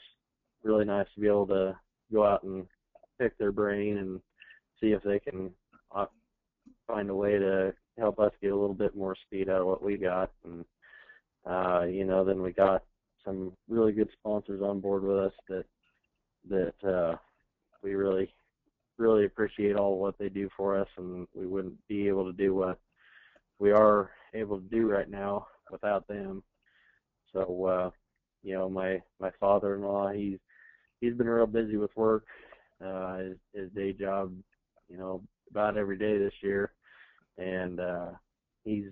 really 0.63 0.85
nice 0.85 1.07
to 1.13 1.21
be 1.21 1.27
able 1.27 1.47
to 1.47 1.75
go 2.11 2.25
out 2.25 2.43
and 2.43 2.65
pick 3.19 3.37
their 3.37 3.51
brain 3.51 3.97
and 3.97 4.21
see 4.79 4.91
if 4.91 5.03
they 5.03 5.19
can 5.19 5.51
uh, 5.95 6.05
find 6.87 7.09
a 7.09 7.15
way 7.15 7.37
to 7.37 7.73
help 7.99 8.19
us 8.19 8.31
get 8.41 8.51
a 8.51 8.55
little 8.55 8.73
bit 8.73 8.95
more 8.95 9.15
speed 9.27 9.49
out 9.49 9.61
of 9.61 9.67
what 9.67 9.83
we 9.83 9.97
got. 9.97 10.31
And 10.43 10.65
uh, 11.45 11.85
you 11.85 12.05
know, 12.05 12.23
then 12.23 12.41
we 12.41 12.51
got 12.51 12.83
some 13.25 13.53
really 13.67 13.91
good 13.91 14.09
sponsors 14.17 14.61
on 14.61 14.79
board 14.79 15.03
with 15.03 15.17
us 15.17 15.33
that 15.49 15.65
that 16.49 16.89
uh, 16.89 17.15
we 17.83 17.95
really 17.95 18.33
really 18.97 19.25
appreciate 19.25 19.75
all 19.75 19.97
what 19.97 20.17
they 20.17 20.29
do 20.29 20.49
for 20.55 20.79
us, 20.79 20.87
and 20.97 21.27
we 21.33 21.47
wouldn't 21.47 21.75
be 21.87 22.07
able 22.07 22.25
to 22.25 22.33
do 22.33 22.53
what 22.53 22.79
we 23.59 23.71
are 23.71 24.11
able 24.33 24.59
to 24.59 24.67
do 24.69 24.89
right 24.89 25.09
now 25.09 25.47
without 25.71 26.07
them. 26.07 26.43
So 27.33 27.65
uh, 27.65 27.89
you 28.43 28.53
know, 28.53 28.69
my 28.69 29.01
my 29.19 29.31
father-in-law, 29.39 30.11
he's 30.11 30.39
he's 30.99 31.13
been 31.13 31.27
real 31.27 31.47
busy 31.47 31.77
with 31.77 31.95
work, 31.95 32.25
uh, 32.83 33.17
his, 33.17 33.37
his 33.53 33.69
day 33.71 33.93
job, 33.93 34.33
you 34.89 34.97
know, 34.97 35.21
about 35.49 35.77
every 35.77 35.97
day 35.97 36.17
this 36.17 36.33
year, 36.41 36.73
and 37.37 37.79
uh, 37.79 38.09
he's 38.63 38.91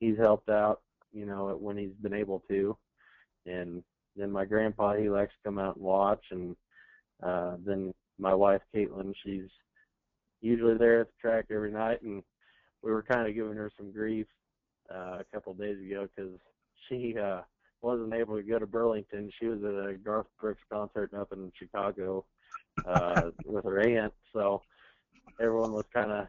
he's 0.00 0.18
helped 0.18 0.48
out, 0.48 0.80
you 1.12 1.26
know, 1.26 1.56
when 1.60 1.76
he's 1.76 1.94
been 2.02 2.14
able 2.14 2.42
to, 2.48 2.76
and 3.46 3.82
then 4.16 4.30
my 4.30 4.44
grandpa 4.44 4.96
he 4.96 5.08
likes 5.08 5.32
to 5.32 5.48
come 5.48 5.58
out 5.58 5.76
and 5.76 5.84
watch, 5.84 6.24
and 6.30 6.56
uh, 7.22 7.56
then 7.64 7.92
my 8.18 8.34
wife 8.34 8.62
Caitlin, 8.74 9.12
she's 9.24 9.48
usually 10.40 10.76
there 10.76 11.00
at 11.00 11.06
the 11.06 11.12
track 11.20 11.46
every 11.50 11.72
night, 11.72 12.02
and 12.02 12.22
we 12.82 12.90
were 12.90 13.02
kind 13.02 13.28
of 13.28 13.34
giving 13.34 13.54
her 13.54 13.70
some 13.76 13.92
grief 13.92 14.26
uh, 14.94 15.18
a 15.20 15.24
couple 15.32 15.52
of 15.52 15.58
days 15.58 15.78
ago 15.78 16.08
because 16.14 16.32
she 16.88 17.16
uh, 17.18 17.40
wasn't 17.82 18.14
able 18.14 18.36
to 18.36 18.42
go 18.42 18.58
to 18.58 18.66
Burlington. 18.66 19.30
She 19.38 19.46
was 19.46 19.62
at 19.62 19.88
a 19.88 19.94
Garth 19.94 20.26
Brooks 20.40 20.62
concert 20.70 21.12
up 21.14 21.32
in 21.32 21.52
Chicago 21.58 22.24
uh, 22.86 23.30
with 23.44 23.64
her 23.64 23.80
aunt, 23.80 24.12
so 24.32 24.62
everyone 25.40 25.72
was 25.72 25.86
kind 25.92 26.10
of 26.10 26.28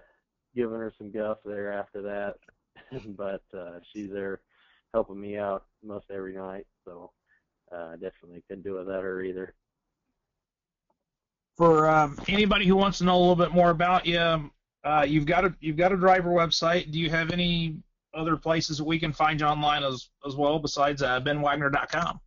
giving 0.55 0.77
her 0.77 0.93
some 0.97 1.11
guff 1.11 1.37
there 1.45 1.71
after 1.71 2.01
that. 2.01 2.35
but 3.17 3.43
uh, 3.57 3.79
she's 3.91 4.11
there 4.11 4.41
helping 4.93 5.19
me 5.19 5.37
out 5.37 5.65
most 5.83 6.05
every 6.11 6.35
night, 6.35 6.65
so 6.85 7.11
uh, 7.71 7.91
definitely 7.93 8.43
couldn't 8.47 8.63
do 8.63 8.77
it 8.77 8.85
without 8.85 9.03
her 9.03 9.21
either. 9.21 9.53
For 11.57 11.89
um, 11.89 12.17
anybody 12.27 12.65
who 12.65 12.75
wants 12.75 12.99
to 12.99 13.03
know 13.03 13.17
a 13.17 13.19
little 13.19 13.35
bit 13.35 13.51
more 13.51 13.69
about 13.69 14.05
you, 14.05 14.49
uh, 14.83 15.05
you've 15.07 15.25
got 15.25 15.43
a 15.43 15.53
you've 15.59 15.75
got 15.75 15.91
a 15.91 15.97
driver 15.97 16.29
website. 16.29 16.91
Do 16.91 16.99
you 16.99 17.09
have 17.09 17.31
any 17.31 17.75
other 18.13 18.37
places 18.37 18.77
that 18.77 18.83
we 18.83 18.99
can 18.99 19.13
find 19.13 19.39
you 19.39 19.45
online 19.45 19.83
as 19.83 20.09
as 20.25 20.35
well 20.35 20.59
besides 20.59 21.01
uh, 21.01 21.19
benwagner.com? 21.21 22.19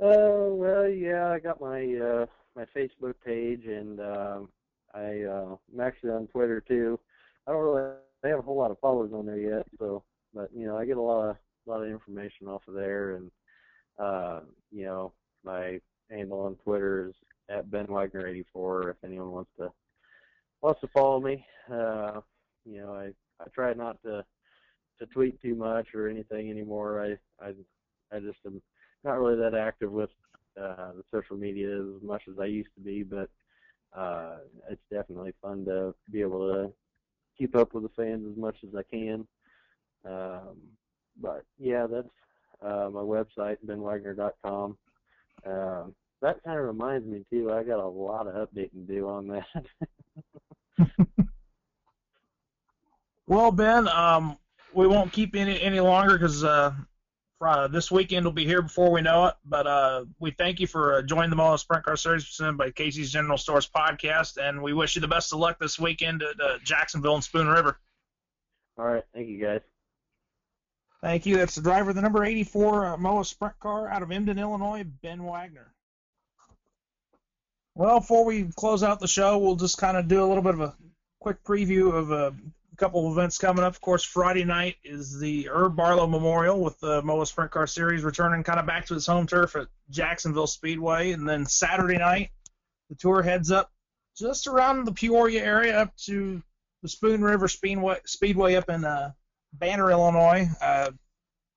Oh 0.00 0.52
uh, 0.52 0.54
well, 0.54 0.88
yeah, 0.88 1.30
I 1.30 1.38
got 1.38 1.60
my 1.60 1.82
uh, 1.94 2.26
my 2.56 2.64
Facebook 2.76 3.14
page, 3.24 3.66
and 3.66 4.00
um, 4.00 4.48
I 4.94 5.22
uh, 5.22 5.56
I'm 5.72 5.80
actually 5.80 6.10
on 6.10 6.26
Twitter 6.28 6.60
too. 6.60 6.98
I 7.46 7.52
don't 7.52 7.62
really 7.62 7.92
I 8.24 8.28
have 8.28 8.38
a 8.38 8.42
whole 8.42 8.56
lot 8.56 8.70
of 8.70 8.78
followers 8.78 9.12
on 9.12 9.26
there 9.26 9.38
yet, 9.38 9.66
so 9.78 10.02
but 10.34 10.50
you 10.54 10.66
know 10.66 10.76
I 10.76 10.84
get 10.84 10.96
a 10.96 11.02
lot 11.02 11.30
of 11.30 11.36
a 11.66 11.70
lot 11.70 11.82
of 11.82 11.88
information 11.90 12.48
off 12.48 12.62
of 12.68 12.74
there, 12.74 13.16
and 13.16 13.30
uh, 13.98 14.40
you 14.70 14.84
know 14.84 15.12
my 15.44 15.80
handle 16.10 16.40
on 16.40 16.56
Twitter 16.56 17.08
is 17.08 17.14
at 17.48 17.70
benwagner84. 17.70 18.90
if 18.90 18.96
anyone 19.04 19.30
wants 19.30 19.50
to 19.58 19.70
wants 20.62 20.80
to 20.80 20.88
follow 20.88 21.20
me. 21.20 21.44
Uh, 21.70 22.20
you 22.64 22.80
know, 22.80 22.94
I 22.94 23.10
I 23.44 23.48
try 23.54 23.72
not 23.74 24.02
to 24.02 24.24
to 24.98 25.06
tweet 25.06 25.40
too 25.40 25.54
much 25.54 25.88
or 25.94 26.08
anything 26.08 26.50
anymore. 26.50 27.02
I 27.02 27.44
I 27.44 27.52
I 28.14 28.20
just 28.20 28.38
am 28.46 28.60
not 29.04 29.18
really 29.18 29.36
that 29.36 29.54
active 29.54 29.90
with 29.90 30.10
uh, 30.60 30.92
the 30.92 31.04
social 31.12 31.36
media 31.36 31.76
as 31.76 32.02
much 32.02 32.22
as 32.28 32.38
I 32.40 32.46
used 32.46 32.70
to 32.76 32.80
be, 32.80 33.02
but 33.02 33.28
uh, 33.98 34.36
it's 34.70 34.82
definitely 34.90 35.32
fun 35.42 35.64
to 35.64 35.94
be 36.10 36.20
able 36.20 36.52
to 36.52 36.72
keep 37.36 37.56
up 37.56 37.74
with 37.74 37.82
the 37.84 37.88
fans 37.90 38.26
as 38.30 38.36
much 38.36 38.56
as 38.62 38.74
I 38.76 38.82
can. 38.82 39.26
Um, 40.04 40.56
but 41.20 41.44
yeah, 41.58 41.86
that's 41.90 42.08
uh, 42.62 42.90
my 42.92 43.00
website, 43.00 43.56
benwagner.com. 43.66 44.76
Uh, 45.44 45.84
that 46.20 46.42
kind 46.44 46.58
of 46.58 46.64
reminds 46.66 47.06
me 47.06 47.24
too. 47.30 47.50
I 47.52 47.64
got 47.64 47.80
a 47.80 47.88
lot 47.88 48.26
of 48.26 48.48
updating 48.48 48.86
to 48.86 48.94
do 48.94 49.08
on 49.08 49.26
that. 49.28 49.46
well, 53.32 53.50
Ben, 53.50 53.88
um, 53.88 54.36
we 54.74 54.86
won't 54.86 55.10
keep 55.10 55.34
any 55.34 55.58
any 55.58 55.80
longer 55.80 56.18
because 56.18 56.44
uh, 56.44 56.74
uh, 57.40 57.66
this 57.68 57.90
weekend 57.90 58.26
will 58.26 58.32
be 58.32 58.44
here 58.44 58.60
before 58.60 58.90
we 58.92 59.00
know 59.00 59.24
it. 59.26 59.34
But 59.42 59.66
uh, 59.66 60.04
we 60.18 60.32
thank 60.32 60.60
you 60.60 60.66
for 60.66 60.98
uh, 60.98 61.02
joining 61.02 61.30
the 61.30 61.36
MOA 61.36 61.56
Sprint 61.56 61.82
Car 61.82 61.96
Series 61.96 62.26
presented 62.26 62.58
by 62.58 62.70
Casey's 62.72 63.10
General 63.10 63.38
Stores 63.38 63.66
podcast, 63.74 64.36
and 64.36 64.62
we 64.62 64.74
wish 64.74 64.96
you 64.96 65.00
the 65.00 65.08
best 65.08 65.32
of 65.32 65.38
luck 65.38 65.58
this 65.58 65.78
weekend 65.78 66.22
at 66.22 66.38
uh, 66.38 66.58
Jacksonville 66.62 67.14
and 67.14 67.24
Spoon 67.24 67.46
River. 67.46 67.78
All 68.76 68.84
right, 68.84 69.04
thank 69.14 69.28
you 69.28 69.42
guys. 69.42 69.62
Thank 71.00 71.24
you. 71.24 71.38
That's 71.38 71.54
the 71.54 71.62
driver 71.62 71.90
of 71.90 71.96
the 71.96 72.02
number 72.02 72.26
84 72.26 72.86
uh, 72.86 72.96
MOA 72.98 73.24
Sprint 73.24 73.58
Car 73.60 73.88
out 73.88 74.02
of 74.02 74.12
Emden, 74.12 74.38
Illinois, 74.38 74.84
Ben 74.84 75.24
Wagner. 75.24 75.72
Well, 77.74 78.00
before 78.00 78.26
we 78.26 78.50
close 78.54 78.82
out 78.82 79.00
the 79.00 79.08
show, 79.08 79.38
we'll 79.38 79.56
just 79.56 79.78
kind 79.78 79.96
of 79.96 80.06
do 80.06 80.22
a 80.22 80.26
little 80.26 80.42
bit 80.42 80.52
of 80.52 80.60
a 80.60 80.76
quick 81.18 81.42
preview 81.44 81.94
of 81.94 82.10
a 82.10 82.34
couple 82.76 83.06
of 83.06 83.12
events 83.12 83.38
coming 83.38 83.64
up. 83.64 83.72
Of 83.72 83.80
course, 83.80 84.04
Friday 84.04 84.44
night 84.44 84.76
is 84.84 85.18
the 85.18 85.48
Herb 85.48 85.76
Barlow 85.76 86.06
Memorial 86.06 86.60
with 86.60 86.78
the 86.80 87.02
MOA 87.02 87.26
Sprint 87.26 87.50
Car 87.50 87.66
Series 87.66 88.02
returning 88.02 88.42
kind 88.42 88.58
of 88.58 88.66
back 88.66 88.86
to 88.86 88.94
its 88.94 89.06
home 89.06 89.26
turf 89.26 89.56
at 89.56 89.68
Jacksonville 89.90 90.46
Speedway. 90.46 91.12
And 91.12 91.28
then 91.28 91.46
Saturday 91.46 91.98
night, 91.98 92.30
the 92.88 92.96
tour 92.96 93.22
heads 93.22 93.50
up 93.50 93.70
just 94.16 94.46
around 94.46 94.84
the 94.84 94.92
Peoria 94.92 95.44
area 95.44 95.78
up 95.78 95.96
to 96.04 96.42
the 96.82 96.88
Spoon 96.88 97.22
River 97.22 97.48
Speedway, 97.48 97.98
Speedway 98.04 98.54
up 98.54 98.68
in 98.68 98.84
uh, 98.84 99.12
Banner, 99.52 99.90
Illinois. 99.90 100.48
Uh, 100.60 100.90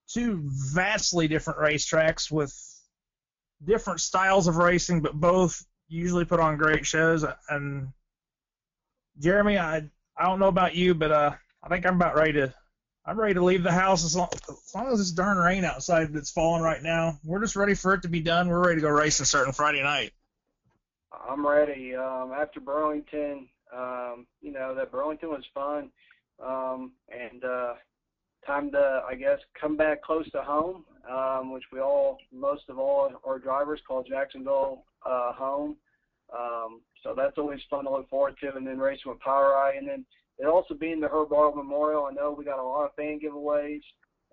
two 0.08 0.42
vastly 0.44 1.28
different 1.28 1.58
racetracks 1.58 2.30
with 2.30 2.54
different 3.64 4.00
styles 4.00 4.46
of 4.46 4.56
racing, 4.56 5.00
but 5.00 5.14
both 5.14 5.64
usually 5.88 6.24
put 6.24 6.40
on 6.40 6.56
great 6.56 6.86
shows. 6.86 7.24
And 7.48 7.88
Jeremy, 9.18 9.58
I 9.58 9.90
I 10.16 10.24
don't 10.24 10.38
know 10.38 10.48
about 10.48 10.74
you, 10.74 10.94
but 10.94 11.12
uh, 11.12 11.32
I 11.62 11.68
think 11.68 11.86
I'm 11.86 11.96
about 11.96 12.16
ready 12.16 12.32
to 12.34 12.54
I'm 13.04 13.20
ready 13.20 13.34
to 13.34 13.44
leave 13.44 13.62
the 13.62 13.70
house 13.70 14.04
as 14.04 14.16
long, 14.16 14.28
as 14.32 14.74
long 14.74 14.88
as 14.88 14.98
this 14.98 15.12
darn 15.12 15.38
rain 15.38 15.64
outside 15.64 16.12
that's 16.12 16.32
falling 16.32 16.62
right 16.62 16.82
now. 16.82 17.20
We're 17.24 17.40
just 17.40 17.54
ready 17.54 17.74
for 17.74 17.94
it 17.94 18.02
to 18.02 18.08
be 18.08 18.20
done. 18.20 18.48
We're 18.48 18.66
ready 18.66 18.76
to 18.76 18.80
go 18.80 18.88
racing 18.88 19.26
starting 19.26 19.52
Friday 19.52 19.82
night. 19.82 20.12
I'm 21.28 21.46
ready. 21.46 21.94
Um, 21.94 22.32
after 22.36 22.58
Burlington, 22.58 23.48
um, 23.74 24.26
you 24.40 24.52
know 24.52 24.74
that 24.74 24.90
Burlington 24.90 25.30
was 25.30 25.44
fun, 25.54 25.90
um, 26.44 26.92
and 27.08 27.44
uh, 27.44 27.74
time 28.44 28.72
to 28.72 29.02
I 29.08 29.14
guess 29.14 29.38
come 29.60 29.76
back 29.76 30.02
close 30.02 30.28
to 30.32 30.42
home, 30.42 30.84
um, 31.08 31.52
which 31.52 31.64
we 31.72 31.80
all 31.80 32.18
most 32.32 32.68
of 32.68 32.78
all 32.78 33.10
our 33.24 33.38
drivers 33.38 33.80
call 33.86 34.02
Jacksonville 34.02 34.84
uh, 35.04 35.32
home. 35.32 35.76
Um, 36.36 36.80
so 37.06 37.14
that's 37.16 37.38
always 37.38 37.60
fun 37.70 37.84
to 37.84 37.90
look 37.90 38.10
forward 38.10 38.34
to. 38.40 38.54
And 38.56 38.66
then 38.66 38.78
racing 38.78 39.12
with 39.12 39.20
POWRi, 39.20 39.78
and 39.78 39.86
then 39.86 40.04
it 40.38 40.46
also 40.46 40.74
being 40.74 41.00
the 41.00 41.08
Herb 41.08 41.30
Barlow 41.30 41.54
Memorial. 41.54 42.08
I 42.10 42.12
know 42.12 42.34
we 42.36 42.44
got 42.44 42.58
a 42.58 42.62
lot 42.62 42.84
of 42.84 42.94
fan 42.94 43.20
giveaways 43.20 43.82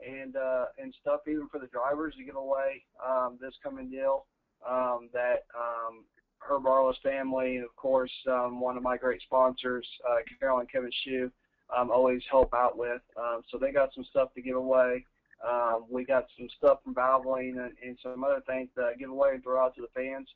and 0.06 0.36
uh, 0.36 0.66
and 0.82 0.94
stuff 1.00 1.22
even 1.28 1.48
for 1.50 1.60
the 1.60 1.68
drivers 1.68 2.16
to 2.18 2.24
give 2.24 2.36
away 2.36 2.84
um, 3.06 3.38
this 3.40 3.54
coming 3.64 3.90
deal 3.90 4.26
um, 4.68 5.10
that 5.14 5.46
um, 5.56 6.04
Herb 6.40 6.64
Barlow's 6.64 6.98
family 7.04 7.58
and 7.58 7.64
of 7.64 7.76
course 7.76 8.12
um, 8.30 8.60
one 8.60 8.76
of 8.76 8.84
my 8.84 8.98
great 8.98 9.22
sponsors, 9.22 9.88
uh, 10.10 10.18
Carol 10.40 10.60
and 10.60 10.72
Kevin 10.72 10.92
Shue, 11.06 11.32
um, 11.78 11.92
always 11.92 12.24
help 12.30 12.54
out 12.56 12.78
with. 12.78 13.02
Um, 13.16 13.42
so 13.52 13.58
they 13.60 13.72
got 13.72 13.94
some 13.94 14.06
stuff 14.10 14.34
to 14.34 14.42
give 14.42 14.58
away. 14.58 15.06
Um, 15.48 15.86
we 15.92 16.06
got 16.06 16.26
some 16.38 16.48
stuff 16.58 16.80
from 16.84 16.96
Valvoline 16.96 17.64
and, 17.64 17.74
and 17.86 17.98
some 18.02 18.24
other 18.24 18.42
things 18.48 18.70
to 18.76 18.92
give 18.98 19.10
away 19.10 19.32
and 19.34 19.44
throw 19.44 19.64
out 19.64 19.76
to 19.76 19.82
the 19.82 19.88
fans. 19.94 20.28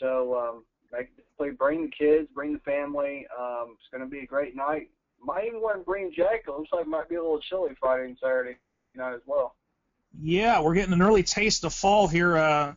So 0.00 0.34
um, 0.36 0.64
like, 0.92 1.10
bring 1.58 1.82
the 1.82 1.90
kids, 1.90 2.28
bring 2.34 2.52
the 2.52 2.58
family. 2.60 3.26
Um, 3.38 3.76
it's 3.78 3.88
going 3.90 4.02
to 4.02 4.10
be 4.10 4.20
a 4.20 4.26
great 4.26 4.54
night. 4.56 4.90
Might 5.22 5.46
even 5.46 5.62
wear 5.62 5.80
a 5.80 5.82
green 5.82 6.12
jacket. 6.14 6.48
Looks 6.48 6.70
like 6.72 6.82
it 6.82 6.88
might 6.88 7.08
be 7.08 7.16
a 7.16 7.22
little 7.22 7.40
chilly 7.40 7.70
Friday 7.80 8.04
and 8.04 8.18
Saturday 8.22 8.56
night 8.94 9.14
as 9.14 9.22
well. 9.26 9.56
Yeah, 10.20 10.60
we're 10.60 10.74
getting 10.74 10.92
an 10.92 11.02
early 11.02 11.22
taste 11.22 11.64
of 11.64 11.74
fall 11.74 12.06
here. 12.06 12.36
Uh, 12.36 12.74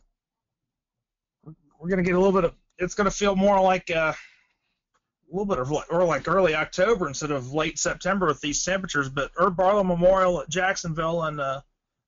we're 1.78 1.88
going 1.88 2.02
to 2.02 2.04
get 2.04 2.14
a 2.14 2.18
little 2.18 2.32
bit 2.32 2.44
of. 2.44 2.54
It's 2.78 2.94
going 2.94 3.04
to 3.04 3.16
feel 3.16 3.36
more 3.36 3.60
like 3.60 3.90
uh, 3.90 4.12
a 4.12 5.36
little 5.36 5.46
bit 5.46 5.58
of 5.58 5.72
or 5.90 6.04
like 6.04 6.28
early 6.28 6.54
October 6.54 7.06
instead 7.06 7.30
of 7.30 7.52
late 7.52 7.78
September 7.78 8.26
with 8.26 8.40
these 8.40 8.64
temperatures. 8.64 9.08
But 9.08 9.30
Herb 9.36 9.56
Barlow 9.56 9.84
Memorial 9.84 10.40
at 10.40 10.48
Jacksonville 10.48 11.24
and 11.24 11.40
uh, 11.40 11.60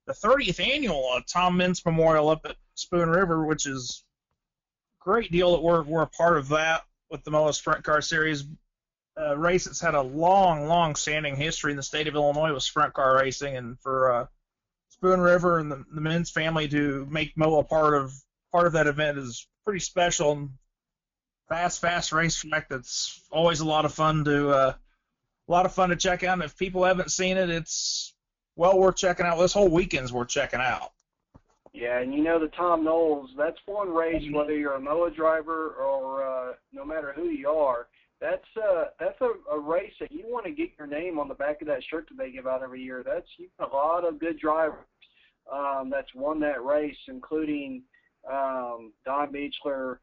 the 0.06 0.12
30th 0.12 0.60
annual 0.60 1.08
uh, 1.14 1.20
Tom 1.28 1.56
Meents 1.56 1.84
Memorial 1.84 2.28
up 2.28 2.40
at 2.44 2.56
Spoon 2.74 3.10
River, 3.10 3.44
which 3.44 3.66
is 3.66 4.04
great 5.00 5.32
deal 5.32 5.52
that 5.52 5.62
we're 5.62 5.82
we're 5.82 6.02
a 6.02 6.06
part 6.08 6.38
of 6.38 6.48
that 6.48 6.82
with 7.10 7.24
the 7.24 7.30
MOA 7.30 7.52
Sprint 7.52 7.84
Car 7.84 8.00
Series 8.00 8.44
uh, 9.20 9.36
race. 9.36 9.66
It's 9.66 9.80
had 9.80 9.94
a 9.94 10.02
long, 10.02 10.66
long 10.66 10.94
standing 10.94 11.36
history 11.36 11.72
in 11.72 11.76
the 11.76 11.82
state 11.82 12.08
of 12.08 12.14
Illinois 12.14 12.52
with 12.52 12.62
sprint 12.62 12.94
car 12.94 13.16
racing, 13.16 13.56
and 13.56 13.78
for 13.80 14.12
uh, 14.12 14.26
Spoon 14.90 15.20
River 15.20 15.58
and 15.58 15.70
the, 15.70 15.84
the 15.92 16.00
Meents 16.00 16.30
family 16.30 16.68
to 16.68 17.06
make 17.10 17.36
MOA 17.36 17.64
part 17.64 17.94
of 17.94 18.12
part 18.52 18.66
of 18.66 18.74
that 18.74 18.86
event 18.86 19.18
is 19.18 19.46
pretty 19.64 19.80
special. 19.80 20.32
And 20.32 20.50
fast, 21.48 21.80
fast 21.80 22.12
racetrack 22.12 22.68
that's 22.68 23.22
always 23.30 23.60
a 23.60 23.66
lot 23.66 23.84
of 23.84 23.92
fun 23.92 24.24
to 24.24 24.50
uh, 24.50 24.74
a 25.48 25.52
lot 25.52 25.66
of 25.66 25.72
fun 25.72 25.90
to 25.90 25.96
check 25.96 26.22
out. 26.22 26.34
And 26.34 26.42
if 26.42 26.56
people 26.56 26.84
haven't 26.84 27.10
seen 27.10 27.36
it, 27.36 27.50
it's 27.50 28.14
well 28.56 28.78
worth 28.78 28.96
checking 28.96 29.26
out. 29.26 29.38
This 29.38 29.52
whole 29.52 29.68
weekend's 29.68 30.12
worth 30.12 30.28
checking 30.28 30.60
out. 30.60 30.90
Yeah, 31.72 32.00
and 32.00 32.12
you 32.12 32.22
know 32.22 32.40
the 32.40 32.48
Tom 32.48 32.84
Knowles, 32.84 33.30
that's 33.36 33.58
one 33.66 33.90
race, 33.90 34.22
mm-hmm. 34.22 34.34
whether 34.34 34.56
you're 34.56 34.74
a 34.74 34.80
MOA 34.80 35.10
driver 35.12 35.70
or 35.80 36.26
uh, 36.26 36.52
no 36.72 36.84
matter 36.84 37.12
who 37.14 37.28
you 37.28 37.48
are, 37.48 37.86
that's 38.20 38.44
uh, 38.56 38.86
that's 38.98 39.20
a, 39.20 39.54
a 39.54 39.58
race 39.58 39.92
that 40.00 40.10
you 40.10 40.24
want 40.26 40.44
to 40.46 40.52
get 40.52 40.70
your 40.78 40.88
name 40.88 41.18
on 41.18 41.28
the 41.28 41.34
back 41.34 41.62
of 41.62 41.68
that 41.68 41.82
shirt 41.88 42.08
that 42.08 42.18
they 42.18 42.30
give 42.30 42.46
out 42.46 42.62
every 42.62 42.82
year. 42.82 43.02
That's 43.06 43.26
you 43.38 43.48
got 43.58 43.72
a 43.72 43.74
lot 43.74 44.04
of 44.04 44.18
good 44.18 44.38
drivers 44.38 44.84
um, 45.52 45.90
that's 45.90 46.14
won 46.14 46.40
that 46.40 46.64
race, 46.64 46.96
including 47.08 47.82
um, 48.30 48.92
Don 49.04 49.32
Beechler 49.32 49.98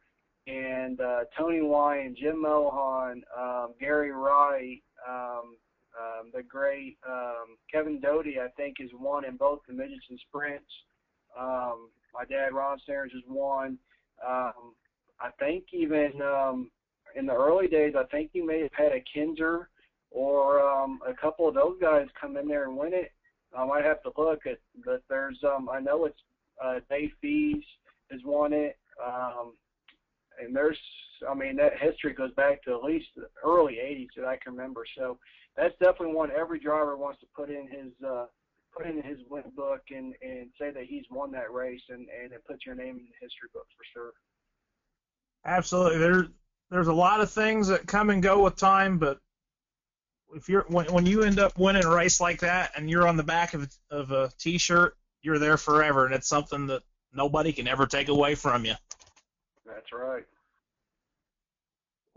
and 0.47 0.99
uh, 1.01 1.19
Tony 1.37 1.61
Wine, 1.61 2.15
Jim 2.19 2.41
Mohan, 2.41 3.23
um, 3.37 3.73
Gary 3.79 4.11
Wright, 4.11 4.81
um, 5.07 5.55
um, 5.99 6.31
the 6.33 6.43
great 6.43 6.97
um, 7.07 7.57
Kevin 7.71 7.99
Doty, 7.99 8.39
I 8.39 8.47
think, 8.55 8.77
has 8.79 8.89
won 8.93 9.25
in 9.25 9.35
both 9.35 9.59
the 9.67 9.73
midgets 9.73 10.05
and 10.09 10.19
sprints. 10.27 10.71
Um, 11.39 11.89
my 12.13 12.25
dad, 12.25 12.53
Ron 12.53 12.79
Stearns, 12.79 13.11
has 13.13 13.23
won. 13.27 13.77
Um, 14.27 14.73
I 15.19 15.29
think 15.39 15.65
even 15.73 16.21
um, 16.21 16.71
in 17.15 17.25
the 17.25 17.33
early 17.33 17.67
days, 17.67 17.93
I 17.97 18.03
think 18.05 18.31
you 18.33 18.45
may 18.45 18.61
have 18.61 18.73
had 18.73 18.91
a 18.91 19.03
Kinser 19.15 19.67
or 20.11 20.61
um, 20.61 20.99
a 21.07 21.13
couple 21.13 21.47
of 21.47 21.55
those 21.55 21.77
guys 21.81 22.07
come 22.19 22.37
in 22.37 22.47
there 22.47 22.65
and 22.65 22.77
win 22.77 22.93
it. 22.93 23.11
I 23.57 23.65
might 23.65 23.83
have 23.83 24.01
to 24.03 24.11
look 24.17 24.45
at, 24.45 24.59
but 24.85 25.03
there's 25.09 25.37
um, 25.43 25.69
I 25.71 25.79
know 25.79 26.05
it's 26.05 26.19
uh, 26.63 26.79
Dave 26.89 27.11
Fees 27.21 27.63
has 28.11 28.21
won 28.25 28.53
it, 28.53 28.77
um, 29.05 29.53
and 30.41 30.55
there's 30.55 30.77
I 31.27 31.33
mean 31.33 31.55
that 31.57 31.79
history 31.79 32.13
goes 32.13 32.33
back 32.33 32.63
to 32.63 32.75
at 32.75 32.83
least 32.83 33.07
the 33.15 33.27
early 33.43 33.75
'80s 33.75 34.09
that 34.17 34.25
I 34.25 34.37
can 34.37 34.53
remember. 34.53 34.85
So 34.97 35.17
that's 35.55 35.73
definitely 35.79 36.15
one 36.15 36.29
every 36.31 36.59
driver 36.59 36.97
wants 36.97 37.19
to 37.21 37.25
put 37.35 37.49
in 37.49 37.67
his 37.67 37.91
uh, 38.07 38.25
put 38.75 38.85
in 38.85 39.01
his 39.01 39.19
win 39.29 39.43
book 39.55 39.81
and 39.91 40.13
and 40.21 40.49
say 40.59 40.71
that 40.71 40.83
he's 40.83 41.05
won 41.11 41.31
that 41.31 41.51
race 41.51 41.81
and 41.89 42.07
and 42.23 42.31
it 42.31 42.43
puts 42.47 42.65
your 42.65 42.75
name 42.75 42.97
in 42.97 43.05
the 43.05 43.17
history 43.21 43.49
book 43.53 43.67
for 43.75 43.83
sure. 43.93 44.11
Absolutely. 45.45 45.99
There's 45.99 46.27
there's 46.69 46.87
a 46.87 46.93
lot 46.93 47.21
of 47.21 47.31
things 47.31 47.67
that 47.69 47.87
come 47.87 48.09
and 48.09 48.21
go 48.21 48.43
with 48.43 48.55
time, 48.55 48.97
but 48.97 49.19
if 50.35 50.49
you're 50.49 50.65
when 50.67 50.85
when 50.93 51.05
you 51.05 51.23
end 51.23 51.39
up 51.39 51.57
winning 51.57 51.85
a 51.85 51.89
race 51.89 52.19
like 52.19 52.41
that 52.41 52.71
and 52.75 52.89
you're 52.89 53.07
on 53.07 53.17
the 53.17 53.23
back 53.23 53.53
of 53.53 53.71
of 53.89 54.11
a 54.11 54.31
t-shirt, 54.37 54.95
you're 55.21 55.39
there 55.39 55.57
forever, 55.57 56.05
and 56.05 56.13
it's 56.13 56.27
something 56.27 56.67
that 56.67 56.83
nobody 57.13 57.53
can 57.53 57.67
ever 57.67 57.85
take 57.85 58.09
away 58.09 58.35
from 58.35 58.65
you. 58.65 58.75
That's 59.65 59.91
right. 59.93 60.25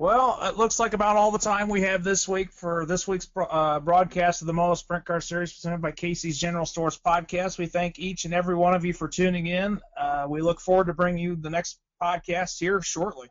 Well, 0.01 0.39
it 0.45 0.57
looks 0.57 0.81
like 0.81 0.95
about 0.95 1.17
all 1.17 1.31
the 1.31 1.39
time 1.39 1.69
we 1.69 1.83
have 1.83 2.03
this 2.03 2.27
week 2.27 2.53
for 2.53 2.87
this 2.87 3.07
week's 3.07 3.29
uh, 3.37 3.81
broadcast 3.81 4.41
of 4.41 4.47
the 4.47 4.55
MOA 4.55 4.75
Sprint 4.75 5.05
Car 5.05 5.21
Series 5.21 5.53
presented 5.53 5.83
by 5.83 5.91
Casey's 5.91 6.39
General 6.39 6.65
Stores 6.65 6.99
podcast. 6.99 7.59
We 7.59 7.67
thank 7.67 7.99
each 7.99 8.25
and 8.25 8.33
every 8.33 8.55
one 8.55 8.73
of 8.73 8.83
you 8.87 8.95
for 8.95 9.09
tuning 9.09 9.47
in. 9.47 9.79
Uh, 9.95 10.25
we 10.27 10.41
look 10.41 10.59
forward 10.59 10.87
to 10.87 10.95
bringing 10.95 11.23
you 11.23 11.37
the 11.37 11.51
next 11.51 11.79
podcast 12.03 12.59
here 12.59 12.81
shortly. 12.81 13.29